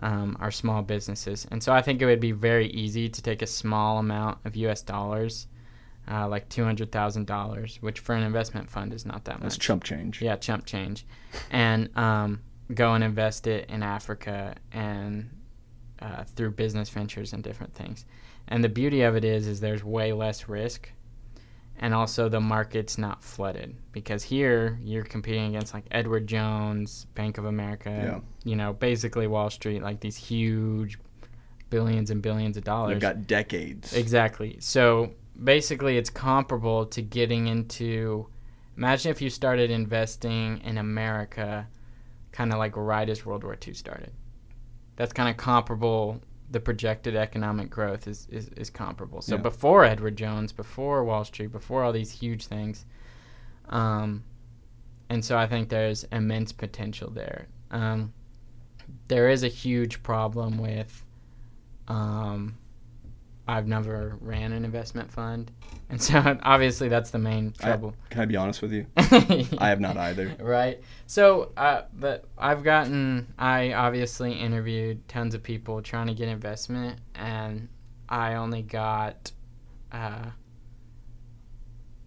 um, 0.00 0.36
are 0.40 0.50
small 0.50 0.82
businesses, 0.82 1.46
and 1.50 1.62
so 1.62 1.72
I 1.72 1.80
think 1.80 2.02
it 2.02 2.06
would 2.06 2.20
be 2.20 2.32
very 2.32 2.68
easy 2.68 3.08
to 3.08 3.22
take 3.22 3.42
a 3.42 3.46
small 3.46 3.98
amount 3.98 4.38
of 4.44 4.56
U.S. 4.56 4.82
dollars, 4.82 5.46
uh, 6.10 6.28
like 6.28 6.48
two 6.48 6.64
hundred 6.64 6.90
thousand 6.92 7.26
dollars, 7.26 7.78
which 7.80 8.00
for 8.00 8.14
an 8.14 8.22
investment 8.22 8.68
fund 8.70 8.92
is 8.92 9.06
not 9.06 9.24
that 9.24 9.32
that's 9.34 9.42
much. 9.42 9.52
That's 9.54 9.56
chump 9.58 9.84
change. 9.84 10.20
Yeah, 10.22 10.36
chump 10.36 10.64
change, 10.66 11.06
and 11.50 11.96
um, 11.96 12.40
go 12.74 12.94
and 12.94 13.04
invest 13.04 13.46
it 13.46 13.68
in 13.70 13.82
Africa 13.82 14.54
and 14.72 15.30
uh, 16.00 16.24
through 16.24 16.50
business 16.52 16.88
ventures 16.88 17.32
and 17.32 17.42
different 17.42 17.74
things. 17.74 18.04
And 18.48 18.62
the 18.64 18.68
beauty 18.68 19.02
of 19.02 19.14
it 19.14 19.24
is, 19.24 19.46
is 19.46 19.60
there's 19.60 19.84
way 19.84 20.12
less 20.12 20.48
risk, 20.48 20.90
and 21.78 21.94
also 21.94 22.28
the 22.28 22.40
market's 22.40 22.98
not 22.98 23.22
flooded 23.22 23.76
because 23.92 24.24
here 24.24 24.78
you're 24.82 25.04
competing 25.04 25.54
against 25.54 25.72
like 25.72 25.84
Edward 25.92 26.26
Jones, 26.26 27.06
Bank 27.14 27.38
of 27.38 27.44
America, 27.44 27.90
Yeah. 27.90 28.20
you 28.50 28.56
know, 28.56 28.72
basically 28.72 29.28
Wall 29.28 29.48
Street, 29.50 29.82
like 29.82 30.00
these 30.00 30.16
huge 30.16 30.98
billions 31.70 32.10
and 32.10 32.20
billions 32.20 32.56
of 32.56 32.64
dollars. 32.64 32.94
They've 32.94 33.00
got 33.00 33.26
decades. 33.26 33.92
Exactly. 33.94 34.56
So 34.60 35.12
basically, 35.40 35.96
it's 35.96 36.10
comparable 36.10 36.86
to 36.86 37.02
getting 37.02 37.46
into. 37.46 38.26
Imagine 38.76 39.10
if 39.10 39.20
you 39.20 39.28
started 39.28 39.70
investing 39.70 40.60
in 40.64 40.78
America, 40.78 41.68
kind 42.32 42.52
of 42.52 42.58
like 42.58 42.76
right 42.76 43.08
as 43.08 43.24
World 43.26 43.44
War 43.44 43.56
II 43.66 43.74
started. 43.74 44.12
That's 44.96 45.12
kind 45.12 45.28
of 45.28 45.36
comparable. 45.36 46.20
The 46.50 46.60
projected 46.60 47.16
economic 47.16 47.70
growth 47.70 48.06
is, 48.06 48.28
is, 48.30 48.48
is 48.50 48.68
comparable. 48.70 49.22
So 49.22 49.36
Yeah. 49.36 49.42
before 49.42 49.84
Edward 49.84 50.16
Jones, 50.16 50.52
before 50.52 51.04
Wall 51.04 51.24
Street, 51.24 51.50
before 51.52 51.82
all 51.82 51.92
these 51.92 52.10
huge 52.10 52.46
things, 52.46 52.84
um, 53.68 54.24
and 55.08 55.24
so 55.24 55.36
I 55.38 55.46
think 55.46 55.68
there's 55.68 56.04
immense 56.04 56.52
potential 56.52 57.10
there. 57.10 57.46
Um, 57.70 58.12
there 59.08 59.28
is 59.30 59.42
a 59.42 59.48
huge 59.48 60.02
problem 60.02 60.58
with 60.58 61.04
um, 61.88 62.56
I've 63.48 63.66
never 63.66 64.16
ran 64.20 64.52
an 64.52 64.64
investment 64.64 65.10
fund, 65.10 65.50
and 65.90 66.00
so 66.00 66.38
obviously 66.42 66.88
that's 66.88 67.10
the 67.10 67.18
main 67.18 67.52
I- 67.60 67.64
trouble. 67.64 67.94
Can 68.10 68.20
I 68.20 68.26
be 68.26 68.36
honest 68.36 68.62
with 68.62 68.72
you? 68.72 68.86
I 68.96 69.68
have 69.68 69.80
not 69.80 69.96
either. 69.96 70.34
Right. 70.38 70.80
So, 71.06 71.50
uh, 71.56 71.82
but 71.92 72.24
I've 72.38 72.62
gotten. 72.62 73.34
I 73.38 73.72
obviously 73.72 74.32
interviewed 74.32 75.06
tons 75.08 75.34
of 75.34 75.42
people 75.42 75.82
trying 75.82 76.06
to 76.06 76.14
get 76.14 76.28
investment, 76.28 77.00
and 77.16 77.68
I 78.08 78.34
only 78.34 78.62
got 78.62 79.32
uh, 79.90 80.26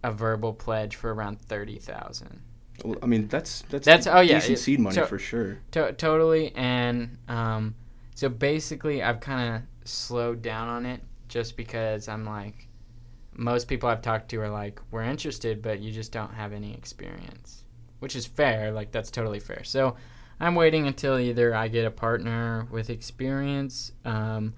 a 0.02 0.12
verbal 0.12 0.54
pledge 0.54 0.96
for 0.96 1.12
around 1.12 1.40
thirty 1.42 1.78
thousand. 1.78 2.40
Well, 2.84 2.96
I 3.02 3.06
mean, 3.06 3.28
that's 3.28 3.62
that's 3.68 3.84
That's- 3.84 4.06
oh, 4.06 4.20
yeah, 4.20 4.40
decent 4.40 4.58
seed 4.58 4.80
money 4.80 4.94
so- 4.94 5.06
for 5.06 5.18
sure. 5.18 5.58
To- 5.72 5.92
totally, 5.92 6.54
and 6.54 7.18
um, 7.28 7.74
so 8.14 8.28
basically, 8.30 9.02
I've 9.02 9.20
kind 9.20 9.54
of 9.56 9.62
slowed 9.88 10.40
down 10.42 10.68
on 10.68 10.86
it 10.86 11.00
just 11.28 11.56
because 11.56 12.08
I'm 12.08 12.24
like, 12.24 12.68
most 13.34 13.68
people 13.68 13.88
I've 13.88 14.02
talked 14.02 14.30
to 14.30 14.40
are 14.40 14.48
like, 14.48 14.80
we're 14.90 15.02
interested, 15.02 15.62
but 15.62 15.80
you 15.80 15.92
just 15.92 16.12
don't 16.12 16.32
have 16.32 16.52
any 16.52 16.74
experience, 16.74 17.64
which 17.98 18.16
is 18.16 18.26
fair. 18.26 18.72
Like 18.72 18.92
that's 18.92 19.10
totally 19.10 19.40
fair. 19.40 19.64
So 19.64 19.96
I'm 20.40 20.54
waiting 20.54 20.86
until 20.86 21.18
either 21.18 21.54
I 21.54 21.68
get 21.68 21.84
a 21.84 21.90
partner 21.90 22.66
with 22.70 22.90
experience, 22.90 23.92
um, 24.04 24.54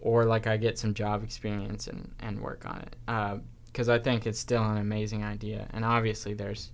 or 0.00 0.24
like 0.24 0.46
I 0.46 0.56
get 0.56 0.78
some 0.78 0.94
job 0.94 1.22
experience 1.22 1.86
and 1.86 2.12
and 2.20 2.40
work 2.40 2.66
on 2.66 2.82
it. 2.82 3.42
Because 3.66 3.88
I 3.88 3.98
think 3.98 4.26
it's 4.26 4.38
still 4.38 4.62
an 4.62 4.78
amazing 4.78 5.24
idea, 5.24 5.68
and 5.72 5.84
obviously 5.84 6.34
there's 6.34 6.72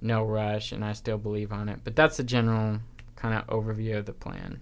no 0.00 0.24
rush, 0.24 0.72
and 0.72 0.84
I 0.84 0.92
still 0.92 1.18
believe 1.18 1.52
on 1.52 1.68
it. 1.68 1.80
But 1.84 1.96
that's 1.96 2.16
the 2.16 2.24
general 2.24 2.80
kind 3.16 3.34
of 3.34 3.46
overview 3.48 3.98
of 3.98 4.06
the 4.06 4.12
plan. 4.12 4.60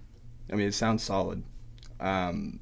I 0.51 0.57
mean, 0.57 0.69
it 0.69 0.75
sounds 0.75 1.03
solid. 1.03 1.43
Um, 2.01 2.61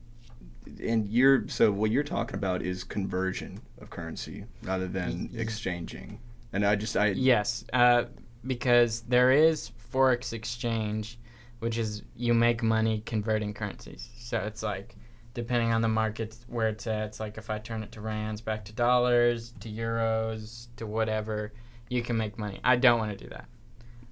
and 0.83 1.09
you're 1.09 1.49
so 1.49 1.71
what 1.71 1.91
you're 1.91 2.03
talking 2.03 2.37
about 2.37 2.62
is 2.62 2.85
conversion 2.85 3.61
of 3.81 3.91
currency 3.91 4.45
rather 4.62 4.87
than 4.87 5.31
exchanging. 5.37 6.19
And 6.53 6.65
I 6.65 6.77
just 6.77 6.97
I 6.97 7.09
Yes, 7.09 7.65
uh, 7.73 8.05
because 8.47 9.03
there 9.03 9.33
is 9.33 9.71
forex 9.93 10.33
exchange, 10.33 11.19
which 11.59 11.79
is 11.79 12.03
you 12.17 12.35
make 12.35 12.62
money 12.62 13.03
converting 13.07 13.55
currencies. 13.55 14.09
So 14.19 14.39
it's 14.39 14.62
like 14.62 14.97
depending 15.35 15.73
on 15.73 15.83
the 15.83 15.89
market 15.89 16.37
where 16.47 16.69
it's 16.69 16.87
at. 16.87 17.07
It's 17.07 17.21
like 17.21 17.39
if 17.39 17.51
I 17.51 17.59
turn 17.59 17.83
it 17.83 17.93
to 17.93 18.01
rands, 18.01 18.41
back 18.41 18.65
to 18.67 18.73
dollars, 18.73 19.53
to 19.61 19.69
euros, 19.69 20.69
to 20.77 20.87
whatever, 20.87 21.53
you 21.89 22.03
can 22.03 22.17
make 22.17 22.39
money. 22.39 22.61
I 22.65 22.77
don't 22.77 22.99
want 22.99 23.19
to 23.19 23.25
do 23.25 23.31
that. 23.31 23.49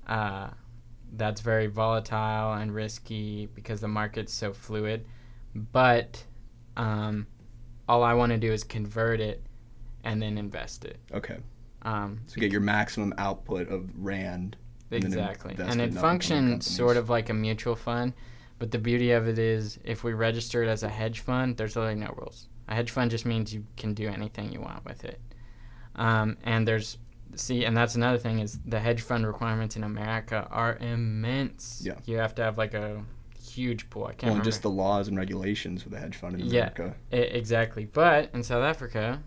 Uh, 0.06 0.50
that's 1.14 1.40
very 1.40 1.68
volatile 1.68 2.54
and 2.54 2.74
risky 2.74 3.46
because 3.54 3.80
the 3.80 3.88
market's 3.88 4.32
so 4.32 4.52
fluid. 4.52 5.06
But 5.54 6.24
um, 6.76 7.26
all 7.88 8.02
I 8.02 8.14
want 8.14 8.32
to 8.32 8.38
do 8.38 8.52
is 8.52 8.64
convert 8.64 9.20
it 9.20 9.42
and 10.04 10.20
then 10.20 10.38
invest 10.38 10.84
it. 10.84 10.98
okay. 11.12 11.38
Um, 11.82 12.20
So 12.26 12.40
get 12.40 12.52
your 12.52 12.60
maximum 12.60 13.12
output 13.18 13.68
of 13.68 13.90
rand. 13.96 14.56
Exactly. 14.90 15.52
invest 15.52 15.70
And 15.70 15.80
it 15.80 15.92
functions 15.94 16.66
sort 16.66 16.96
of 16.96 17.08
like 17.10 17.28
a 17.28 17.34
mutual 17.34 17.74
fund, 17.74 18.12
but 18.58 18.70
the 18.70 18.78
beauty 18.78 19.10
of 19.12 19.26
it 19.26 19.38
is 19.38 19.78
if 19.84 20.04
we 20.04 20.12
register 20.12 20.62
it 20.62 20.68
as 20.68 20.82
a 20.82 20.88
hedge 20.88 21.20
fund, 21.20 21.56
there's 21.56 21.74
really 21.74 21.94
no 21.94 22.14
rules. 22.16 22.48
A 22.68 22.74
hedge 22.74 22.90
fund 22.90 23.10
just 23.10 23.26
means 23.26 23.52
you 23.52 23.64
can 23.76 23.94
do 23.94 24.08
anything 24.08 24.52
you 24.52 24.60
want 24.60 24.84
with 24.84 25.04
it. 25.04 25.20
Um, 25.96 26.36
and 26.44 26.68
there's 26.68 26.98
see, 27.34 27.64
and 27.64 27.76
that's 27.76 27.94
another 27.94 28.18
thing 28.18 28.38
is 28.38 28.58
the 28.66 28.78
hedge 28.78 29.00
fund 29.00 29.26
requirements 29.26 29.76
in 29.76 29.84
America 29.84 30.46
are 30.50 30.76
immense. 30.76 31.82
Yeah. 31.84 31.94
You 32.04 32.18
have 32.18 32.34
to 32.36 32.42
have 32.44 32.58
like 32.58 32.74
a 32.74 33.02
huge 33.54 33.88
pool. 33.90 34.04
I 34.06 34.10
can't 34.12 34.22
Well, 34.24 34.30
remember. 34.32 34.44
just 34.50 34.62
the 34.62 34.70
laws 34.70 35.08
and 35.08 35.16
regulations 35.16 35.84
with 35.84 35.92
the 35.92 35.98
hedge 36.00 36.16
fund 36.16 36.34
in 36.40 36.46
Yeah. 36.46 36.70
America. 36.72 36.94
E, 37.12 37.16
exactly. 37.18 37.84
But 37.86 38.30
in 38.34 38.42
South 38.42 38.62
Africa, 38.64 39.22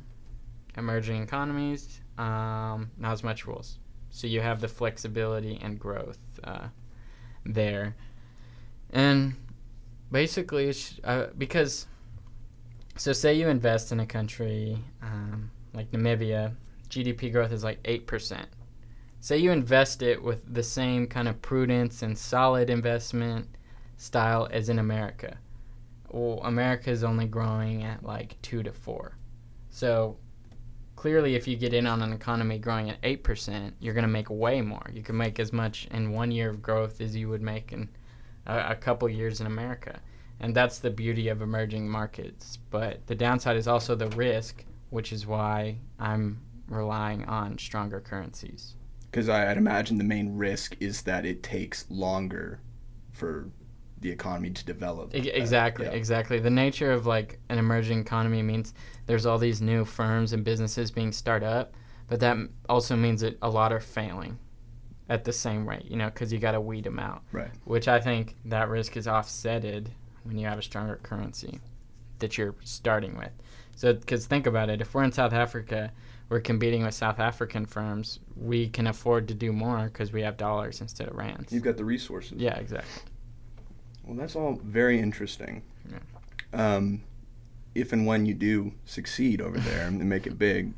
emerging 0.78 1.22
economies, 1.22 2.02
um, 2.18 2.92
not 2.98 3.12
as 3.12 3.24
much 3.24 3.46
rules. 3.48 3.80
So 4.10 4.28
you 4.28 4.42
have 4.42 4.62
the 4.62 4.68
flexibility 4.68 5.60
and 5.62 5.80
growth 5.80 6.20
uh, 6.44 6.68
there. 7.46 7.96
And 8.92 9.36
basically, 10.12 10.66
it's, 10.70 11.00
uh, 11.04 11.28
because 11.38 11.88
so 12.96 13.12
say 13.14 13.34
you 13.34 13.50
invest 13.50 13.92
in 13.92 14.00
a 14.00 14.06
country 14.06 14.78
um, 15.02 15.52
like 15.74 15.92
Namibia, 15.92 16.54
GDP 16.90 17.32
growth 17.32 17.52
is 17.52 17.64
like 17.64 17.80
eight 17.86 18.08
percent. 18.08 18.48
Say 19.20 19.38
you 19.40 19.52
invest 19.52 20.02
it 20.02 20.22
with 20.24 20.54
the 20.54 20.64
same 20.64 21.08
kind 21.08 21.28
of 21.28 21.42
prudence 21.42 22.04
and 22.04 22.18
solid 22.18 22.70
investment 22.70 23.48
style 23.98 24.48
as 24.52 24.70
in 24.70 24.80
America. 24.80 25.38
Well, 26.10 26.40
America 26.44 26.90
is 26.90 27.04
only 27.04 27.26
growing 27.26 27.84
at 27.84 28.04
like 28.04 28.42
two 28.42 28.64
to 28.64 28.72
four. 28.72 29.18
So 29.70 30.18
clearly, 30.96 31.36
if 31.36 31.48
you 31.48 31.58
get 31.58 31.74
in 31.74 31.86
on 31.88 32.02
an 32.02 32.14
economy 32.14 32.58
growing 32.58 32.90
at 32.90 32.98
eight 33.04 33.24
percent, 33.24 33.74
you're 33.80 33.94
going 33.94 34.04
to 34.04 34.08
make 34.08 34.30
way 34.30 34.62
more. 34.62 34.90
You 34.94 35.02
can 35.02 35.18
make 35.18 35.40
as 35.40 35.52
much 35.52 35.88
in 35.92 36.12
one 36.12 36.32
year 36.32 36.50
of 36.50 36.62
growth 36.62 37.02
as 37.02 37.16
you 37.16 37.28
would 37.30 37.42
make 37.42 37.74
in 37.74 37.90
a, 38.46 38.72
a 38.72 38.76
couple 38.76 39.10
years 39.10 39.42
in 39.42 39.48
America, 39.48 40.00
and 40.40 40.56
that's 40.56 40.80
the 40.80 40.90
beauty 40.90 41.28
of 41.28 41.42
emerging 41.42 41.90
markets. 41.90 42.60
But 42.70 43.06
the 43.08 43.16
downside 43.16 43.58
is 43.58 43.68
also 43.68 43.96
the 43.96 44.08
risk, 44.10 44.64
which 44.90 45.12
is 45.12 45.28
why 45.28 45.78
I'm 46.00 46.40
relying 46.70 47.26
on 47.26 47.58
stronger 47.58 48.00
currencies. 48.00 48.76
Because 49.12 49.30
I'd 49.30 49.58
imagine 49.58 49.98
the 49.98 50.04
main 50.04 50.36
risk 50.36 50.76
is 50.80 51.02
that 51.04 51.26
it 51.26 51.44
takes 51.44 51.86
longer 51.90 52.60
for 53.12 53.50
the 54.00 54.10
economy 54.10 54.52
to 54.52 54.66
develop. 54.66 55.14
Exactly, 55.14 55.86
yeah. 55.86 55.92
exactly. 55.92 56.40
The 56.40 56.50
nature 56.50 56.92
of 56.92 57.06
like 57.06 57.40
an 57.50 57.58
emerging 57.58 58.00
economy 58.00 58.42
means 58.42 58.74
there's 59.06 59.26
all 59.26 59.38
these 59.38 59.62
new 59.62 59.86
firms 59.86 60.34
and 60.34 60.44
businesses 60.44 60.92
being 60.92 61.12
started 61.12 61.48
up, 61.48 61.74
but 62.08 62.20
that 62.20 62.38
also 62.70 62.96
means 62.96 63.22
that 63.22 63.38
a 63.42 63.50
lot 63.50 63.72
are 63.72 63.80
failing 63.80 64.38
at 65.10 65.24
the 65.24 65.34
same 65.34 65.68
rate, 65.68 65.86
you 65.86 65.96
know, 65.96 66.08
because 66.08 66.34
you 66.34 66.40
got 66.40 66.52
to 66.52 66.62
weed 66.62 66.84
them 66.84 67.00
out. 67.00 67.24
Right. 67.32 67.52
Which 67.64 67.88
I 67.88 68.00
think 68.00 68.36
that 68.46 68.70
risk 68.70 68.98
is 68.98 69.08
offsetted 69.08 69.88
when 70.24 70.38
you 70.38 70.48
have 70.48 70.58
a 70.58 70.64
stronger 70.64 71.00
currency 71.04 71.60
that 72.20 72.38
you're 72.38 72.56
starting 72.64 73.18
with. 73.18 73.32
So, 73.76 73.94
because 73.94 74.26
think 74.26 74.48
about 74.48 74.70
it, 74.70 74.82
if 74.82 74.94
we're 74.94 75.04
in 75.04 75.12
South 75.12 75.34
Africa, 75.34 75.92
we're 76.30 76.40
competing 76.40 76.84
with 76.84 76.94
South 76.94 77.20
African 77.20 77.66
firms. 77.66 78.20
We 78.36 78.70
can 78.70 78.88
afford 78.88 79.28
to 79.28 79.34
do 79.34 79.52
more 79.52 79.86
because 79.86 80.12
we 80.12 80.22
have 80.22 80.38
dollars 80.38 80.82
instead 80.82 81.08
of 81.08 81.16
rands. 81.16 81.52
You've 81.52 81.64
got 81.64 81.78
the 81.78 81.86
resources. 81.86 82.40
Yeah, 82.40 82.58
exactly. 82.58 83.04
Well, 84.06 84.16
that's 84.16 84.36
all 84.36 84.60
very 84.64 85.00
interesting. 85.00 85.64
Yeah. 85.90 86.76
Um, 86.76 87.02
if 87.74 87.92
and 87.92 88.06
when 88.06 88.26
you 88.26 88.34
do 88.34 88.74
succeed 88.86 89.42
over 89.42 89.58
there 89.60 89.88
and 89.88 90.00
make 90.08 90.26
it 90.28 90.38
big, 90.38 90.74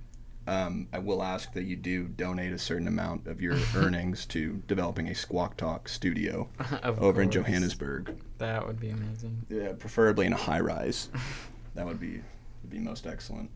um, 0.47 0.88
I 0.93 0.99
will 0.99 1.21
ask 1.21 1.51
that 1.53 1.63
you 1.65 1.75
do 1.75 2.05
donate 2.07 2.53
a 2.53 2.57
certain 2.57 2.88
amount 2.88 3.28
of 3.28 3.41
your 3.41 3.57
earnings 3.75 4.25
to 4.28 4.63
developing 4.67 5.07
a 5.09 5.13
Squawk 5.15 5.57
Talk 5.57 5.89
studio 5.89 6.47
Of 6.84 6.99
over 7.01 7.21
in. 7.21 7.30
Johannesburg. 7.30 8.15
That 8.38 8.65
would 8.65 8.80
be 8.80 8.89
amazing. 8.89 9.45
Yeah, 9.49 9.73
preferably 9.78 10.25
in 10.25 10.34
a 10.34 10.38
high 10.38 10.61
rise. 10.61 11.09
that 11.75 11.86
would 11.86 11.99
be 11.99 12.21
would 12.63 12.71
be 12.71 12.80
most 12.80 13.05
excellent. 13.05 13.49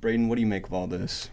Braden, 0.00 0.28
what 0.28 0.36
do 0.36 0.40
you 0.42 0.46
make 0.46 0.66
of 0.66 0.72
all 0.72 0.86
this? 0.86 1.28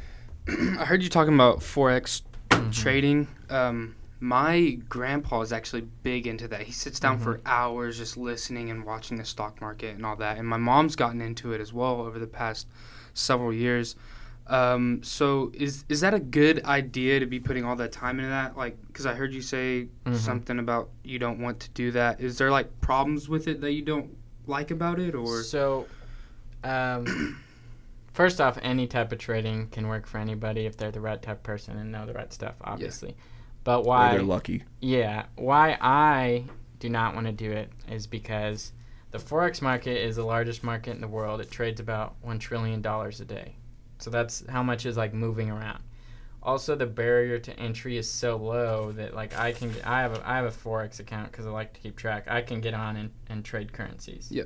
I 0.48 0.84
heard 0.84 1.02
you 1.02 1.08
talking 1.08 1.34
about 1.34 1.60
forex 1.60 2.22
Mhm. 2.50 2.72
trading. 2.72 3.28
Um, 3.50 3.94
my 4.20 4.78
grandpa 4.88 5.42
is 5.42 5.52
actually 5.52 5.82
big 6.02 6.26
into 6.26 6.48
that. 6.48 6.62
He 6.62 6.72
sits 6.72 6.98
down 6.98 7.18
for 7.18 7.34
Mm-hmm. 7.34 7.46
hours 7.46 7.98
just 7.98 8.16
listening 8.16 8.70
and 8.70 8.84
watching 8.84 9.16
the 9.18 9.24
stock 9.24 9.60
market 9.60 9.94
and 9.96 10.06
all 10.06 10.16
that. 10.16 10.38
And 10.38 10.48
my 10.48 10.56
mom's 10.56 10.96
gotten 10.96 11.20
into 11.20 11.52
it 11.52 11.60
as 11.60 11.72
well 11.72 12.00
over 12.00 12.18
the 12.18 12.26
past 12.26 12.66
several 13.14 13.52
years. 13.52 13.94
Um, 14.48 15.02
so 15.02 15.50
is 15.54 15.84
is 15.88 16.00
that 16.02 16.14
a 16.14 16.20
good 16.20 16.64
idea 16.64 17.18
to 17.20 17.26
be 17.26 17.40
putting 17.40 17.64
all 17.64 17.74
that 17.76 17.90
time 17.92 18.18
into 18.20 18.30
that? 18.30 18.56
Like, 18.56 18.76
because 18.86 19.04
I 19.04 19.12
heard 19.14 19.34
you 19.34 19.42
say 19.42 19.88
Mhm. 20.06 20.14
something 20.14 20.58
about 20.60 20.88
you 21.02 21.18
don't 21.18 21.40
want 21.40 21.58
to 21.60 21.70
do 21.70 21.90
that. 21.92 22.20
Is 22.20 22.38
there 22.38 22.50
like 22.50 22.80
problems 22.80 23.28
with 23.28 23.48
it 23.48 23.60
that 23.60 23.72
you 23.72 23.82
don't 23.82 24.16
like 24.46 24.70
about 24.70 25.00
it, 25.00 25.14
or 25.16 25.42
So, 25.42 25.88
um, 26.64 27.42
first 28.12 28.40
off, 28.40 28.56
any 28.62 28.86
type 28.86 29.10
of 29.12 29.18
trading 29.18 29.66
can 29.68 29.88
work 29.88 30.06
for 30.06 30.18
anybody 30.18 30.64
if 30.66 30.76
they're 30.76 30.92
the 30.92 31.00
right 31.00 31.20
type 31.20 31.38
of 31.38 31.42
person 31.42 31.76
and 31.76 31.90
know 31.90 32.06
the 32.06 32.14
right 32.14 32.32
stuff, 32.32 32.54
obviously. 32.62 33.16
But 33.66 33.80
Or 33.80 33.82
why? 33.82 34.12
they're 34.12 34.22
lucky. 34.22 34.62
Yeah, 34.80 35.24
why 35.34 35.76
I 35.80 36.44
do 36.78 36.88
not 36.88 37.16
want 37.16 37.26
to 37.26 37.32
do 37.32 37.50
it 37.50 37.68
is 37.90 38.06
because 38.06 38.70
the 39.10 39.18
forex 39.18 39.60
market 39.60 40.00
is 40.06 40.14
the 40.14 40.24
largest 40.24 40.62
market 40.62 40.92
in 40.92 41.00
the 41.00 41.08
world. 41.08 41.40
It 41.40 41.50
trades 41.50 41.80
about 41.80 42.14
one 42.22 42.38
trillion 42.38 42.80
dollars 42.80 43.20
a 43.20 43.24
day, 43.24 43.56
so 43.98 44.08
that's 44.08 44.44
how 44.48 44.62
much 44.62 44.86
is 44.86 44.96
like 44.96 45.12
moving 45.12 45.50
around. 45.50 45.82
Also, 46.44 46.76
the 46.76 46.86
barrier 46.86 47.40
to 47.40 47.58
entry 47.58 47.96
is 47.96 48.08
so 48.08 48.36
low 48.36 48.92
that 48.92 49.14
like 49.14 49.36
I 49.36 49.50
can 49.50 49.74
I 49.84 50.00
have 50.02 50.14
a 50.14 50.22
I 50.24 50.36
have 50.36 50.44
a 50.44 50.56
forex 50.56 51.00
account 51.00 51.32
because 51.32 51.44
I 51.44 51.50
like 51.50 51.74
to 51.74 51.80
keep 51.80 51.96
track. 51.96 52.28
I 52.30 52.42
can 52.42 52.60
get 52.60 52.72
on 52.72 52.94
and, 52.96 53.10
and 53.28 53.44
trade 53.44 53.72
currencies. 53.72 54.28
Yeah. 54.30 54.44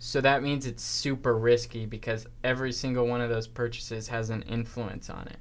So 0.00 0.20
that 0.20 0.42
means 0.42 0.66
it's 0.66 0.82
super 0.82 1.38
risky 1.38 1.86
because 1.86 2.26
every 2.42 2.72
single 2.72 3.06
one 3.06 3.20
of 3.20 3.30
those 3.30 3.46
purchases 3.46 4.08
has 4.08 4.30
an 4.30 4.42
influence 4.42 5.08
on 5.10 5.28
it. 5.28 5.38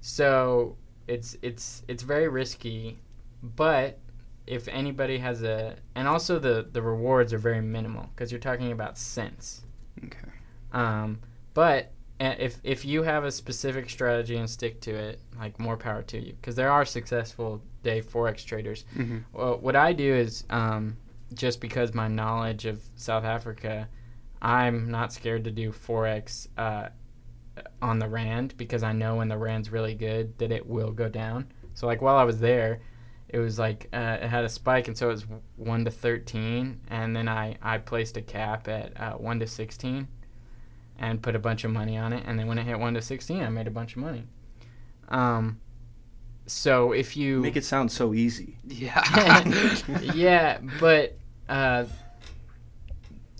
So 0.00 0.76
it's 1.08 1.36
it's 1.42 1.82
it's 1.88 2.02
very 2.02 2.28
risky, 2.28 2.98
but 3.42 3.98
if 4.46 4.68
anybody 4.68 5.18
has 5.18 5.42
a 5.42 5.76
and 5.94 6.06
also 6.06 6.38
the 6.38 6.68
the 6.72 6.82
rewards 6.82 7.32
are 7.32 7.38
very 7.38 7.60
minimal 7.60 8.08
because 8.14 8.30
you're 8.30 8.40
talking 8.40 8.72
about 8.72 8.96
cents. 8.98 9.62
okay? 10.04 10.18
Um, 10.72 11.20
but 11.54 11.92
uh, 12.20 12.34
if 12.38 12.58
if 12.64 12.84
you 12.84 13.02
have 13.02 13.24
a 13.24 13.30
specific 13.30 13.90
strategy 13.90 14.36
and 14.36 14.48
stick 14.48 14.80
to 14.82 14.94
it, 14.94 15.20
like 15.38 15.58
more 15.58 15.76
power 15.76 16.02
to 16.02 16.18
you, 16.18 16.32
because 16.34 16.54
there 16.54 16.70
are 16.70 16.84
successful 16.84 17.62
day 17.82 18.00
forex 18.00 18.44
traders. 18.44 18.84
Mm-hmm. 18.96 19.18
Well, 19.32 19.58
what 19.58 19.76
I 19.76 19.92
do 19.92 20.14
is 20.14 20.44
um, 20.50 20.96
just 21.34 21.60
because 21.60 21.94
my 21.94 22.08
knowledge 22.08 22.66
of 22.66 22.82
South 22.96 23.24
Africa, 23.24 23.88
I'm 24.40 24.90
not 24.90 25.12
scared 25.12 25.44
to 25.44 25.50
do 25.50 25.72
forex 25.72 26.48
uh, 26.56 26.88
on 27.82 27.98
the 27.98 28.08
rand 28.08 28.56
because 28.56 28.82
I 28.82 28.92
know 28.92 29.16
when 29.16 29.28
the 29.28 29.38
rand's 29.38 29.70
really 29.70 29.94
good 29.94 30.36
that 30.38 30.52
it 30.52 30.66
will 30.66 30.92
go 30.92 31.08
down. 31.08 31.52
So 31.74 31.86
like 31.86 32.02
while 32.02 32.16
I 32.16 32.24
was 32.24 32.40
there, 32.40 32.80
it 33.28 33.38
was 33.38 33.58
like 33.58 33.88
uh, 33.92 34.18
it 34.22 34.28
had 34.28 34.44
a 34.44 34.48
spike, 34.48 34.88
and 34.88 34.96
so 34.96 35.08
it 35.08 35.12
was 35.12 35.26
one 35.56 35.84
to 35.84 35.90
thirteen, 35.90 36.80
and 36.88 37.14
then 37.14 37.28
I 37.28 37.56
I 37.60 37.78
placed 37.78 38.16
a 38.16 38.22
cap 38.22 38.68
at 38.68 38.98
uh, 38.98 39.12
one 39.14 39.40
to 39.40 39.46
sixteen, 39.46 40.08
and 40.98 41.20
put 41.20 41.34
a 41.34 41.38
bunch 41.38 41.64
of 41.64 41.70
money 41.70 41.96
on 41.96 42.12
it, 42.12 42.22
and 42.26 42.38
then 42.38 42.46
when 42.46 42.58
it 42.58 42.64
hit 42.64 42.78
one 42.78 42.94
to 42.94 43.02
sixteen, 43.02 43.42
I 43.42 43.48
made 43.48 43.66
a 43.66 43.70
bunch 43.70 43.96
of 43.96 44.02
money. 44.02 44.24
Um, 45.08 45.60
so 46.46 46.92
if 46.92 47.16
you 47.16 47.40
Make 47.40 47.56
it 47.56 47.64
sound 47.64 47.90
so 47.90 48.14
easy. 48.14 48.56
Yeah. 48.64 49.02
yeah, 50.14 50.58
but 50.80 51.16
uh, 51.48 51.84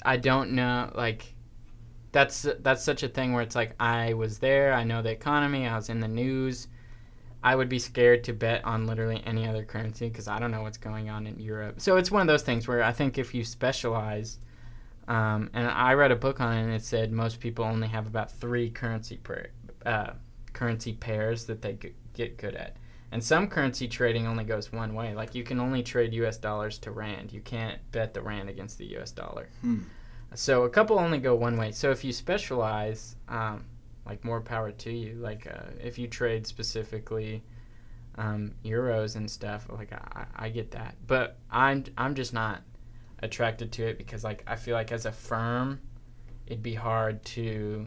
I 0.02 0.16
don't 0.16 0.52
know. 0.52 0.90
Like, 0.94 1.32
that's 2.16 2.46
that's 2.60 2.82
such 2.82 3.02
a 3.02 3.08
thing 3.08 3.34
where 3.34 3.42
it's 3.42 3.54
like 3.54 3.74
I 3.78 4.14
was 4.14 4.38
there. 4.38 4.72
I 4.72 4.84
know 4.84 5.02
the 5.02 5.10
economy. 5.10 5.66
I 5.66 5.76
was 5.76 5.90
in 5.90 6.00
the 6.00 6.08
news. 6.08 6.66
I 7.44 7.54
would 7.54 7.68
be 7.68 7.78
scared 7.78 8.24
to 8.24 8.32
bet 8.32 8.64
on 8.64 8.86
literally 8.86 9.22
any 9.26 9.46
other 9.46 9.64
currency 9.64 10.08
because 10.08 10.26
I 10.26 10.38
don't 10.38 10.50
know 10.50 10.62
what's 10.62 10.78
going 10.78 11.10
on 11.10 11.26
in 11.26 11.38
Europe. 11.38 11.78
So 11.78 11.98
it's 11.98 12.10
one 12.10 12.22
of 12.22 12.26
those 12.26 12.42
things 12.42 12.66
where 12.66 12.82
I 12.82 12.90
think 12.90 13.18
if 13.18 13.34
you 13.34 13.44
specialize, 13.44 14.38
um, 15.06 15.50
and 15.52 15.68
I 15.68 15.92
read 15.92 16.10
a 16.10 16.16
book 16.16 16.40
on 16.40 16.56
it 16.56 16.62
and 16.62 16.72
it 16.72 16.82
said 16.82 17.12
most 17.12 17.38
people 17.38 17.66
only 17.66 17.88
have 17.88 18.06
about 18.06 18.32
three 18.32 18.70
currency 18.70 19.20
uh, 19.84 20.12
currency 20.54 20.94
pairs 20.94 21.44
that 21.44 21.60
they 21.60 21.74
g- 21.74 21.92
get 22.14 22.38
good 22.38 22.54
at. 22.54 22.78
And 23.12 23.22
some 23.22 23.46
currency 23.46 23.88
trading 23.88 24.26
only 24.26 24.44
goes 24.44 24.72
one 24.72 24.94
way. 24.94 25.14
Like 25.14 25.34
you 25.34 25.44
can 25.44 25.60
only 25.60 25.82
trade 25.82 26.14
U.S. 26.14 26.38
dollars 26.38 26.78
to 26.78 26.90
rand. 26.92 27.30
You 27.30 27.42
can't 27.42 27.78
bet 27.92 28.14
the 28.14 28.22
rand 28.22 28.48
against 28.48 28.78
the 28.78 28.86
U.S. 28.92 29.10
dollar. 29.10 29.50
Hmm. 29.60 29.80
So 30.34 30.64
a 30.64 30.68
couple 30.68 30.98
only 30.98 31.18
go 31.18 31.34
one 31.34 31.56
way. 31.56 31.72
So 31.72 31.90
if 31.90 32.04
you 32.04 32.12
specialize, 32.12 33.16
um, 33.28 33.64
like 34.06 34.24
more 34.24 34.40
power 34.40 34.70
to 34.70 34.92
you. 34.92 35.14
Like 35.14 35.46
uh, 35.46 35.70
if 35.82 35.98
you 35.98 36.06
trade 36.06 36.46
specifically 36.46 37.42
um, 38.16 38.52
euros 38.64 39.16
and 39.16 39.30
stuff, 39.30 39.66
like 39.70 39.92
I, 39.92 40.26
I 40.36 40.48
get 40.48 40.70
that. 40.70 40.94
But 41.06 41.36
I'm 41.50 41.84
I'm 41.98 42.14
just 42.14 42.32
not 42.32 42.62
attracted 43.20 43.72
to 43.72 43.86
it 43.86 43.98
because 43.98 44.24
like 44.24 44.44
I 44.46 44.56
feel 44.56 44.74
like 44.74 44.92
as 44.92 45.06
a 45.06 45.12
firm, 45.12 45.80
it'd 46.46 46.62
be 46.62 46.74
hard 46.74 47.24
to 47.26 47.86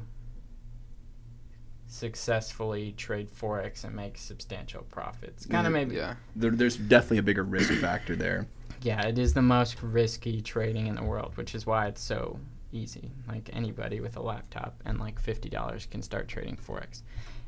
successfully 1.87 2.93
trade 2.97 3.29
forex 3.31 3.83
and 3.83 3.95
make 3.95 4.17
substantial 4.17 4.83
profits. 4.91 5.45
Kind 5.45 5.65
of 5.65 5.71
Mm, 5.71 5.73
maybe 5.73 5.95
yeah. 5.95 6.15
There, 6.35 6.51
there's 6.51 6.77
definitely 6.77 7.19
a 7.19 7.23
bigger 7.23 7.43
risk 7.43 7.73
factor 7.73 8.15
there. 8.15 8.45
Yeah, 8.81 9.05
it 9.07 9.17
is 9.17 9.33
the 9.33 9.41
most 9.41 9.81
risky 9.81 10.41
trading 10.41 10.87
in 10.87 10.95
the 10.95 11.03
world, 11.03 11.35
which 11.35 11.55
is 11.55 11.65
why 11.65 11.87
it's 11.87 12.01
so 12.01 12.39
easy. 12.71 13.11
Like 13.27 13.49
anybody 13.53 13.99
with 13.99 14.15
a 14.17 14.21
laptop 14.21 14.81
and 14.85 14.99
like 14.99 15.19
fifty 15.19 15.49
dollars 15.49 15.85
can 15.85 16.01
start 16.01 16.27
trading 16.27 16.57
forex, 16.57 17.01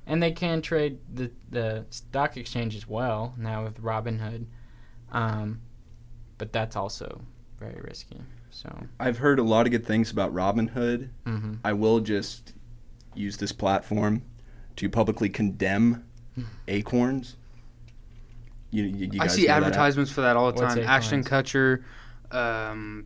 and 0.08 0.22
they 0.22 0.32
can 0.32 0.62
trade 0.62 1.00
the 1.14 1.32
the 1.50 1.86
stock 1.90 2.38
exchange 2.38 2.76
as 2.76 2.88
well 2.88 3.34
now 3.38 3.64
with 3.64 3.82
Robinhood, 3.82 4.46
um, 5.12 5.62
but 6.38 6.52
that's 6.52 6.76
also 6.76 7.22
very 7.60 7.80
risky. 7.82 8.22
So, 8.50 8.88
I've 9.00 9.20
heard 9.20 9.40
a 9.40 9.44
lot 9.44 9.66
of 9.66 9.72
good 9.72 9.86
things 9.86 10.12
about 10.12 10.34
Robinhood. 10.34 11.10
hmm 11.26 11.54
I 11.64 11.74
will 11.74 12.02
just 12.02 12.54
use 13.16 13.38
this 13.38 13.52
platform 13.52 14.24
to 14.78 14.90
publicly 14.90 15.30
condemn 15.30 16.04
Acorns. 16.68 17.36
You, 18.72 18.84
you, 18.86 19.10
you 19.14 19.20
I 19.22 19.28
see 19.28 19.42
know 19.44 19.48
that 19.48 19.64
advertisements 19.64 20.12
for 20.12 20.22
that 20.22 20.36
all 20.38 20.52
the 20.52 20.62
What's 20.62 20.76
time. 20.76 20.84
Ashton 20.86 21.20
Acorns? 21.20 21.50
Kutcher 21.52 21.84
um, 22.36 23.06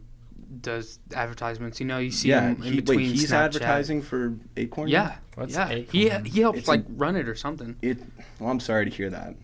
does 0.62 1.00
advertisements. 1.14 1.80
You 1.80 1.88
know, 1.88 1.98
you 1.98 2.12
see 2.12 2.30
Yeah, 2.30 2.50
him 2.50 2.58
in 2.64 2.74
he, 2.74 2.82
between 2.82 2.98
wait, 3.00 3.08
he's 3.08 3.32
Snapchat. 3.32 3.46
advertising 3.46 4.02
for 4.04 4.36
Acorn. 4.58 4.88
Yeah, 4.90 5.16
What's 5.36 5.54
yeah. 5.56 5.70
Acorn? 5.70 5.88
He 5.92 6.10
he 6.30 6.42
helped 6.42 6.60
It's 6.60 6.68
like 6.68 6.82
a- 6.82 6.92
run 6.94 7.16
it 7.16 7.28
or 7.28 7.36
something. 7.36 7.76
It. 7.82 7.98
Well, 8.40 8.50
I'm 8.52 8.60
sorry 8.60 8.86
to 8.86 8.92
hear 8.92 9.10
that. 9.10 9.36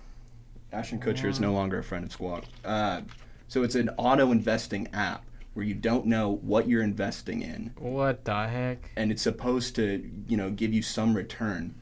Ashton 0.71 0.99
Kutcher 0.99 1.25
is 1.25 1.39
no 1.39 1.51
longer 1.53 1.79
a 1.79 1.83
friend 1.83 2.05
of 2.05 2.11
Squawk. 2.13 2.45
Uh, 2.63 3.01
so 3.49 3.63
it's 3.63 3.75
an 3.75 3.89
auto 3.97 4.31
investing 4.31 4.87
app 4.93 5.25
where 5.53 5.65
you 5.65 5.73
don't 5.73 6.05
know 6.05 6.37
what 6.43 6.65
you're 6.69 6.81
investing 6.83 7.41
in, 7.41 7.73
What 7.77 8.23
the 8.23 8.47
heck? 8.47 8.89
and 8.95 9.11
it's 9.11 9.21
supposed 9.21 9.75
to, 9.75 10.09
you 10.29 10.37
know, 10.37 10.49
give 10.49 10.71
you 10.73 10.81
some 10.81 11.13
return. 11.13 11.75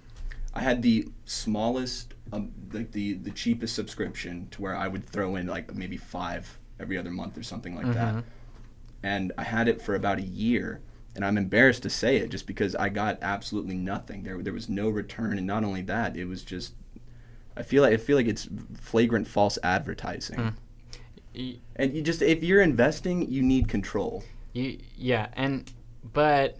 I 0.59 0.61
had 0.61 0.81
the 0.81 1.07
smallest, 1.23 2.15
um, 2.33 2.51
like 2.73 2.91
the 2.91 3.13
the 3.13 3.31
cheapest 3.31 3.73
subscription 3.75 4.49
to 4.51 4.61
where 4.61 4.75
I 4.75 4.89
would 4.89 5.05
throw 5.05 5.37
in 5.37 5.47
like 5.47 5.73
maybe 5.73 5.95
five 5.95 6.59
every 6.81 6.97
other 6.97 7.11
month 7.11 7.37
or 7.37 7.43
something 7.43 7.75
like 7.77 7.93
that, 7.93 8.15
Mhm. 8.15 8.23
and 9.03 9.31
I 9.37 9.43
had 9.43 9.69
it 9.69 9.81
for 9.81 9.95
about 9.95 10.17
a 10.19 10.23
year. 10.45 10.81
And 11.15 11.23
I'm 11.25 11.37
embarrassed 11.37 11.83
to 11.83 11.89
say 11.89 12.17
it, 12.17 12.29
just 12.29 12.45
because 12.45 12.75
I 12.75 12.89
got 12.89 13.17
absolutely 13.21 13.75
nothing. 13.75 14.23
There, 14.23 14.41
there 14.43 14.53
was 14.53 14.67
no 14.69 14.89
return, 14.89 15.37
and 15.37 15.47
not 15.47 15.63
only 15.63 15.81
that, 15.83 16.15
it 16.17 16.25
was 16.25 16.43
just. 16.43 16.73
I 17.57 17.63
feel 17.63 17.81
like 17.83 17.93
I 17.93 17.97
feel 17.97 18.17
like 18.17 18.27
it's 18.27 18.49
flagrant 18.75 19.27
false 19.27 19.57
advertising. 19.63 20.39
Hmm. 20.39 20.49
Y- 21.35 21.55
And 21.77 21.95
you 21.95 22.01
just 22.01 22.21
if 22.21 22.43
you're 22.43 22.61
investing, 22.61 23.29
you 23.31 23.41
need 23.41 23.69
control. 23.69 24.23
You, 24.53 24.77
yeah, 24.97 25.27
and 25.33 25.71
but 26.13 26.57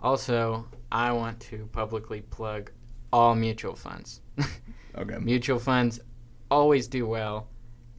also 0.00 0.66
I 0.90 1.12
want 1.12 1.38
to 1.50 1.68
publicly 1.72 2.20
plug 2.22 2.70
all 3.12 3.34
mutual 3.34 3.74
funds. 3.76 4.20
Okay. 4.96 5.18
mutual 5.20 5.60
funds 5.60 6.00
always 6.50 6.88
do 6.88 7.06
well. 7.06 7.46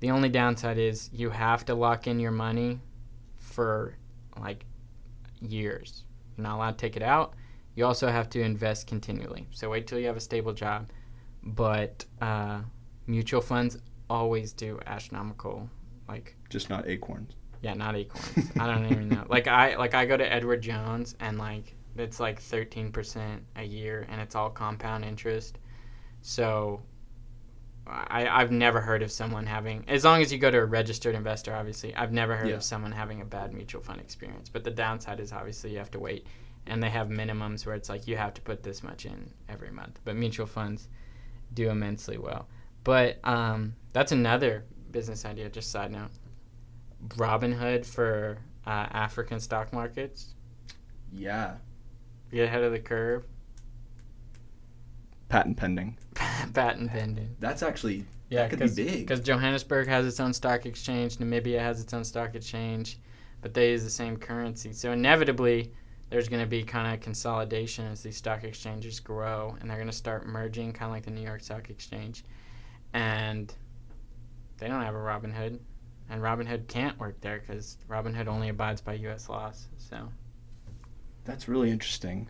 The 0.01 0.11
only 0.11 0.27
downside 0.27 0.77
is 0.77 1.09
you 1.13 1.29
have 1.29 1.63
to 1.65 1.73
lock 1.75 2.07
in 2.07 2.19
your 2.19 2.31
money 2.31 2.81
for 3.37 3.95
like 4.37 4.65
years. 5.39 6.03
You're 6.35 6.43
not 6.43 6.55
allowed 6.57 6.71
to 6.71 6.77
take 6.77 6.97
it 6.97 7.03
out. 7.03 7.35
You 7.75 7.85
also 7.85 8.09
have 8.09 8.29
to 8.31 8.41
invest 8.41 8.87
continually. 8.87 9.47
So 9.51 9.69
wait 9.69 9.87
till 9.87 9.97
you 9.99 10.07
have 10.07 10.17
a 10.17 10.21
stable 10.21 10.51
job. 10.51 10.89
But 11.43 12.03
uh, 12.21 12.61
mutual 13.07 13.39
funds 13.41 13.77
always 14.09 14.51
do 14.51 14.79
astronomical 14.85 15.69
like 16.09 16.35
Just 16.49 16.69
not 16.69 16.85
acorns. 16.87 17.33
yeah, 17.61 17.75
not 17.75 17.95
acorns. 17.95 18.51
I 18.59 18.67
don't 18.67 18.85
even 18.91 19.07
know. 19.07 19.25
Like 19.29 19.47
I 19.47 19.77
like 19.77 19.93
I 19.93 20.05
go 20.05 20.17
to 20.17 20.33
Edward 20.33 20.61
Jones 20.61 21.15
and 21.21 21.37
like 21.37 21.75
it's 21.99 22.19
like 22.19 22.39
thirteen 22.41 22.91
percent 22.91 23.43
a 23.55 23.63
year 23.63 24.05
and 24.09 24.19
it's 24.21 24.35
all 24.35 24.49
compound 24.49 25.05
interest. 25.05 25.57
So 26.21 26.81
I 27.87 28.27
I've 28.27 28.51
never 28.51 28.81
heard 28.81 29.01
of 29.03 29.11
someone 29.11 29.45
having 29.45 29.85
as 29.87 30.03
long 30.05 30.21
as 30.21 30.31
you 30.31 30.37
go 30.37 30.51
to 30.51 30.59
a 30.59 30.65
registered 30.65 31.15
investor, 31.15 31.53
obviously. 31.55 31.95
I've 31.95 32.11
never 32.11 32.35
heard 32.35 32.49
Yeah. 32.49 32.55
of 32.55 32.63
someone 32.63 32.91
having 32.91 33.21
a 33.21 33.25
bad 33.25 33.53
mutual 33.53 33.81
fund 33.81 33.99
experience. 34.01 34.49
But 34.49 34.63
the 34.63 34.71
downside 34.71 35.19
is 35.19 35.31
obviously 35.33 35.71
you 35.71 35.77
have 35.79 35.91
to 35.91 35.99
wait 35.99 36.27
and 36.67 36.83
they 36.83 36.89
have 36.89 37.07
minimums 37.07 37.65
where 37.65 37.75
it's 37.75 37.89
like 37.89 38.07
you 38.07 38.15
have 38.17 38.33
to 38.35 38.41
put 38.41 38.61
this 38.63 38.83
much 38.83 39.05
in 39.05 39.31
every 39.47 39.71
month. 39.71 39.99
But 40.03 40.15
mutual 40.15 40.45
funds 40.45 40.87
do 41.53 41.69
immensely 41.69 42.17
well. 42.17 42.47
But 42.83 43.19
um, 43.23 43.75
that's 43.93 44.11
another 44.11 44.65
business 44.91 45.25
idea. 45.25 45.49
Just 45.49 45.71
side 45.71 45.91
note, 45.91 46.09
Robinhood 47.09 47.85
for 47.85 48.37
uh, 48.67 48.69
African 48.91 49.39
stock 49.39 49.73
markets. 49.73 50.35
Yeah. 51.11 51.55
Get 52.31 52.45
ahead 52.45 52.63
of 52.63 52.71
the 52.71 52.79
curve. 52.79 53.25
Patent 55.29 55.57
pending. 55.57 55.97
Patent 56.53 56.91
pending. 56.91 57.35
That's 57.39 57.63
actually 57.63 58.05
Yeah, 58.29 58.47
that 58.47 58.49
could 58.49 58.75
be 58.75 58.83
big. 58.83 59.07
Because 59.07 59.21
Johannesburg 59.21 59.87
has 59.87 60.05
its 60.05 60.19
own 60.19 60.33
stock 60.33 60.65
exchange, 60.65 61.17
Namibia 61.17 61.59
has 61.59 61.81
its 61.81 61.93
own 61.93 62.03
stock 62.03 62.35
exchange, 62.35 62.99
but 63.41 63.53
they 63.53 63.71
use 63.71 63.83
the 63.83 63.89
same 63.89 64.17
currency. 64.17 64.73
So 64.73 64.91
inevitably, 64.91 65.71
there's 66.09 66.27
going 66.27 66.41
to 66.41 66.47
be 66.47 66.63
kind 66.63 66.93
of 66.93 67.01
consolidation 67.01 67.85
as 67.85 68.01
these 68.01 68.17
stock 68.17 68.43
exchanges 68.43 68.99
grow, 68.99 69.55
and 69.59 69.69
they're 69.69 69.77
going 69.77 69.89
to 69.89 69.95
start 69.95 70.25
merging, 70.25 70.73
kind 70.73 70.89
of 70.89 70.95
like 70.95 71.05
the 71.05 71.11
New 71.11 71.21
York 71.21 71.41
Stock 71.41 71.69
Exchange. 71.69 72.23
And 72.93 73.53
they 74.57 74.67
don't 74.67 74.81
have 74.81 74.95
a 74.95 74.99
Robinhood, 74.99 75.59
and 76.09 76.21
Robinhood 76.21 76.67
can't 76.67 76.97
work 76.99 77.21
there 77.21 77.39
because 77.39 77.77
Robinhood 77.87 78.27
only 78.27 78.49
abides 78.49 78.81
by 78.81 78.93
U.S. 78.93 79.29
laws. 79.29 79.67
So 79.77 80.09
That's 81.29 81.47
really 81.47 81.69
interesting. 81.69 82.27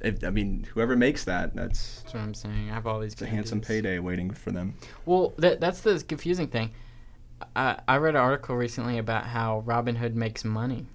If, 0.00 0.24
I 0.24 0.30
mean, 0.30 0.66
whoever 0.72 0.96
makes 0.96 1.24
that, 1.24 1.54
that's 1.54 2.00
that's 2.00 2.14
what 2.14 2.22
I'm 2.22 2.32
saying. 2.32 2.70
I 2.70 2.74
have 2.74 2.86
all 2.86 2.98
these. 2.98 3.12
it's 3.12 3.20
a 3.20 3.26
handsome 3.26 3.60
payday 3.60 3.98
waiting 3.98 4.30
for 4.30 4.52
them. 4.52 4.74
Well, 5.04 5.34
that 5.36 5.60
that's 5.60 5.82
the 5.82 6.02
confusing 6.02 6.48
thing. 6.48 6.70
I 7.54 7.78
I 7.86 7.98
read 7.98 8.14
an 8.14 8.22
article 8.22 8.56
recently 8.56 8.96
about 8.96 9.26
how 9.26 9.62
Robinhood 9.66 10.14
makes 10.14 10.46
money, 10.46 10.86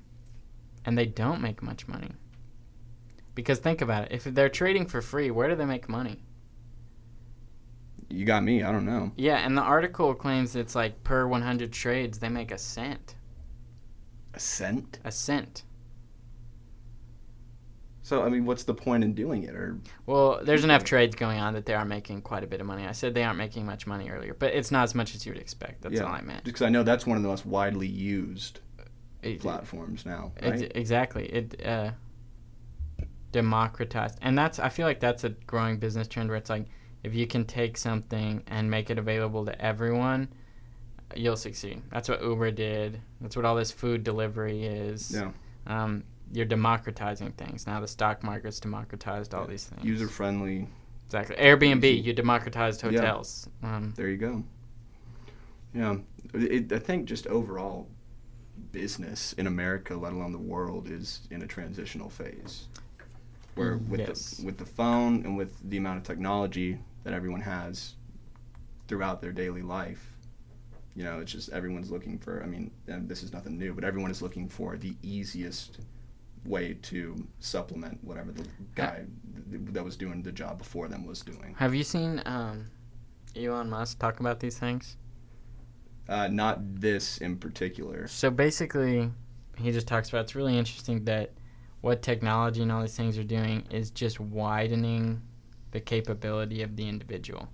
and 0.83 0.97
they 0.97 1.05
don't 1.05 1.41
make 1.41 1.61
much 1.61 1.87
money. 1.87 2.09
Because 3.35 3.59
think 3.59 3.81
about 3.81 4.05
it, 4.05 4.11
if 4.13 4.23
they're 4.23 4.49
trading 4.49 4.87
for 4.87 4.99
free, 5.01 5.29
where 5.29 5.47
do 5.47 5.55
they 5.55 5.65
make 5.65 5.87
money? 5.87 6.23
You 8.09 8.25
got 8.25 8.43
me. 8.43 8.63
I 8.63 8.71
don't 8.71 8.85
know. 8.85 9.11
Yeah, 9.15 9.37
and 9.37 9.55
the 9.55 9.61
article 9.61 10.15
claims 10.15 10.55
it's 10.55 10.73
like 10.73 11.03
per 11.03 11.27
100 11.27 11.71
trades 11.71 12.17
they 12.17 12.29
make 12.29 12.51
a 12.51 12.57
cent. 12.57 13.15
A 14.33 14.39
cent. 14.39 14.99
A 15.03 15.11
cent. 15.11 15.63
So 18.11 18.23
I 18.23 18.27
mean, 18.27 18.45
what's 18.45 18.63
the 18.63 18.73
point 18.73 19.05
in 19.05 19.13
doing 19.13 19.43
it? 19.43 19.55
Or 19.55 19.79
Well, 20.05 20.41
there's 20.43 20.65
enough 20.65 20.83
trades 20.83 21.15
going 21.15 21.39
on 21.39 21.53
that 21.53 21.65
they 21.65 21.73
are 21.73 21.85
making 21.85 22.23
quite 22.23 22.43
a 22.43 22.45
bit 22.45 22.59
of 22.59 22.67
money. 22.67 22.85
I 22.85 22.91
said 22.91 23.13
they 23.13 23.23
aren't 23.23 23.37
making 23.37 23.65
much 23.65 23.87
money 23.87 24.09
earlier, 24.09 24.33
but 24.33 24.53
it's 24.53 24.69
not 24.69 24.83
as 24.83 24.93
much 24.93 25.15
as 25.15 25.25
you 25.25 25.31
would 25.31 25.39
expect. 25.41 25.81
That's 25.81 25.95
Yeah. 25.95 26.01
all 26.03 26.11
I 26.13 26.19
meant. 26.19 26.43
because 26.43 26.61
I 26.61 26.67
know 26.67 26.83
that's 26.83 27.07
one 27.07 27.15
of 27.15 27.23
the 27.23 27.29
most 27.29 27.45
widely 27.45 27.87
used 27.87 28.59
It- 29.23 29.39
platforms 29.39 30.05
now, 30.05 30.33
right? 30.43 30.69
exactly. 30.75 31.27
It 31.27 31.65
uh, 31.65 31.91
democratized, 33.31 34.17
and 34.21 34.37
that's 34.37 34.59
I 34.59 34.67
feel 34.67 34.85
like 34.85 34.99
that's 34.99 35.23
a 35.23 35.29
growing 35.29 35.77
business 35.77 36.09
trend 36.09 36.27
where 36.27 36.37
it's 36.37 36.49
like 36.49 36.65
if 37.03 37.15
you 37.15 37.25
can 37.27 37.45
take 37.45 37.77
something 37.77 38.43
and 38.47 38.69
make 38.69 38.89
it 38.89 38.99
available 38.99 39.45
to 39.45 39.61
everyone, 39.61 40.27
you'll 41.15 41.37
succeed. 41.37 41.81
That's 41.91 42.09
what 42.09 42.21
Uber 42.21 42.51
did. 42.51 42.99
That's 43.21 43.37
what 43.37 43.45
all 43.45 43.55
this 43.55 43.71
food 43.71 44.03
delivery 44.03 44.65
is. 44.65 45.11
Yeah. 45.15 45.31
Um, 45.65 46.03
you're 46.31 46.45
democratizing 46.45 47.31
things. 47.33 47.67
Now 47.67 47.79
the 47.79 47.87
stock 47.87 48.23
market's 48.23 48.59
democratized 48.59 49.33
all 49.33 49.41
Yeah. 49.43 49.47
these 49.51 49.65
things. 49.65 49.83
User 49.85 50.07
friendly. 50.07 50.67
exactly. 51.05 51.35
Airbnb, 51.35 51.83
Easy. 51.83 52.01
you 52.07 52.13
democratized 52.13 52.81
Yeah. 52.83 52.91
hotels. 52.91 53.49
Um, 53.63 53.93
There 53.97 54.07
you 54.09 54.17
go. 54.17 54.43
Yeah, 55.73 55.97
it, 56.33 56.71
I 56.71 56.79
think 56.79 57.05
just 57.05 57.27
overall 57.27 57.87
business 58.71 59.33
in 59.33 59.47
America, 59.47 59.95
let 59.95 60.13
alone 60.13 60.31
the 60.31 60.37
world, 60.37 60.87
is 60.89 61.27
in 61.31 61.41
a 61.41 61.47
transitional 61.47 62.09
phase. 62.09 62.67
Where 63.55 63.77
with 63.77 63.99
Yes. 63.99 64.37
the 64.37 64.45
with 64.45 64.57
the 64.57 64.65
phone 64.65 65.25
and 65.25 65.35
with 65.35 65.57
the 65.69 65.77
amount 65.77 65.97
of 65.97 66.03
technology 66.03 66.79
that 67.03 67.13
everyone 67.13 67.41
has 67.41 67.95
throughout 68.87 69.21
their 69.21 69.33
daily 69.33 69.61
life, 69.61 70.13
you 70.95 71.03
know, 71.03 71.19
it's 71.19 71.31
just 71.31 71.49
everyone's 71.49 71.91
looking 71.91 72.17
for. 72.19 72.41
I 72.43 72.45
mean, 72.45 72.71
this 72.85 73.23
is 73.23 73.33
nothing 73.33 73.57
new, 73.57 73.73
but 73.73 73.83
everyone 73.83 74.11
is 74.11 74.21
looking 74.21 74.47
for 74.47 74.77
the 74.77 74.95
easiest 75.01 75.79
way 76.45 76.73
to 76.81 77.27
supplement 77.39 78.03
whatever 78.03 78.31
the 78.31 78.45
guy 78.75 79.05
th- 79.49 79.61
that 79.67 79.83
was 79.83 79.95
doing 79.95 80.23
the 80.23 80.31
job 80.31 80.57
before 80.57 80.87
them 80.87 81.05
was 81.05 81.21
doing. 81.21 81.55
have 81.57 81.75
you 81.75 81.83
seen 81.83 82.21
um, 82.25 82.65
Elon 83.35 83.69
Musk 83.69 83.99
talk 83.99 84.19
about 84.19 84.39
these 84.39 84.57
things? 84.57 84.97
Uh, 86.09 86.27
not 86.27 86.59
this 86.81 87.19
in 87.19 87.37
particular. 87.37 88.07
So 88.07 88.29
basically, 88.29 89.09
he 89.57 89.71
just 89.71 89.87
talks 89.87 90.09
about 90.09 90.21
it's 90.21 90.35
really 90.35 90.57
interesting 90.57 91.05
that 91.05 91.31
what 91.81 92.01
technology 92.01 92.61
and 92.61 92.71
all 92.71 92.81
these 92.81 92.95
things 92.97 93.17
are 93.17 93.23
doing 93.23 93.63
is 93.69 93.91
just 93.91 94.19
widening 94.19 95.21
the 95.71 95.79
capability 95.79 96.63
of 96.63 96.75
the 96.75 96.87
individual. 96.87 97.47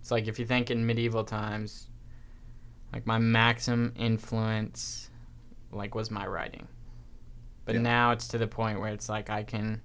It's 0.00 0.10
like 0.10 0.26
if 0.26 0.38
you 0.38 0.46
think 0.46 0.70
in 0.70 0.86
medieval 0.86 1.24
times, 1.24 1.88
like 2.92 3.06
my 3.06 3.18
maximum 3.18 3.92
influence, 3.96 5.10
like 5.70 5.94
was 5.94 6.10
my 6.10 6.26
writing, 6.26 6.66
but 7.70 7.76
Yeah. 7.76 7.82
now 7.82 8.10
it's 8.12 8.26
to 8.28 8.38
the 8.38 8.48
point 8.48 8.80
where 8.80 8.92
it's 8.92 9.08
like 9.08 9.30
I 9.30 9.44
can 9.44 9.80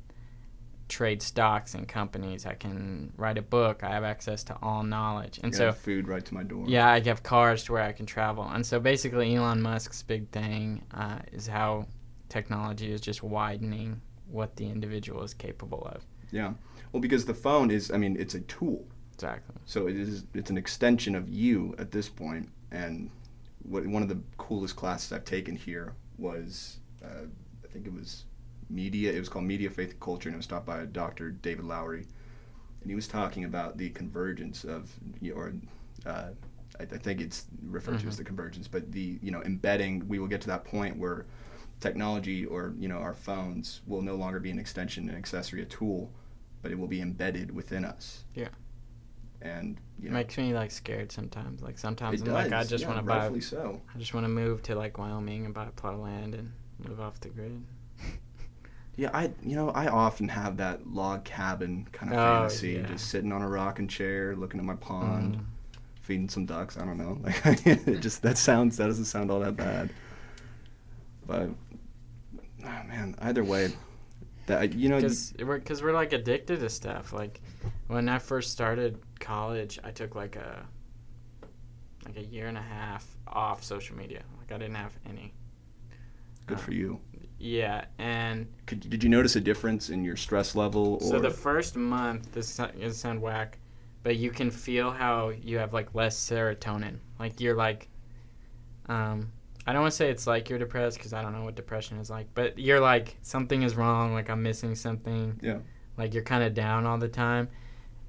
trade 0.88 1.22
stocks 1.22 1.74
and 1.76 1.88
companies, 1.88 2.46
I 2.46 2.54
can 2.54 3.12
write 3.18 3.38
a 3.38 3.42
book, 3.42 3.84
I 3.84 3.90
have 3.90 4.04
access 4.04 4.44
to 4.46 4.58
all 4.62 4.84
knowledge, 4.84 5.40
and 5.44 5.54
so 5.54 5.72
food 5.72 6.08
right 6.08 6.24
to 6.26 6.34
my 6.34 6.44
door. 6.44 6.66
yeah, 6.68 6.90
I 6.90 7.00
have 7.02 7.24
cars 7.24 7.64
to 7.66 7.74
where 7.74 7.84
I 7.84 7.92
can 7.92 8.06
travel. 8.06 8.44
And 8.44 8.66
so 8.66 8.80
basically, 8.80 9.36
Elon 9.36 9.62
Musk's 9.62 10.04
big 10.04 10.30
thing 10.30 10.84
uh, 10.94 11.20
is 11.32 11.48
how 11.48 11.88
technology 12.30 12.92
is 12.92 13.02
just 13.02 13.24
widening 13.24 14.02
what 14.30 14.56
the 14.56 14.68
individual 14.70 15.24
is 15.24 15.34
capable 15.34 15.84
of. 15.92 16.04
Yeah. 16.32 16.54
Well, 16.92 17.02
because 17.02 17.26
the 17.26 17.34
phone 17.34 17.72
is, 17.72 17.92
I 17.92 17.98
mean, 17.98 18.16
it's 18.20 18.36
a 18.36 18.42
tool. 18.42 18.86
Exactly. 19.14 19.56
So 19.66 19.88
it 19.88 19.96
is, 19.96 20.26
it's 20.34 20.50
an 20.50 20.58
extension 20.58 21.16
of 21.16 21.30
you 21.30 21.74
at 21.78 21.92
this 21.92 22.10
point. 22.10 22.50
And 22.72 23.10
what, 23.64 23.86
one 23.88 24.02
of 24.04 24.10
the 24.10 24.20
coolest 24.38 24.76
classes 24.76 25.12
I've 25.14 25.26
taken 25.26 25.56
here 25.56 25.94
was, 26.18 26.78
uh, 27.04 27.26
think 27.76 27.88
it 27.88 27.94
was 27.94 28.24
media. 28.70 29.12
It 29.12 29.20
was 29.20 29.28
called 29.30 29.46
Media, 29.46 29.70
Faith, 29.70 29.92
and 29.92 30.00
Culture, 30.00 30.30
and 30.30 30.34
it 30.36 30.38
was 30.38 30.48
taught 30.48 30.66
by 30.66 30.86
Dr. 30.86 31.32
David 31.32 31.66
Lowery. 31.66 32.08
And 32.82 32.90
he 32.90 32.96
was 32.96 33.08
talking 33.08 33.44
about 33.44 33.78
the 33.78 33.90
convergence 33.90 34.64
of, 34.64 34.92
or 35.36 35.54
uh, 36.06 36.30
I, 36.80 36.84
I 36.84 36.86
think 36.86 37.20
it's 37.20 37.46
referred 37.64 38.00
to 38.00 38.08
as 38.08 38.16
Mhm. 38.16 38.18
the 38.20 38.24
convergence, 38.24 38.68
but 38.68 38.92
the 38.92 39.20
you 39.22 39.32
know 39.32 39.42
embedding. 39.44 40.08
We 40.08 40.20
will 40.20 40.28
get 40.28 40.42
to 40.42 40.48
that 40.48 40.64
point 40.66 40.98
where 40.98 41.26
technology 41.82 42.46
or 42.46 42.74
you 42.80 42.88
know 42.88 42.98
our 42.98 43.14
phones 43.14 43.82
will 43.86 44.02
no 44.02 44.16
longer 44.16 44.40
be 44.40 44.52
an 44.52 44.60
extension, 44.60 45.10
an 45.10 45.16
accessory, 45.16 45.62
a 45.62 45.66
tool, 45.66 46.12
but 46.62 46.72
it 46.72 46.80
will 46.80 46.88
be 46.88 47.02
embedded 47.02 47.54
within 47.54 47.84
us. 47.84 48.24
Yeah. 48.36 48.50
And 49.42 49.78
you 50.00 50.10
It 50.10 50.14
makes 50.14 50.38
me 50.38 50.54
like 50.54 50.72
scared 50.72 51.12
sometimes. 51.12 51.62
Like 51.62 51.78
sometimes 51.78 52.22
I'm 52.22 52.30
like, 52.30 52.52
I 52.54 52.64
just 52.64 52.84
yeah, 52.84 52.88
want 52.88 53.00
to 53.00 53.04
buy. 53.06 53.40
so. 53.40 53.82
I 53.94 53.98
just 53.98 54.14
want 54.14 54.24
to 54.26 54.30
move 54.30 54.62
to 54.64 54.76
like 54.76 54.98
Wyoming 54.98 55.46
and 55.46 55.54
buy 55.54 55.66
a 55.66 55.72
plot 55.72 55.94
of 55.94 56.00
land 56.00 56.34
and 56.36 56.52
live 56.80 57.00
off 57.00 57.20
the 57.20 57.30
grid. 57.30 57.64
Yeah, 58.98 59.10
I 59.14 59.32
you 59.44 59.58
know 59.58 59.72
I 59.72 59.88
often 59.88 60.30
have 60.30 60.56
that 60.58 60.88
log 60.88 61.26
cabin 61.26 61.86
kind 61.92 62.14
of 62.14 62.18
Oh, 62.18 62.22
fantasy, 62.48 62.72
yeah. 62.76 62.84
just 62.84 63.10
sitting 63.10 63.34
on 63.34 63.42
a 63.42 63.50
rocking 63.50 63.90
chair, 63.90 64.38
looking 64.38 64.58
at 64.58 64.66
my 64.66 64.76
pond, 64.76 65.36
Mhm. 65.36 65.44
feeding 66.00 66.30
some 66.30 66.46
ducks. 66.46 66.78
I 66.78 66.86
don't 66.86 66.98
know, 66.98 67.20
like 67.46 67.68
it 67.68 68.00
just 68.00 68.22
that 68.22 68.38
sounds 68.38 68.78
that 68.78 68.86
doesn't 68.88 69.04
sound 69.04 69.32
all 69.32 69.42
that 69.42 69.58
bad. 69.58 69.90
But 71.28 71.50
oh 72.64 72.84
man, 72.88 73.16
either 73.20 73.44
way, 73.44 73.74
that 74.46 74.74
you 74.74 74.88
know, 74.88 74.96
Because 75.02 75.34
we're, 75.44 75.60
cause 75.60 75.84
we're 75.84 75.92
like 75.92 76.14
addicted 76.14 76.62
to 76.62 76.70
stuff. 76.70 77.12
Like 77.12 77.42
when 77.88 78.08
I 78.08 78.18
first 78.20 78.54
started 78.54 78.98
college, 79.20 79.78
I 79.84 79.92
took 79.92 80.16
like 80.16 80.38
a 80.38 80.66
like 82.06 82.16
a 82.16 82.24
year 82.24 82.48
and 82.48 82.58
a 82.58 82.62
half 82.62 83.06
off 83.28 83.62
social 83.62 83.98
media. 83.98 84.22
Like 84.38 84.54
I 84.54 84.58
didn't 84.58 84.76
have 84.76 84.98
any. 85.06 85.34
Good 86.46 86.60
for 86.60 86.74
you. 86.74 87.00
Yeah, 87.38 87.86
and 88.00 88.48
Could, 88.66 88.90
did 88.90 89.04
you 89.04 89.10
notice 89.10 89.36
a 89.36 89.42
difference 89.42 89.90
in 89.90 90.04
your 90.04 90.16
stress 90.16 90.56
level? 90.56 90.96
Or 90.96 91.02
so 91.02 91.20
the 91.20 91.30
first 91.30 91.76
month, 91.76 92.32
this 92.32 92.60
is 92.80 92.98
sound 92.98 93.22
whack, 93.22 93.60
but 94.04 94.16
you 94.18 94.32
can 94.32 94.50
feel 94.50 94.90
how 94.90 95.30
you 95.30 95.58
have 95.58 95.74
like 95.74 95.94
less 95.94 96.18
serotonin. 96.18 96.98
Like 97.20 97.40
you're 97.40 97.56
like, 97.56 97.90
um, 98.88 99.32
I 99.68 99.74
don't 99.74 99.82
want 99.82 99.92
to 99.92 99.98
say 99.98 100.10
it's 100.10 100.28
like 100.28 100.50
you're 100.50 100.60
depressed 100.60 100.98
because 100.98 101.14
I 101.14 101.22
don't 101.22 101.34
know 101.34 101.44
what 101.44 101.56
depression 101.56 101.98
is 101.98 102.10
like, 102.10 102.28
but 102.34 102.58
you're 102.58 102.80
like 102.80 103.18
something 103.22 103.64
is 103.64 103.76
wrong. 103.76 104.14
Like 104.14 104.30
I'm 104.30 104.42
missing 104.42 104.76
something. 104.76 105.40
Yeah. 105.42 105.58
Like 105.98 106.14
you're 106.14 106.24
kind 106.24 106.44
of 106.44 106.54
down 106.54 106.86
all 106.86 106.98
the 106.98 107.08
time, 107.08 107.50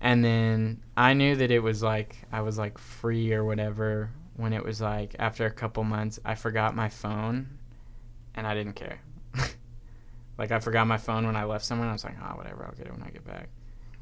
and 0.01 0.25
then 0.25 0.83
I 0.97 1.15
knew 1.15 1.37
that 1.37 1.51
it 1.51 1.61
was 1.61 1.83
like 1.83 2.17
I 2.33 2.41
was 2.43 2.59
like 2.59 2.79
free 2.79 3.33
or 3.33 3.45
whatever 3.45 4.11
when 4.37 4.53
it 4.53 4.63
was 4.63 4.81
like 4.81 5.17
after 5.19 5.47
a 5.47 5.51
couple 5.51 5.83
months 5.83 6.19
I 6.25 6.35
forgot 6.35 6.77
my 6.77 6.89
phone, 6.89 7.56
and 8.37 8.47
I 8.47 8.55
didn't 8.55 8.75
care. 8.75 9.01
like 10.39 10.53
I 10.53 10.61
forgot 10.61 10.87
my 10.87 10.99
phone 10.99 11.27
when 11.27 11.37
I 11.37 11.45
left 11.45 11.65
somewhere. 11.65 11.87
And 11.87 11.91
I 11.91 11.95
was 11.95 12.05
like, 12.05 12.17
oh, 12.23 12.37
whatever, 12.37 12.65
I'll 12.65 12.77
get 12.77 12.87
it 12.87 12.93
when 12.93 13.03
I 13.03 13.11
get 13.11 13.27
back. 13.27 13.49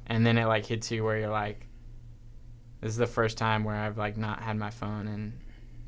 And 0.06 0.26
then 0.26 0.36
it 0.36 0.46
like 0.46 0.66
hits 0.66 0.90
you 0.90 1.04
where 1.04 1.18
you're 1.18 1.28
like, 1.28 1.66
this 2.80 2.90
is 2.90 2.98
the 2.98 3.06
first 3.06 3.38
time 3.38 3.64
where 3.64 3.76
I've 3.76 3.96
like 3.96 4.16
not 4.16 4.42
had 4.42 4.58
my 4.58 4.70
phone 4.70 5.06
and 5.08 5.32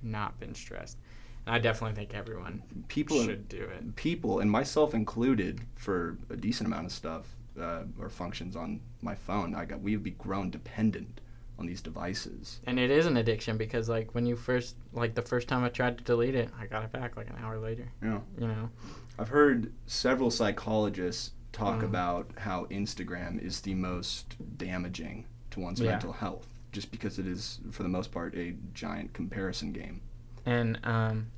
not 0.03 0.39
been 0.41 0.55
stressed. 0.55 0.97
And 1.45 1.55
I 1.55 1.59
definitely 1.59 1.95
think 1.95 2.15
everyone 2.15 2.63
people 2.89 3.23
should 3.23 3.49
do 3.49 3.63
it. 3.63 3.97
people 3.97 4.41
and 4.41 4.51
myself 4.51 4.95
included 4.95 5.61
for 5.77 6.17
a 6.31 6.37
decent 6.37 6.67
amount 6.67 6.87
of 6.87 6.93
stuff 6.93 7.27
uh, 7.61 7.83
or 8.01 8.09
functions 8.09 8.57
on 8.57 8.81
my 9.03 9.15
phone. 9.15 9.55
I 9.55 9.65
got 9.65 9.81
we've 9.81 10.03
be 10.03 10.13
grown 10.13 10.51
dependent 10.51 11.21
on 11.59 11.67
these 11.67 11.81
devices. 11.81 12.61
And 12.67 12.79
it 12.79 12.91
is 12.91 13.07
an 13.07 13.17
addiction 13.17 13.57
because 13.57 13.89
like 13.89 14.15
when 14.15 14.27
you 14.27 14.37
first 14.37 14.77
like 14.93 15.15
the 15.15 15.23
first 15.23 15.49
time 15.49 15.65
I 15.65 15.69
tried 15.71 15.99
to 15.99 16.05
delete 16.05 16.35
it, 16.35 16.51
I 16.61 16.67
got 16.67 16.85
it 16.85 16.93
back 16.93 17.17
like 17.17 17.29
an 17.31 17.37
hour 17.43 17.59
later. 17.59 17.89
Yeah. 18.03 18.21
You 18.39 18.49
know. 18.49 18.71
I've 19.19 19.29
heard 19.29 19.73
several 19.87 20.31
psychologists 20.31 21.33
talk 21.53 21.81
Mm. 21.81 21.85
about 21.85 22.31
how 22.37 22.67
Instagram 22.67 23.41
is 23.43 23.63
the 23.63 23.75
most 23.75 24.37
damaging 24.59 25.27
to 25.53 25.61
one's 25.61 25.81
Yeah. 25.81 25.93
mental 25.93 26.13
health, 26.13 26.47
just 26.73 26.91
because 26.91 27.19
it 27.19 27.27
is, 27.27 27.61
for 27.71 27.83
the 27.83 27.89
most 27.89 28.13
part, 28.13 28.35
a 28.37 28.55
giant 28.75 29.15
comparison 29.15 29.73
game. 29.73 30.03
And 30.45 30.79
um 30.85 31.29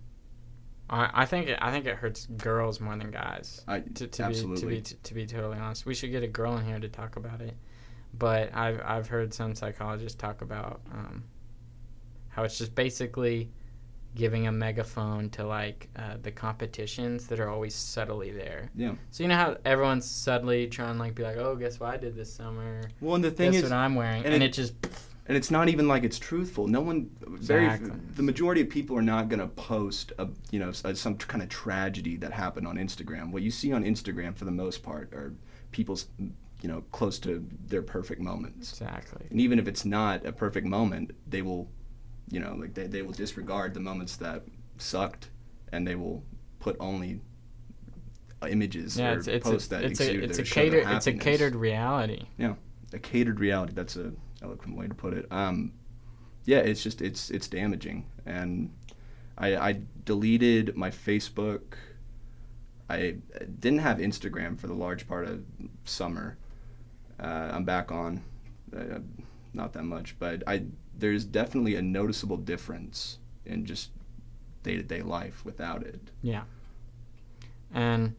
I, 0.90 1.10
I 1.22 1.24
think 1.26 1.48
it, 1.48 1.58
I 1.60 1.70
think 1.70 1.84
it 1.86 1.96
hurts 1.96 2.26
girls 2.26 2.80
more 2.80 2.96
than 2.96 3.10
guys. 3.10 3.62
I 3.68 3.80
to, 3.80 4.06
to 4.06 4.22
absolutely. 4.24 4.76
be 4.76 4.80
to 4.80 4.94
be 4.94 5.00
to 5.02 5.14
be 5.14 5.26
totally 5.26 5.58
honest. 5.58 5.86
We 5.86 5.94
should 5.94 6.10
get 6.10 6.22
a 6.22 6.28
girl 6.28 6.56
in 6.56 6.64
here 6.64 6.80
to 6.80 6.88
talk 6.88 7.16
about 7.16 7.40
it. 7.40 7.54
But 8.18 8.54
I've 8.54 8.80
I've 8.84 9.06
heard 9.08 9.32
some 9.32 9.54
psychologists 9.54 10.16
talk 10.18 10.42
about 10.42 10.80
um, 10.92 11.24
how 12.28 12.44
it's 12.44 12.58
just 12.58 12.74
basically 12.74 13.50
giving 14.14 14.46
a 14.48 14.52
megaphone 14.52 15.28
to 15.30 15.46
like 15.46 15.88
uh, 15.96 16.16
the 16.22 16.30
competitions 16.32 17.26
that 17.28 17.38
are 17.38 17.48
always 17.48 17.74
subtly 17.74 18.30
there. 18.32 18.70
Yeah. 18.74 18.94
So 19.10 19.22
you 19.22 19.28
know 19.28 19.36
how 19.36 19.56
everyone's 19.64 20.06
subtly 20.06 20.66
trying 20.66 20.94
to 20.94 20.98
like 20.98 21.14
be 21.14 21.22
like, 21.22 21.36
oh, 21.36 21.54
guess 21.54 21.78
what 21.78 21.90
I 21.94 21.96
did 21.98 22.16
this 22.16 22.32
summer? 22.32 22.82
well, 23.00 23.14
and 23.14 23.22
the 23.22 23.30
thing 23.30 23.52
guess 23.52 23.62
is, 23.64 23.70
what 23.70 23.76
I'm 23.76 23.94
wearing, 23.94 24.24
and 24.24 24.34
and, 24.34 24.42
it- 24.42 24.46
it, 24.46 24.52
just 24.54 24.74
and 25.26 25.36
it's 25.36 25.50
not 25.50 25.68
even 25.68 25.86
like 25.86 26.04
it's 26.04 26.18
truthful. 26.18 26.66
No 26.66 26.80
one, 26.80 27.10
very, 27.20 27.66
Exactly. 27.66 27.90
the 28.16 28.22
majority 28.22 28.62
of 28.62 28.70
people 28.70 28.96
are 28.96 29.02
not 29.02 29.28
going 29.28 29.40
to 29.40 29.46
post 29.46 30.12
a, 30.18 30.26
you 30.50 30.58
know, 30.58 30.70
s- 30.70 30.82
some 30.98 31.16
kind 31.18 31.42
of 31.42 31.50
tragedy 31.50 32.16
that 32.16 32.32
happened 32.32 32.66
on 32.66 32.76
Instagram. 32.78 33.30
What 33.30 33.42
you 33.42 33.50
see 33.50 33.72
on 33.74 33.84
Instagram, 33.84 34.34
for 34.34 34.46
the 34.46 34.50
most 34.50 34.82
part, 34.82 35.12
are 35.12 35.34
people's, 35.70 36.06
you 36.62 36.68
know, 36.68 36.82
close 36.92 37.18
to 37.20 37.46
their 37.66 37.82
perfect 37.82 38.20
moments. 38.20 38.72
exactly. 38.72 39.26
And 39.30 39.40
even 39.40 39.58
if 39.58 39.68
it's 39.68 39.84
not 39.84 40.26
a 40.26 40.32
perfect 40.32 40.66
moment, 40.66 41.12
they 41.26 41.42
will, 41.42 41.68
you 42.30 42.40
know, 42.40 42.54
like 42.58 42.74
they, 42.74 42.86
they 42.86 43.02
will 43.02 43.12
disregard 43.12 43.74
the 43.74 43.80
moments 43.80 44.16
that 44.16 44.42
sucked, 44.78 45.30
and 45.72 45.86
they 45.86 45.94
will 45.94 46.24
put 46.58 46.76
only 46.80 47.20
images 48.48 48.96
Yeah, 48.96 49.12
or 49.12 49.18
it's 49.18 49.26
it's 49.26 49.48
posts 49.48 49.66
a, 49.68 49.70
that 49.70 49.84
it's 49.84 50.00
exude 50.00 50.22
a 50.22 50.24
it's 50.24 50.38
a 50.38 50.42
catered 50.44 50.86
it's 50.88 51.06
a 51.06 51.12
catered 51.12 51.56
reality. 51.56 52.26
Yeah 52.36 52.54
a 52.92 52.98
catered 52.98 53.40
reality. 53.40 53.72
That's 53.74 53.96
a 53.96 54.12
eloquent 54.42 54.76
way 54.76 54.88
to 54.88 54.94
put 54.94 55.14
it. 55.14 55.26
Um, 55.30 55.72
yeah, 56.44 56.58
it's 56.58 56.82
just 56.82 57.02
it's 57.02 57.30
it's 57.30 57.48
damaging, 57.48 58.06
and 58.24 58.72
I, 59.36 59.56
I 59.56 59.80
deleted 60.04 60.76
my 60.76 60.90
Facebook. 60.90 61.74
I 62.88 63.16
didn't 63.60 63.80
have 63.80 63.98
Instagram 63.98 64.58
for 64.58 64.66
the 64.66 64.74
large 64.74 65.06
part 65.06 65.26
of 65.26 65.44
summer. 65.84 66.38
Uh, 67.20 67.50
I'm 67.52 67.64
back 67.64 67.90
on, 67.90 68.22
uh, 68.76 69.00
not 69.52 69.72
that 69.72 69.84
much, 69.84 70.16
but 70.18 70.42
I 70.46 70.64
there's 70.96 71.24
definitely 71.24 71.76
a 71.76 71.82
noticeable 71.82 72.36
difference 72.36 73.18
in 73.46 73.64
just 73.64 73.90
day 74.62 74.76
to 74.76 74.82
day 74.82 75.02
life 75.02 75.44
without 75.44 75.82
it. 75.82 76.00
Yeah. 76.22 76.42
And 77.72 78.14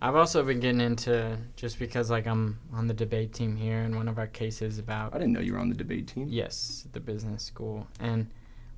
I've 0.00 0.14
also 0.14 0.42
been 0.42 0.60
getting 0.60 0.80
into 0.80 1.38
just 1.56 1.78
because 1.78 2.10
like 2.10 2.26
I'm 2.26 2.58
on 2.72 2.86
the 2.86 2.94
debate 2.94 3.32
team 3.32 3.56
here 3.56 3.78
and 3.78 3.96
one 3.96 4.08
of 4.08 4.18
our 4.18 4.26
cases 4.26 4.78
about 4.78 5.14
I 5.14 5.18
didn't 5.18 5.32
know 5.32 5.40
you 5.40 5.54
were 5.54 5.58
on 5.58 5.68
the 5.68 5.74
debate 5.74 6.08
team. 6.08 6.26
yes, 6.28 6.86
the 6.92 7.00
business 7.00 7.42
school. 7.42 7.86
And 8.00 8.28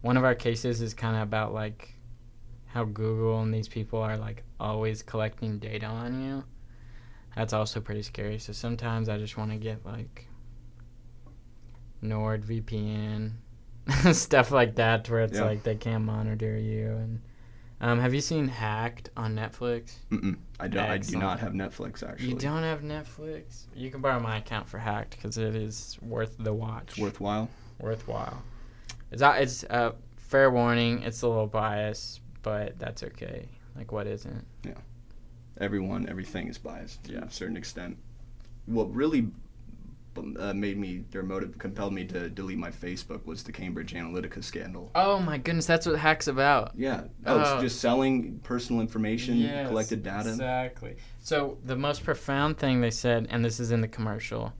one 0.03 0.17
of 0.17 0.25
our 0.25 0.35
cases 0.35 0.81
is 0.81 0.95
kind 0.95 1.17
of 1.17 1.23
about 1.23 1.53
like 1.53 1.95
how 2.67 2.85
Google 2.85 3.41
and 3.41 3.53
these 3.53 3.69
people 3.69 4.01
are 4.01 4.17
like 4.17 4.45
always 4.61 5.03
collecting 5.03 5.59
data 5.59 5.87
on 5.87 6.23
you. 6.23 6.45
That's 7.39 7.53
also 7.53 7.79
pretty 7.81 8.03
scary. 8.03 8.41
So 8.41 8.53
sometimes 8.53 9.09
I 9.09 9.17
just 9.17 9.37
want 9.37 9.53
to 9.53 9.59
get 9.59 9.87
like 9.87 10.27
NordVPN 12.03 13.31
stuff 14.13 14.51
like 14.51 14.75
that 14.75 15.09
where 15.09 15.21
it's 15.21 15.39
Yeah. 15.39 15.45
like 15.45 15.63
they 15.63 15.77
can't 15.77 16.05
monitor 16.05 16.59
you 16.59 16.89
and 16.97 17.21
um, 17.81 18.01
have 18.01 18.13
you 18.13 18.21
seen 18.21 18.49
Hacked 18.49 19.11
on 19.17 19.37
Netflix? 19.37 19.99
Mm-mm. 20.11 20.37
I 20.59 20.67
do. 20.67 20.81
I 20.81 20.99
do 20.99 21.17
not 21.17 21.39
have 21.39 21.53
Netflix 21.53 22.03
actually. 22.03 22.31
You 22.31 22.35
don't 22.35 22.65
have 22.65 22.81
Netflix? 22.81 23.67
You 23.73 23.89
can 23.93 24.01
borrow 24.01 24.19
my 24.19 24.39
account 24.39 24.69
for 24.69 24.79
Hacked 24.79 25.13
because 25.15 25.39
it 25.39 25.55
is 25.55 25.97
worth 26.03 26.35
the 26.41 26.53
watch. 26.53 26.89
It's 26.89 26.99
worthwhile. 26.99 27.49
worthwhile. 27.79 28.43
It's 29.13 29.23
uh, 29.23 29.37
it's 29.39 29.63
uh, 29.71 29.93
fair 30.17 30.51
warning. 30.51 31.03
It's 31.05 31.23
a 31.23 31.29
little 31.29 31.47
biased, 31.47 32.21
but 32.43 32.77
that's 32.81 33.05
okay. 33.05 33.49
Like 33.77 33.93
what 33.93 34.09
isn't? 34.09 34.45
Everyone, 35.61 36.09
everything 36.09 36.49
is 36.49 36.59
biased 36.59 37.05
to 37.05 37.13
Yeah. 37.13 37.25
a 37.25 37.31
certain 37.31 37.57
extent. 37.57 37.97
What 38.67 38.93
really 38.95 39.29
uh, 40.41 40.53
made 40.53 40.77
me, 40.77 41.05
their 41.13 41.23
motive, 41.23 41.57
compelled 41.59 41.93
me 41.93 42.05
to 42.05 42.29
delete 42.29 42.59
my 42.59 42.71
Facebook 42.73 43.25
was 43.25 43.45
the 43.45 43.53
Cambridge 43.53 43.95
Analytica 43.95 44.43
scandal. 44.43 44.91
Oh 44.97 45.21
my 45.21 45.39
goodness, 45.39 45.65
that's 45.65 45.87
what 45.87 45.97
Hack's 45.97 46.27
about. 46.27 46.73
Yeah, 46.77 47.05
oh, 47.25 47.37
Oh. 47.39 47.41
it's 47.55 47.63
just 47.63 47.81
selling 47.81 48.41
personal 48.43 48.81
information, 48.83 49.41
collected 49.69 50.03
data. 50.03 50.31
Exactly. 50.31 50.97
So 51.21 51.59
the 51.65 51.77
most 51.77 52.03
profound 52.03 52.59
thing 52.59 52.81
they 52.81 52.91
said, 52.91 53.29
and 53.31 53.45
this 53.45 53.61
is 53.61 53.71
in 53.71 53.81
the 53.81 53.87
commercial. 53.87 54.53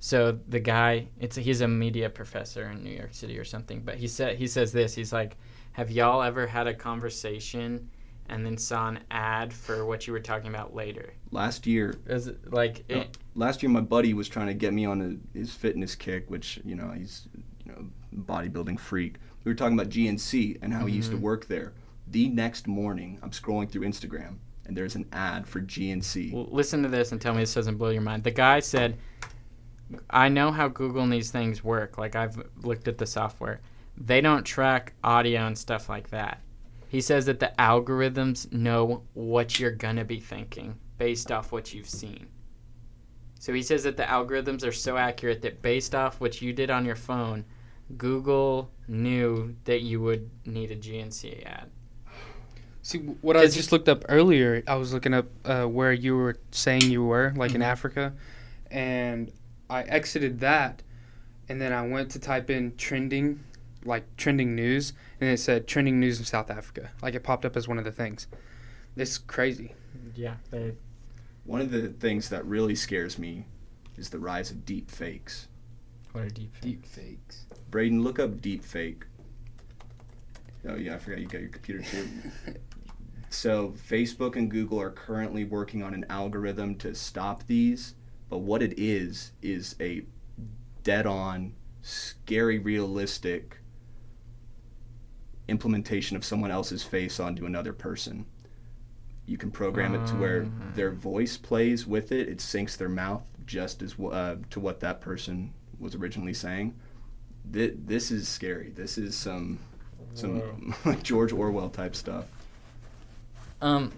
So 0.00 0.38
the 0.48 0.60
guy, 0.60 1.06
it's 1.18 1.36
he's 1.36 1.62
a 1.62 1.68
media 1.68 2.10
professor 2.10 2.68
in 2.70 2.84
New 2.84 2.90
York 2.90 3.14
City 3.14 3.38
or 3.38 3.44
something, 3.44 3.80
but 3.80 3.94
he 3.94 4.08
said 4.08 4.36
he 4.36 4.46
says 4.46 4.70
this. 4.70 4.94
He's 4.94 5.14
like, 5.14 5.38
"Have 5.72 5.90
y'all 5.90 6.22
ever 6.22 6.46
had 6.46 6.66
a 6.66 6.74
conversation 6.74 7.88
and 8.28 8.44
then 8.44 8.56
saw 8.58 8.88
an 8.88 9.00
ad 9.10 9.52
for 9.52 9.84
what 9.86 10.06
you 10.06 10.12
were 10.12 10.20
talking 10.20 10.48
about 10.48 10.74
later?" 10.74 11.12
Last 11.30 11.66
year, 11.66 11.96
Is 12.06 12.26
it 12.28 12.52
like 12.52 12.84
No. 12.90 13.04
last 13.34 13.62
year, 13.62 13.70
my 13.70 13.80
buddy 13.80 14.14
was 14.14 14.28
trying 14.28 14.46
to 14.48 14.54
get 14.54 14.72
me 14.72 14.84
on 14.84 15.00
a, 15.34 15.38
his 15.38 15.52
fitness 15.52 15.94
kick, 15.94 16.30
which 16.30 16.60
you 16.64 16.74
know 16.74 16.90
he's 16.90 17.28
you 17.64 17.72
know 17.72 17.86
bodybuilding 18.24 18.78
freak. 18.78 19.16
We 19.44 19.50
were 19.50 19.56
talking 19.56 19.78
about 19.78 19.90
GNC 19.92 20.58
and 20.62 20.72
how 20.72 20.86
he 20.86 20.94
used 20.94 21.10
to 21.12 21.16
Mhm. 21.16 21.20
work 21.20 21.46
there. 21.46 21.72
The 22.08 22.28
next 22.28 22.66
morning, 22.66 23.18
I'm 23.22 23.30
scrolling 23.30 23.68
through 23.68 23.82
Instagram 23.82 24.36
and 24.64 24.76
there's 24.76 24.94
an 24.96 25.06
ad 25.12 25.46
for 25.46 25.60
GNC. 25.60 26.32
Well, 26.32 26.48
listen 26.50 26.82
to 26.82 26.88
this 26.88 27.12
and 27.12 27.20
tell 27.20 27.32
me 27.34 27.40
this 27.40 27.54
doesn't 27.54 27.76
blow 27.76 27.90
your 27.90 28.02
mind. 28.02 28.24
The 28.24 28.30
guy 28.32 28.58
said, 28.60 28.96
I 30.10 30.28
know 30.28 30.50
how 30.50 30.66
Google 30.68 31.02
and 31.02 31.12
these 31.12 31.30
things 31.30 31.62
work. 31.62 31.98
Like, 31.98 32.16
I've 32.16 32.42
looked 32.62 32.88
at 32.88 32.98
the 32.98 33.06
software. 33.06 33.60
they 33.98 34.20
don't 34.20 34.44
track 34.44 34.92
audio 35.02 35.46
and 35.46 35.56
stuff 35.56 35.88
like 35.88 36.10
that. 36.10 36.40
He 36.88 37.00
says 37.00 37.26
that 37.26 37.40
the 37.40 37.52
algorithms 37.58 38.50
know 38.52 39.02
what 39.14 39.58
you're 39.58 39.72
gonna 39.72 40.04
be 40.04 40.20
thinking 40.20 40.76
based 40.98 41.30
off 41.32 41.52
what 41.52 41.74
you've 41.74 41.88
seen. 41.88 42.26
So 43.38 43.52
he 43.52 43.62
says 43.62 43.82
that 43.84 43.96
the 43.96 44.04
algorithms 44.04 44.66
are 44.66 44.72
so 44.72 44.96
accurate 44.96 45.42
that 45.42 45.62
based 45.62 45.94
off 45.94 46.20
what 46.20 46.40
you 46.40 46.52
did 46.52 46.70
on 46.70 46.84
your 46.84 46.96
phone, 46.96 47.44
Google 47.96 48.70
knew 48.88 49.54
that 49.64 49.82
you 49.82 50.00
would 50.00 50.28
need 50.46 50.70
a 50.70 50.76
GNC 50.76 51.44
ad. 51.44 51.68
See 52.82 52.98
what 52.98 53.36
I 53.36 53.46
just 53.46 53.72
looked 53.72 53.88
up 53.88 54.04
earlier. 54.08 54.62
I 54.66 54.76
was 54.76 54.92
looking 54.92 55.12
up 55.12 55.26
uh, 55.44 55.64
where 55.64 55.92
you 55.92 56.16
were 56.16 56.36
saying 56.52 56.82
you 56.82 57.04
were, 57.04 57.32
like 57.36 57.54
in 57.54 57.60
Mhm. 57.60 57.64
Africa, 57.64 58.12
and 58.70 59.32
I 59.68 59.82
exited 59.82 60.38
that, 60.40 60.82
and 61.48 61.60
then 61.60 61.72
I 61.72 61.86
went 61.86 62.10
to 62.12 62.20
type 62.20 62.48
in 62.48 62.76
trending, 62.76 63.40
like 63.86 64.16
trending 64.16 64.54
news, 64.54 64.92
and 65.20 65.30
it 65.30 65.38
said 65.38 65.66
trending 65.66 66.00
news 66.00 66.18
in 66.18 66.24
South 66.24 66.50
Africa. 66.50 66.90
Like 67.02 67.14
it 67.14 67.22
popped 67.22 67.44
up 67.44 67.56
as 67.56 67.68
one 67.68 67.78
of 67.78 67.84
the 67.84 67.92
things. 67.92 68.26
It's 68.96 69.18
crazy. 69.18 69.74
Yeah, 70.14 70.36
they 70.50 70.74
One 71.44 71.60
of 71.60 71.70
the 71.70 71.88
things 71.88 72.28
that 72.30 72.44
really 72.46 72.74
scares 72.74 73.18
me 73.18 73.46
is 73.96 74.10
the 74.10 74.18
rise 74.18 74.50
of 74.50 74.64
deep 74.64 74.90
fakes. 74.90 75.48
what 76.12 76.24
are 76.24 76.28
deep 76.30 76.52
fakes? 76.54 76.64
Deep 76.64 76.86
fakes. 76.86 77.46
Braden, 77.70 78.02
look 78.02 78.18
up 78.18 78.40
deep 78.40 78.64
fake. 78.64 79.04
Oh 80.68 80.74
yeah, 80.74 80.94
I 80.94 80.98
forgot 80.98 81.20
you 81.20 81.26
got 81.26 81.40
your 81.40 81.50
computer 81.50 81.82
too. 81.82 82.08
So 83.28 83.74
Facebook 83.88 84.36
and 84.36 84.50
Google 84.50 84.80
are 84.80 84.90
currently 84.90 85.44
working 85.44 85.82
on 85.82 85.92
an 85.92 86.06
algorithm 86.08 86.76
to 86.76 86.94
stop 86.94 87.44
these, 87.46 87.94
but 88.30 88.38
what 88.38 88.62
it 88.62 88.78
is 88.78 89.32
is 89.42 89.74
a 89.80 90.02
dead-on, 90.84 91.52
scary, 91.82 92.58
realistic 92.58 93.58
implementation 95.48 96.16
of 96.16 96.24
someone 96.24 96.50
else's 96.50 96.82
face 96.82 97.20
onto 97.20 97.46
another 97.46 97.72
person. 97.72 98.26
You 99.26 99.36
can 99.38 99.50
program 99.50 99.94
it 99.94 100.06
to 100.08 100.14
where 100.14 100.44
Ah. 100.46 100.72
their 100.74 100.90
voice 100.92 101.36
plays 101.36 101.86
with 101.86 102.12
it; 102.12 102.28
it 102.28 102.38
syncs 102.38 102.76
their 102.76 102.88
mouth 102.88 103.22
just 103.44 103.82
as 103.82 103.94
uh, 103.98 104.36
to 104.50 104.60
what 104.60 104.80
that 104.80 105.00
person 105.00 105.52
was 105.78 105.94
originally 105.94 106.34
saying. 106.34 106.74
Th- 107.52 107.74
this 107.84 108.10
is 108.10 108.28
scary. 108.28 108.70
This 108.70 108.98
is 108.98 109.14
some 109.16 109.58
some 110.14 110.74
like 110.84 111.02
George 111.02 111.32
Orwell 111.32 111.68
type 111.70 111.94
stuff. 111.96 112.26
Um, 113.60 113.92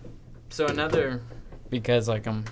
so 0.51 0.67
another 0.67 1.21
because 1.71 2.09
like 2.09 2.27
I'm 2.27 2.45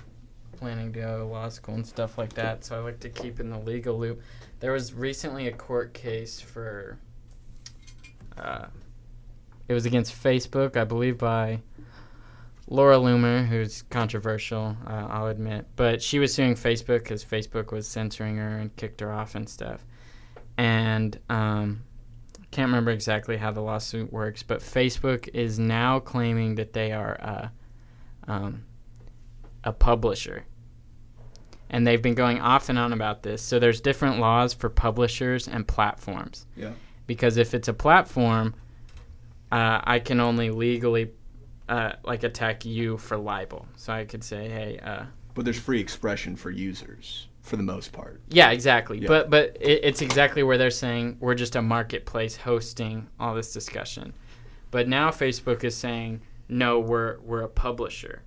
planning 0.57 0.91
to 0.93 0.99
go 0.99 1.17
to 1.19 1.23
law 1.25 1.49
school 1.49 1.75
and 1.75 1.85
stuff 1.85 2.17
like 2.17 2.33
that, 2.33 2.63
so 2.65 2.75
I 2.75 2.79
like 2.79 2.99
to 3.01 3.09
keep 3.09 3.39
in 3.39 3.49
the 3.49 3.59
legal 3.59 3.97
loop. 3.97 4.21
There 4.59 4.71
was 4.71 4.93
recently 4.93 5.47
a 5.47 5.51
court 5.51 5.93
case 5.93 6.39
for. 6.39 6.97
Uh, 8.37 8.67
it 9.67 9.73
was 9.73 9.85
against 9.85 10.21
Facebook, 10.21 10.77
I 10.77 10.83
believe, 10.83 11.17
by 11.17 11.61
Laura 12.69 12.97
Loomer, 12.97 13.47
who's 13.47 13.83
controversial, 13.83 14.75
uh, 14.85 15.07
I'll 15.09 15.27
admit, 15.27 15.65
but 15.75 16.01
she 16.01 16.19
was 16.19 16.33
suing 16.33 16.55
Facebook 16.55 16.99
because 16.99 17.23
Facebook 17.23 17.71
was 17.71 17.87
censoring 17.87 18.37
her 18.37 18.57
and 18.57 18.75
kicked 18.75 18.99
her 19.01 19.11
off 19.11 19.35
and 19.35 19.47
stuff. 19.47 19.85
And 20.57 21.17
um, 21.29 21.83
can't 22.51 22.67
remember 22.67 22.91
exactly 22.91 23.37
how 23.37 23.51
the 23.51 23.61
lawsuit 23.61 24.11
works, 24.11 24.43
but 24.43 24.59
Facebook 24.59 25.29
is 25.33 25.59
now 25.59 25.99
claiming 25.99 26.55
that 26.55 26.73
they 26.73 26.91
are 26.91 27.17
uh, 27.21 27.47
um, 28.27 28.63
a 29.63 29.71
publisher. 29.71 30.45
And 31.69 31.85
they've 31.85 32.01
been 32.01 32.15
going 32.15 32.39
off 32.39 32.69
and 32.69 32.79
on 32.79 32.93
about 32.93 33.23
this. 33.23 33.41
So 33.41 33.59
there's 33.59 33.81
different 33.81 34.19
laws 34.19 34.53
for 34.53 34.69
publishers 34.69 35.47
and 35.47 35.67
platforms. 35.67 36.45
Yeah. 36.55 36.71
Because 37.05 37.37
if 37.37 37.53
it's 37.53 37.67
a 37.67 37.73
platform, 37.73 38.55
uh, 39.51 39.81
I 39.83 39.99
can 39.99 40.19
only 40.19 40.49
legally 40.49 41.11
uh, 41.69 41.93
like 42.03 42.23
attack 42.23 42.65
you 42.65 42.97
for 42.97 43.17
libel. 43.17 43.67
So 43.75 43.93
I 43.93 44.05
could 44.05 44.23
say, 44.23 44.49
hey, 44.49 44.79
uh, 44.79 45.03
But 45.33 45.45
there's 45.45 45.59
free 45.59 45.79
expression 45.79 46.35
for 46.35 46.49
users 46.49 47.27
for 47.41 47.55
the 47.55 47.63
most 47.63 47.93
part. 47.93 48.21
yeah, 48.29 48.51
exactly. 48.51 48.99
Yeah. 48.99 49.07
But 49.07 49.29
but 49.29 49.57
it, 49.59 49.81
it's 49.83 50.01
exactly 50.01 50.43
where 50.43 50.57
they're 50.57 50.69
saying 50.69 51.17
we're 51.19 51.35
just 51.35 51.55
a 51.55 51.61
marketplace 51.61 52.35
hosting 52.35 53.07
all 53.19 53.35
this 53.35 53.53
discussion. 53.53 54.13
But 54.71 54.87
now 54.87 55.11
Facebook 55.11 55.63
is 55.63 55.75
saying 55.75 56.21
no, 56.49 56.79
we're 56.79 57.19
we're 57.19 57.41
a 57.41 57.49
publisher. 57.49 58.23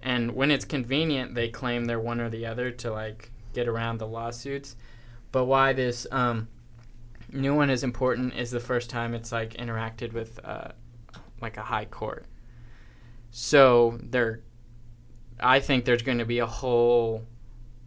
And 0.00 0.32
when 0.34 0.50
it's 0.52 0.64
convenient, 0.64 1.34
they 1.34 1.48
claim 1.48 1.84
they're 1.84 1.98
one 2.00 2.20
or 2.20 2.30
the 2.30 2.46
other 2.46 2.70
to 2.70 2.92
like 2.92 3.30
get 3.52 3.66
around 3.66 3.98
the 3.98 4.06
lawsuits. 4.06 4.76
But 5.32 5.46
why 5.46 5.72
this 5.72 6.06
um, 6.12 6.48
new 7.32 7.54
one 7.54 7.70
is 7.70 7.84
important 7.84 8.34
is 8.34 8.50
the 8.50 8.60
first 8.60 8.90
time 8.90 9.14
it's 9.14 9.32
like 9.32 9.54
interacted 9.54 10.12
with 10.12 10.40
uh, 10.44 10.68
like 11.40 11.56
a 11.56 11.62
high 11.62 11.84
court. 11.84 12.26
So 13.30 13.98
there, 14.02 14.40
I 15.38 15.60
think 15.60 15.84
there's 15.84 16.02
going 16.02 16.18
to 16.18 16.24
be 16.24 16.38
a 16.38 16.46
whole 16.46 17.24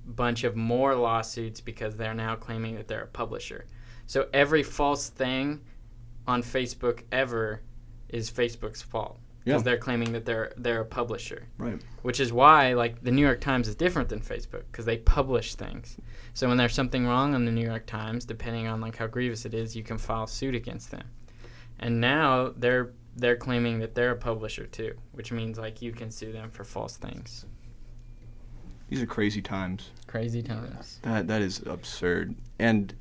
bunch 0.06 0.44
of 0.44 0.56
more 0.56 0.96
lawsuits 0.96 1.62
because 1.62 1.96
they're 1.96 2.14
now 2.14 2.36
claiming 2.36 2.76
that 2.76 2.88
they're 2.88 3.04
a 3.04 3.08
publisher. 3.08 3.66
So 4.08 4.28
every 4.34 4.64
false 4.64 5.10
thing 5.10 5.62
on 6.28 6.44
Facebook 6.44 7.04
ever 7.12 7.62
is 8.10 8.30
Facebook's 8.30 8.82
fault 8.82 9.20
because 9.44 9.62
Yeah. 9.62 9.64
they're 9.64 9.78
claiming 9.78 10.12
that 10.14 10.26
they're 10.26 10.54
they're 10.58 10.82
a 10.82 10.86
publisher. 10.86 11.48
Right. 11.58 11.82
Which 12.04 12.20
is 12.20 12.32
why 12.34 12.74
like 12.74 13.02
the 13.04 13.12
New 13.12 13.22
York 13.22 13.42
Times 13.42 13.68
is 13.68 13.76
different 13.76 14.10
than 14.10 14.20
Facebook 14.22 14.64
because 14.72 14.86
they 14.86 14.98
publish 14.98 15.56
things. 15.56 15.98
So 16.34 16.48
when 16.48 16.58
there's 16.58 16.74
something 16.74 17.06
wrong 17.06 17.36
on 17.36 17.46
the 17.46 17.52
New 17.52 17.66
York 17.66 17.86
Times, 17.86 18.26
depending 18.26 18.68
on 18.68 18.80
like 18.82 18.96
how 18.96 19.08
grievous 19.08 19.46
it 19.46 19.54
is, 19.54 19.76
you 19.76 19.84
can 19.84 19.98
file 19.98 20.28
suit 20.28 20.56
against 20.56 20.92
them. 20.92 21.04
And 21.80 22.00
now 22.00 22.54
they're 22.56 22.92
they're 23.18 23.36
claiming 23.36 23.80
that 23.80 23.94
they're 23.96 24.12
a 24.12 24.16
publisher 24.16 24.66
too, 24.68 24.94
which 25.12 25.32
means 25.32 25.58
like 25.58 25.82
you 25.82 25.92
can 25.92 26.10
sue 26.12 26.32
them 26.32 26.50
for 26.52 26.64
false 26.64 26.96
things. 26.98 27.46
These 28.90 29.02
are 29.02 29.06
crazy 29.06 29.42
times. 29.42 29.90
Crazy 30.08 30.42
times. 30.44 31.00
That 31.04 31.28
that 31.28 31.42
is 31.42 31.62
absurd. 31.66 32.36
And 32.60 32.94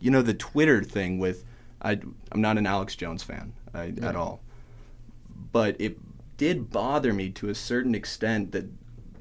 you 0.00 0.10
know 0.10 0.22
the 0.22 0.34
Twitter 0.34 0.82
thing 0.82 1.18
with 1.18 1.44
I 1.80 1.98
I'm 2.32 2.40
not 2.40 2.58
an 2.58 2.66
Alex 2.66 2.94
Jones 2.96 3.22
fan 3.22 3.52
I, 3.74 3.84
Yeah. 3.96 4.08
at 4.10 4.16
all. 4.16 4.42
But 5.50 5.76
it 5.80 5.98
did 6.36 6.70
bother 6.70 7.12
me 7.12 7.30
to 7.30 7.48
a 7.48 7.54
certain 7.54 7.94
extent 7.94 8.52
that 8.52 8.66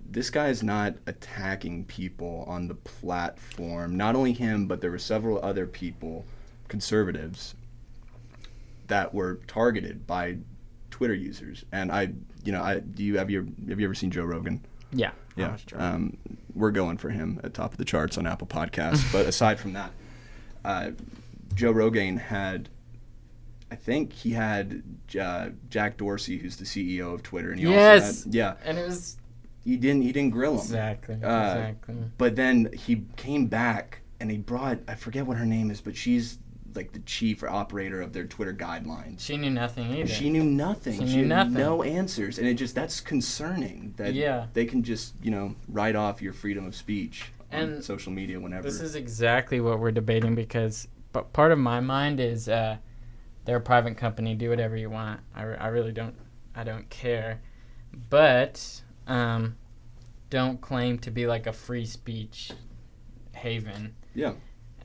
this 0.09 0.29
guy 0.29 0.49
is 0.49 0.61
not 0.61 0.95
attacking 1.07 1.85
people 1.85 2.43
on 2.47 2.67
the 2.67 2.75
platform. 2.75 3.95
Not 3.95 4.15
only 4.15 4.33
him, 4.33 4.67
but 4.67 4.81
there 4.81 4.91
were 4.91 4.99
several 4.99 5.43
other 5.43 5.65
people, 5.65 6.25
conservatives, 6.67 7.55
that 8.87 9.13
were 9.13 9.39
targeted 9.47 10.05
by 10.05 10.37
Twitter 10.89 11.13
users. 11.13 11.63
And 11.71 11.91
I, 11.91 12.11
you 12.43 12.51
know, 12.51 12.61
I 12.61 12.79
do 12.79 13.03
you 13.03 13.17
have 13.17 13.29
you 13.31 13.53
have 13.69 13.79
you 13.79 13.85
ever 13.85 13.95
seen 13.95 14.11
Joe 14.11 14.25
Rogan? 14.25 14.63
Yeah. 14.91 15.11
Yeah, 15.37 15.57
um, 15.75 16.17
we're 16.53 16.71
going 16.71 16.97
for 16.97 17.09
him 17.09 17.39
at 17.43 17.53
top 17.53 17.71
of 17.71 17.77
the 17.77 17.85
charts 17.85 18.17
on 18.17 18.27
Apple 18.27 18.47
Podcasts. 18.47 19.09
but 19.13 19.25
aside 19.25 19.59
from 19.59 19.73
that, 19.73 19.91
uh, 20.65 20.91
Joe 21.55 21.71
Rogan 21.71 22.17
had, 22.17 22.67
I 23.71 23.75
think 23.75 24.11
he 24.11 24.31
had 24.31 24.83
uh, 25.19 25.49
Jack 25.69 25.97
Dorsey, 25.97 26.37
who's 26.37 26.57
the 26.57 26.65
CEO 26.65 27.13
of 27.13 27.23
Twitter, 27.23 27.51
and 27.51 27.59
he 27.59 27.65
Yes. 27.67 28.03
also 28.03 28.23
had, 28.25 28.35
yeah, 28.35 28.53
and 28.65 28.77
it 28.77 28.85
was 28.85 29.17
he 29.63 29.77
didn't 29.77 30.01
he 30.01 30.11
didn't 30.11 30.31
grill 30.31 30.53
him, 30.53 30.59
exactly 30.59 31.15
Uh, 31.15 31.17
exactly. 31.55 31.95
but 32.17 32.35
then 32.35 32.69
he 32.73 33.03
came 33.15 33.45
back 33.47 34.01
and 34.19 34.29
he 34.29 34.37
brought 34.37 34.79
I 34.87 34.95
forget 34.95 35.25
what 35.25 35.37
her 35.37 35.45
name 35.45 35.71
is, 35.71 35.79
but 35.81 35.95
she's 35.95 36.37
like 36.75 36.91
the 36.93 36.99
chief 36.99 37.43
or 37.43 37.49
operator 37.49 38.01
of 38.01 38.13
their 38.13 38.25
Twitter 38.25 38.53
guidelines. 38.53 39.19
She 39.19 39.35
knew 39.37 39.49
nothing 39.49 39.93
either. 39.93 40.07
She 40.07 40.29
knew 40.29 40.43
nothing. 40.43 40.99
She 41.01 41.07
She, 41.07 41.15
knew 41.17 41.21
had 41.23 41.51
nothing. 41.51 41.53
no 41.53 41.83
answers, 41.83 42.39
and 42.39 42.47
it 42.47 42.55
just 42.55 42.75
that's 42.75 42.99
concerning 43.01 43.93
that 43.97 44.13
Yeah. 44.13 44.47
they 44.53 44.65
can 44.65 44.83
just 44.83 45.13
you 45.23 45.31
know 45.31 45.55
write 45.69 45.95
off 45.95 46.21
your 46.21 46.33
freedom 46.33 46.65
of 46.65 46.75
speech 46.75 47.31
on 47.53 47.59
And 47.59 47.83
social 47.83 48.11
media 48.11 48.37
whenever. 48.39 48.63
This 48.63 48.81
is 48.81 48.95
exactly 48.95 49.59
what 49.61 49.79
we're 49.79 49.91
debating 49.91 50.35
because 50.35 50.87
part 51.33 51.51
of 51.51 51.59
my 51.59 51.79
mind 51.81 52.19
is 52.19 52.47
uh, 52.49 52.77
they're 53.45 53.57
a 53.57 53.61
private 53.61 53.97
company. 53.97 54.35
Do 54.35 54.49
whatever 54.49 54.75
you 54.77 54.89
want. 54.89 55.19
I, 55.35 55.43
I 55.43 55.67
really 55.67 55.91
don't. 55.91 56.15
I 56.55 56.63
don't 56.63 56.89
care. 56.89 57.41
But 58.09 58.81
um, 59.07 59.55
don't 60.29 60.59
claim 60.61 60.97
to 60.99 61.11
be 61.11 61.25
like 61.27 61.47
a 61.47 61.53
free 61.53 61.85
speech 61.85 62.51
haven. 63.33 63.95
Yeah. 64.13 64.33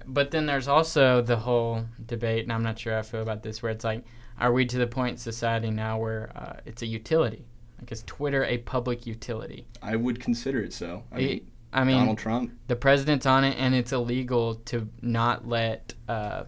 But 0.07 0.31
then 0.31 0.47
there's 0.47 0.69
also 0.69 1.21
the 1.21 1.37
whole 1.37 1.85
debate, 2.07 2.45
and 2.45 2.53
I'm 2.53 2.63
not 2.63 2.79
sure 2.79 2.93
how 2.93 3.01
I 3.01 3.03
feel 3.03 3.23
about 3.23 3.43
this, 3.43 3.63
where 3.63 3.73
it's 3.73 3.85
like, 3.85 4.05
are 4.39 4.53
we 4.53 4.65
to 4.67 4.79
the 4.79 4.87
point 4.87 5.13
in 5.13 5.17
society 5.19 5.71
now 5.71 5.99
where 5.99 6.31
uh, 6.37 6.61
it's 6.65 6.83
a 6.83 6.87
utility? 6.87 7.45
Like, 7.81 7.91
is 7.91 8.05
Twitter 8.07 8.45
a 8.45 8.59
public 8.59 9.07
utility? 9.07 9.67
I 9.83 9.97
would 9.97 10.21
consider 10.21 10.61
it 10.63 10.73
so. 10.73 11.03
I 11.13 11.19
It- 11.19 11.27
mean, 11.29 11.51
I 11.73 11.85
mean, 11.85 11.99
Donald 11.99 12.19
Trump. 12.19 12.53
the 12.69 12.77
president's 12.77 13.27
on 13.27 13.45
it, 13.45 13.57
and 13.59 13.75
it's 13.75 13.93
illegal 13.93 14.55
to 14.67 14.89
not 15.03 15.47
let 15.47 15.93
uh, 16.09 16.45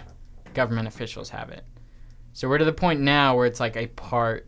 government 0.54 0.86
officials 0.88 1.28
have 1.30 1.50
it. 1.50 1.64
So 2.39 2.49
we're 2.49 2.59
to 2.59 2.64
the 2.64 2.72
point 2.72 3.01
now 3.01 3.34
where 3.34 3.47
it's 3.47 3.59
like 3.59 3.76
a 3.76 3.89
part 3.89 4.47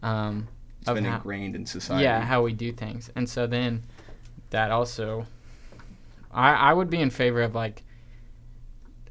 um, 0.00 0.46
It's 0.78 0.88
of 0.88 0.94
been 0.94 1.04
how, 1.04 1.16
ingrained 1.16 1.56
in 1.56 1.66
society. 1.66 2.04
yeah 2.04 2.20
how 2.20 2.42
we 2.42 2.52
do 2.52 2.70
things, 2.70 3.10
and 3.16 3.28
so 3.28 3.48
then 3.48 3.82
that 4.50 4.70
also, 4.70 5.26
I 6.30 6.52
I 6.52 6.72
would 6.72 6.90
be 6.90 7.00
in 7.00 7.10
favor 7.10 7.42
of 7.42 7.52
like 7.52 7.82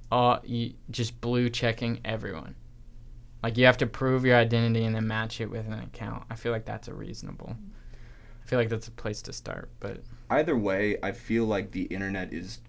all 0.09 0.39
you, 0.45 0.75
just 0.91 1.19
blue 1.19 1.49
checking 1.49 1.99
everyone. 2.05 2.55
Like 3.43 3.57
you 3.57 3.65
have 3.65 3.79
to 3.79 3.86
prove 3.86 4.23
your 4.23 4.38
identity 4.38 4.86
and 4.86 4.95
then 4.95 5.05
match 5.05 5.41
it 5.41 5.51
with 5.51 5.67
an 5.67 5.73
account. 5.73 6.23
I 6.29 6.36
feel 6.36 6.53
like 6.53 6.63
that's 6.63 6.88
a 6.88 6.93
reasonable. 6.93 7.53
I 7.53 8.47
feel 8.47 8.59
like 8.59 8.69
that's 8.69 8.88
a 8.88 8.91
place 8.91 9.21
to 9.23 9.34
start, 9.34 9.69
but 9.81 9.97
Either 10.29 10.55
way, 10.55 10.99
I 11.03 11.11
feel 11.11 11.43
like 11.43 11.71
the 11.71 11.84
internet 11.84 12.31
is 12.31 12.59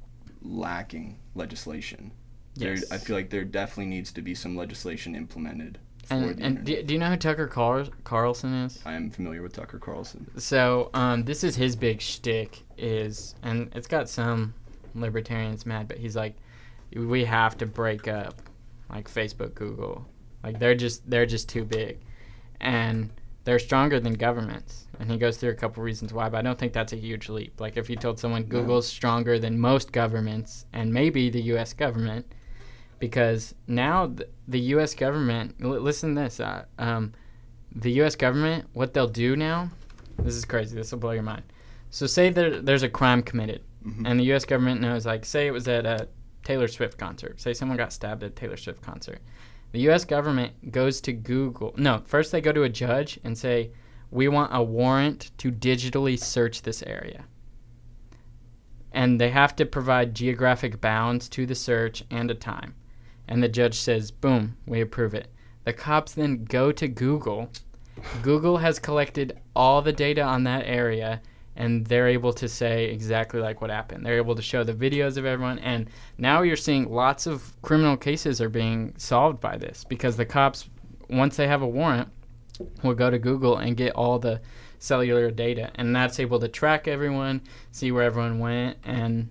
lacking 0.43 1.21
legislation. 1.37 2.11
There, 2.57 2.75
yes. 2.75 2.91
I 2.93 2.99
feel 2.99 3.17
like 3.17 3.31
there 3.31 3.45
definitely 3.45 3.87
needs 3.87 4.13
to 4.13 4.23
be 4.23 4.35
some 4.35 4.57
legislation 4.57 5.15
implemented 5.15 5.79
for 6.05 6.15
and 6.15 6.41
and 6.41 6.65
do, 6.65 6.83
do 6.83 6.95
you 6.95 7.01
know 7.01 7.11
who 7.11 7.17
Tucker 7.17 7.49
Carl- 7.49 7.89
Carlson 8.05 8.53
is? 8.53 8.81
I 8.85 8.93
am 8.95 9.11
familiar 9.11 9.43
with 9.43 9.55
Tucker 9.55 9.79
Carlson. 9.79 10.31
So 10.37 10.91
um, 10.95 11.25
this 11.25 11.43
is 11.43 11.57
his 11.57 11.75
big 11.77 12.01
shtick 12.01 12.63
is, 12.77 13.35
and 13.43 13.71
it's 13.75 13.87
got 13.87 14.09
some 14.09 14.55
libertarians 14.95 15.67
mad, 15.67 15.89
but 15.89 15.99
he's 15.99 16.15
like, 16.15 16.37
we 16.95 17.25
have 17.25 17.57
to 17.59 17.67
break 17.67 18.07
up, 18.07 18.41
like 18.91 19.11
Facebook, 19.11 19.55
Google, 19.55 20.07
like 20.43 20.59
they're 20.59 20.75
just 20.75 21.09
they're 21.11 21.27
just 21.27 21.49
too 21.49 21.65
big, 21.65 21.99
and 22.61 23.11
they're 23.45 23.59
stronger 23.59 23.99
than 24.01 24.15
governments. 24.15 24.87
And 25.01 25.11
he 25.11 25.19
goes 25.19 25.37
through 25.37 25.51
a 25.51 25.55
couple 25.55 25.83
reasons 25.83 26.13
why, 26.13 26.29
but 26.29 26.39
I 26.39 26.43
don't 26.43 26.59
think 26.59 26.73
that's 26.73 26.93
a 26.93 26.97
huge 26.97 27.29
leap. 27.29 27.61
Like 27.61 27.77
if 27.77 27.91
you 27.91 27.97
told 27.97 28.19
someone 28.19 28.43
No. 28.43 28.49
Google's 28.49 28.87
stronger 28.87 29.39
than 29.39 29.59
most 29.59 29.93
governments 29.93 30.67
and 30.73 30.93
maybe 30.93 31.31
the 31.31 31.43
U.S. 31.43 31.73
government, 31.73 32.27
because 33.09 33.55
now 33.67 34.07
th- 34.07 34.31
the 34.49 34.61
U.S. 34.75 34.95
government, 34.95 35.57
l- 35.63 35.79
listen 35.79 36.15
to 36.15 36.23
this, 36.23 36.41
uh, 36.41 36.65
um, 36.79 37.13
the 37.75 37.91
U.S. 38.01 38.17
government, 38.17 38.65
what 38.73 38.95
they'll 38.95 39.07
do 39.07 39.37
now, 39.37 39.69
this 40.21 40.35
is 40.35 40.47
crazy. 40.47 40.75
This 40.75 40.91
will 40.91 41.01
blow 41.01 41.11
your 41.11 41.23
mind. 41.23 41.43
So 41.91 42.07
say 42.07 42.31
there, 42.31 42.63
there's 42.63 42.83
a 42.83 42.89
crime 42.89 43.23
committed, 43.23 43.61
Mhm. 43.87 44.07
and 44.07 44.19
the 44.19 44.25
U.S. 44.33 44.47
government 44.47 44.81
knows, 44.81 45.05
like, 45.05 45.27
say 45.27 45.47
it 45.47 45.51
was 45.51 45.69
at 45.69 45.85
a 45.85 46.09
Taylor 46.45 46.67
Swift 46.67 46.97
concert. 46.97 47.39
Say 47.43 47.53
someone 47.53 47.77
got 47.77 47.93
stabbed 47.93 48.23
at 48.23 48.31
a 48.31 48.35
Taylor 48.35 48.57
Swift 48.57 48.81
concert. 48.81 49.21
The 49.73 49.81
U.S. 49.81 50.07
government 50.07 50.73
goes 50.73 51.03
to 51.03 51.13
Google. 51.13 51.75
No, 51.77 52.01
first 52.07 52.33
they 52.33 52.41
go 52.41 52.53
to 52.53 52.63
a 52.63 52.71
judge 52.71 53.21
and 53.23 53.37
say, 53.37 53.71
we 54.11 54.29
want 54.29 54.51
a 54.55 54.63
warrant 54.63 55.31
to 55.39 55.53
digitally 55.53 56.19
search 56.19 56.63
this 56.63 56.83
area. 56.85 57.25
And 58.93 59.21
they 59.21 59.31
have 59.31 59.55
to 59.57 59.67
provide 59.67 60.15
geographic 60.15 60.81
bounds 60.81 61.29
to 61.31 61.45
the 61.45 61.55
search 61.55 62.03
and 62.11 62.31
a 62.31 62.35
time. 62.35 62.75
And 63.29 63.43
the 63.43 63.49
judge 63.49 63.75
says, 63.75 64.11
boom, 64.11 64.57
we 64.67 64.81
approve 64.81 65.15
it. 65.15 65.29
The 65.65 65.73
cops 65.73 66.13
then 66.13 66.45
go 66.45 66.73
to 66.73 66.89
Google. 66.89 67.51
Google 68.23 68.59
has 68.59 68.79
collected 68.79 69.41
all 69.57 69.81
the 69.83 69.93
data 69.93 70.23
on 70.23 70.45
that 70.45 70.67
area 70.67 71.23
and 71.57 71.87
they're 71.87 72.09
able 72.09 72.33
to 72.33 72.49
say 72.49 72.87
exactly 72.87 73.41
like 73.41 73.61
what 73.61 73.71
happened. 73.71 74.05
They're 74.05 74.17
able 74.17 74.35
to 74.35 74.43
show 74.43 74.65
the 74.65 74.75
videos 74.75 75.17
of 75.17 75.25
everyone 75.25 75.59
and 75.61 75.89
now 76.19 76.43
you're 76.43 76.57
seeing 76.57 76.91
lots 76.91 77.27
of 77.27 77.55
criminal 77.63 77.97
cases 77.97 78.41
are 78.41 78.49
being 78.49 78.93
solved 78.97 79.41
by 79.41 79.57
this 79.57 79.85
because 79.85 80.17
the 80.17 80.27
cops 80.27 80.69
once 81.09 81.37
they 81.37 81.47
have 81.47 81.63
a 81.63 81.67
warrant 81.67 82.09
will 82.83 82.95
go 82.95 83.11
to 83.11 83.19
Google 83.19 83.59
and 83.59 83.77
get 83.77 83.95
all 83.95 84.19
the 84.19 84.41
cellular 84.79 85.31
data 85.31 85.71
and 85.77 85.95
that's 85.95 86.21
able 86.21 86.41
to 86.41 86.49
track 86.49 86.89
everyone, 86.89 87.41
see 87.71 87.93
where 87.93 88.03
everyone 88.03 88.39
went 88.39 88.77
and 88.85 89.31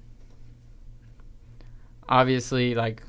obviously 2.08 2.74
like 2.74 3.04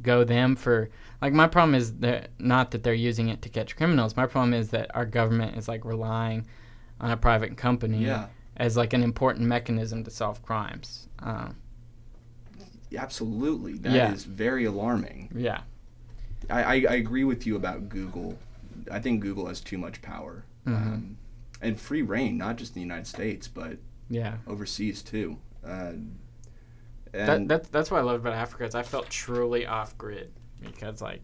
go 0.00 0.24
them 0.24 0.56
for 0.56 0.88
like 1.20 1.32
my 1.32 1.46
problem 1.46 1.74
is 1.74 1.98
that 1.98 2.30
not 2.38 2.70
that 2.70 2.82
they're 2.82 2.94
using 2.94 3.28
it 3.28 3.42
to 3.42 3.48
catch 3.48 3.76
criminals. 3.76 4.16
My 4.16 4.26
problem 4.26 4.54
is 4.54 4.70
that 4.70 4.90
our 4.94 5.04
government 5.06 5.56
is 5.56 5.68
like 5.68 5.84
relying 5.84 6.46
on 7.00 7.10
a 7.10 7.16
private 7.16 7.56
company 7.56 8.04
Yeah, 8.04 8.26
as 8.56 8.76
like 8.76 8.92
an 8.92 9.02
important 9.02 9.46
mechanism 9.46 10.02
to 10.04 10.10
solve 10.10 10.42
crimes. 10.42 11.08
Um, 11.20 11.56
absolutely. 12.96 13.74
That 13.74 14.12
is 14.14 14.26
Yeah. 14.26 14.32
very 14.34 14.64
alarming. 14.64 15.30
yeah, 15.34 15.62
I, 16.50 16.62
I, 16.62 16.72
I 16.90 16.94
agree 16.94 17.24
with 17.24 17.46
you 17.46 17.56
about 17.56 17.88
Google. 17.88 18.38
I 18.90 18.98
think 18.98 19.20
Google 19.20 19.46
has 19.46 19.60
too 19.60 19.78
much 19.78 20.02
power 20.02 20.44
Mhm. 20.66 20.74
um, 20.76 21.16
and 21.60 21.78
free 21.78 22.02
rein, 22.02 22.36
not 22.36 22.56
just 22.56 22.72
in 22.72 22.74
the 22.74 22.80
United 22.80 23.06
States, 23.06 23.46
but 23.48 23.78
yeah. 24.10 24.36
overseas 24.46 25.02
too. 25.02 25.38
Uh, 25.64 25.92
That, 27.12 27.28
and 27.36 27.48
that's 27.48 27.68
that's 27.68 27.90
what 27.90 27.98
I 27.98 28.02
love 28.02 28.20
about 28.20 28.32
Africa 28.34 28.64
is 28.64 28.74
I 28.74 28.82
felt 28.82 29.08
truly 29.10 29.66
off 29.66 29.96
grid 29.98 30.32
because 30.60 31.00
like 31.02 31.22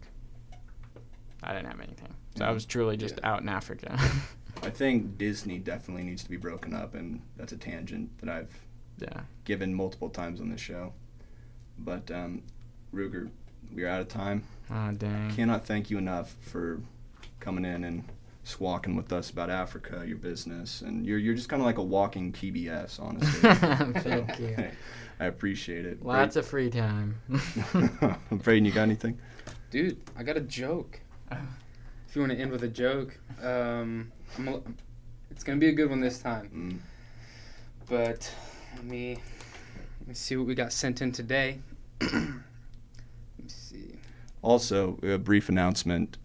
I 1.43 1.53
didn't 1.53 1.67
have 1.71 1.79
anything, 1.79 2.13
so 2.35 2.45
I 2.45 2.49
Mhm. 2.49 2.53
was 2.53 2.65
truly 2.65 2.97
just 2.97 3.15
Yeah. 3.21 3.31
out 3.31 3.41
in 3.41 3.49
Africa. 3.49 3.97
I 4.63 4.69
think 4.69 5.17
Disney 5.17 5.57
definitely 5.57 6.03
needs 6.03 6.23
to 6.23 6.29
be 6.29 6.35
broken 6.37 6.73
up, 6.73 6.93
and 6.95 7.21
that's 7.37 7.53
a 7.53 7.57
tangent 7.57 8.17
that 8.19 8.29
I've 8.29 8.53
yeah. 8.97 9.21
given 9.45 9.73
multiple 9.73 10.09
times 10.09 10.41
on 10.41 10.49
this 10.49 10.59
show. 10.61 10.93
But 11.77 12.11
um, 12.11 12.43
Ruger, 12.93 13.29
we're 13.73 13.87
out 13.87 14.01
of 14.01 14.09
time. 14.09 14.43
Oh 14.69 14.91
dang. 14.91 15.31
Cannot 15.33 15.65
thank 15.65 15.89
you 15.89 15.97
enough 15.97 16.35
for 16.41 16.81
coming 17.39 17.63
in 17.65 17.83
and 17.85 18.03
squawking 18.43 18.95
with 18.95 19.11
us 19.13 19.29
about 19.29 19.49
Africa, 19.49 20.03
your 20.07 20.17
business, 20.17 20.81
and 20.81 21.05
you're 21.05 21.17
you're 21.17 21.35
just 21.35 21.49
kind 21.49 21.61
of 21.61 21.65
like 21.65 21.77
a 21.77 21.83
walking 21.83 22.31
PBS, 22.31 22.99
honestly. 22.99 24.01
Thank 24.01 24.39
you. 24.39 24.71
I 25.19 25.25
appreciate 25.25 25.85
it. 25.85 26.03
Lots 26.03 26.37
of 26.37 26.45
free 26.45 26.69
time. 26.69 27.21
Braden, 28.31 28.63
you 28.63 28.71
got 28.71 28.83
anything? 28.83 29.19
Dude, 29.69 29.97
I 30.17 30.23
got 30.23 30.37
a 30.37 30.41
joke. 30.41 31.01
If 31.29 32.15
you 32.15 32.21
want 32.21 32.31
to 32.31 32.39
end 32.39 32.51
with 32.51 32.63
a 32.63 32.69
joke, 32.69 33.19
um, 33.43 34.11
I'm 34.37 34.47
a, 34.47 34.61
it's 35.29 35.43
gonna 35.43 35.59
be 35.59 35.67
a 35.67 35.73
good 35.73 35.89
one 35.89 35.99
this 35.99 36.19
time. 36.19 36.49
Mm. 36.55 36.79
But 37.89 38.33
let 38.75 38.85
me 38.85 39.17
let 39.99 40.07
me 40.07 40.13
see 40.13 40.37
what 40.37 40.47
we 40.47 40.55
got 40.55 40.71
sent 40.71 41.01
in 41.01 41.11
today. 41.11 41.59
let 42.01 42.13
me 42.13 42.29
see. 43.47 43.95
Also, 44.41 44.97
a 45.03 45.17
brief 45.17 45.49
announcement. 45.49 46.17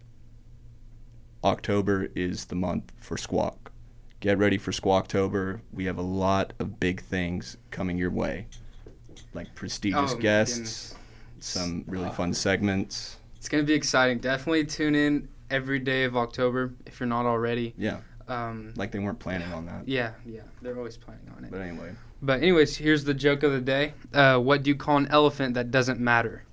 October 1.45 2.07
is 2.15 2.45
the 2.45 2.55
month 2.55 2.91
for 2.99 3.17
Squawk. 3.17 3.71
Get 4.19 4.39
ready 4.39 4.57
for 4.57 4.71
Squawktober. 4.71 5.59
We 5.71 5.85
have 5.85 5.99
a 5.99 6.01
lot 6.01 6.53
of 6.57 6.79
big 6.79 7.01
things 7.03 7.57
coming 7.69 7.99
your 7.99 8.09
way, 8.09 8.47
like 9.35 9.53
prestigious 9.53 10.13
Oh, 10.13 10.17
guests, 10.17 10.95
some 11.39 11.83
really 11.87 12.07
Uh, 12.07 12.11
fun 12.11 12.33
segments. 12.33 13.17
It's 13.37 13.47
gonna 13.47 13.61
be 13.61 13.73
exciting. 13.75 14.17
Definitely 14.17 14.65
tune 14.65 14.95
in 14.95 15.27
every 15.51 15.77
day 15.77 16.03
of 16.05 16.17
October 16.17 16.73
if 16.87 16.99
you're 16.99 17.05
not 17.05 17.27
already. 17.27 17.75
Yeah, 17.77 17.99
Um, 18.27 18.73
like 18.75 18.91
they 18.91 18.97
weren't 18.97 19.19
planning 19.19 19.53
on 19.53 19.67
that. 19.67 19.87
yeah, 19.87 20.13
yeah, 20.25 20.41
they're 20.63 20.75
always 20.77 20.97
planning 20.97 21.29
on 21.37 21.45
it. 21.45 21.51
But 21.51 21.61
anyway, 21.61 21.91
But 22.23 22.41
anyways, 22.41 22.77
here's 22.77 23.03
the 23.03 23.13
joke 23.13 23.43
of 23.43 23.51
the 23.51 23.61
day. 23.61 23.93
Uh, 24.11 24.39
what 24.39 24.63
do 24.63 24.71
you 24.71 24.75
call 24.75 24.97
an 24.97 25.05
elephant 25.11 25.53
that 25.53 25.69
doesn't 25.69 25.99
matter? 25.99 26.43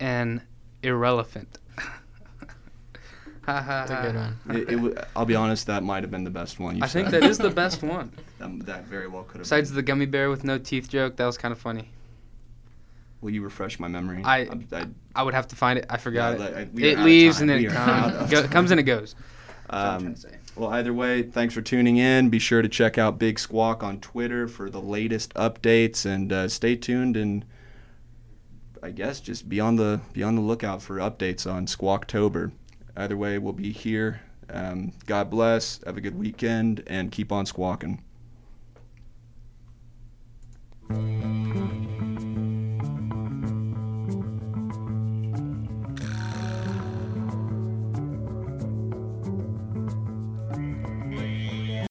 An 0.00 0.42
irrelevant. 0.82 1.58
Ha, 3.46 3.62
ha, 3.62 3.86
That's 3.86 3.90
a 3.90 3.94
ha. 3.96 4.02
good 4.02 4.14
one. 4.16 4.36
it, 4.50 4.56
it, 4.68 4.76
w- 4.76 4.94
I'll 5.14 5.24
be 5.24 5.36
honest, 5.36 5.66
that 5.68 5.82
might 5.84 6.02
have 6.02 6.10
been 6.10 6.24
the 6.24 6.30
best 6.30 6.58
one 6.58 6.76
you 6.76 6.82
I 6.82 6.88
think 6.88 7.10
said. 7.10 7.22
that 7.22 7.30
is 7.30 7.38
the 7.38 7.50
best 7.50 7.82
one. 7.82 8.10
that, 8.38 8.66
that 8.66 8.84
very 8.86 9.06
well 9.06 9.22
could 9.22 9.36
have. 9.38 9.42
Besides 9.44 9.70
been. 9.70 9.76
the 9.76 9.82
gummy 9.82 10.06
bear 10.06 10.30
with 10.30 10.42
no 10.44 10.58
teeth 10.58 10.88
joke, 10.88 11.16
that 11.16 11.26
was 11.26 11.38
kind 11.38 11.52
of 11.52 11.58
funny. 11.58 11.88
Will 13.20 13.30
you 13.30 13.42
refresh 13.42 13.78
my 13.78 13.88
memory? 13.88 14.22
I- 14.24 14.48
I, 14.72 14.86
I 15.14 15.22
would 15.22 15.34
have 15.34 15.48
to 15.48 15.56
find 15.56 15.78
it. 15.78 15.86
I 15.88 15.96
forgot 15.96 16.38
Yeah, 16.38 16.46
it. 16.46 16.54
like, 16.56 16.68
we 16.74 16.84
are 16.88 16.92
it 16.92 16.98
leaves 17.00 17.40
and 17.40 17.48
then 17.48 17.64
it 17.64 17.70
comes, 17.70 18.30
go, 18.30 18.46
comes 18.48 18.70
and 18.72 18.80
it 18.80 18.84
goes. 18.84 19.14
That's 19.68 19.72
what 19.72 19.78
I'm 19.78 19.94
um, 19.96 20.02
trying 20.02 20.14
to 20.14 20.20
say. 20.20 20.36
Well, 20.56 20.70
either 20.70 20.92
way, 20.94 21.22
thanks 21.22 21.54
for 21.54 21.60
tuning 21.60 21.98
in. 21.98 22.30
Be 22.30 22.38
sure 22.38 22.62
to 22.62 22.68
check 22.68 22.98
out 22.98 23.18
Big 23.18 23.38
Squawk 23.38 23.82
on 23.82 24.00
Twitter 24.00 24.48
for 24.48 24.70
the 24.70 24.80
latest 24.80 25.34
updates, 25.34 26.06
and 26.06 26.32
uh, 26.32 26.48
stay 26.48 26.76
tuned. 26.76 27.16
And 27.16 27.44
I 28.82 28.90
guess 28.90 29.20
just 29.20 29.48
be 29.48 29.60
on 29.60 29.76
the 29.76 30.00
be 30.14 30.22
on 30.22 30.34
the 30.34 30.40
lookout 30.40 30.80
for 30.82 30.96
updates 30.96 31.50
on 31.50 31.66
Squawktober. 31.66 32.52
Either 32.96 33.16
way, 33.16 33.38
we'll 33.38 33.52
be 33.52 33.72
here. 33.72 34.20
Um, 34.48 34.92
God 35.06 35.30
bless. 35.30 35.80
Have 35.84 35.96
a 35.96 36.00
good 36.00 36.18
weekend 36.18 36.82
and 36.86 37.12
keep 37.12 37.32
on 37.32 37.46
squawking. 37.46 38.02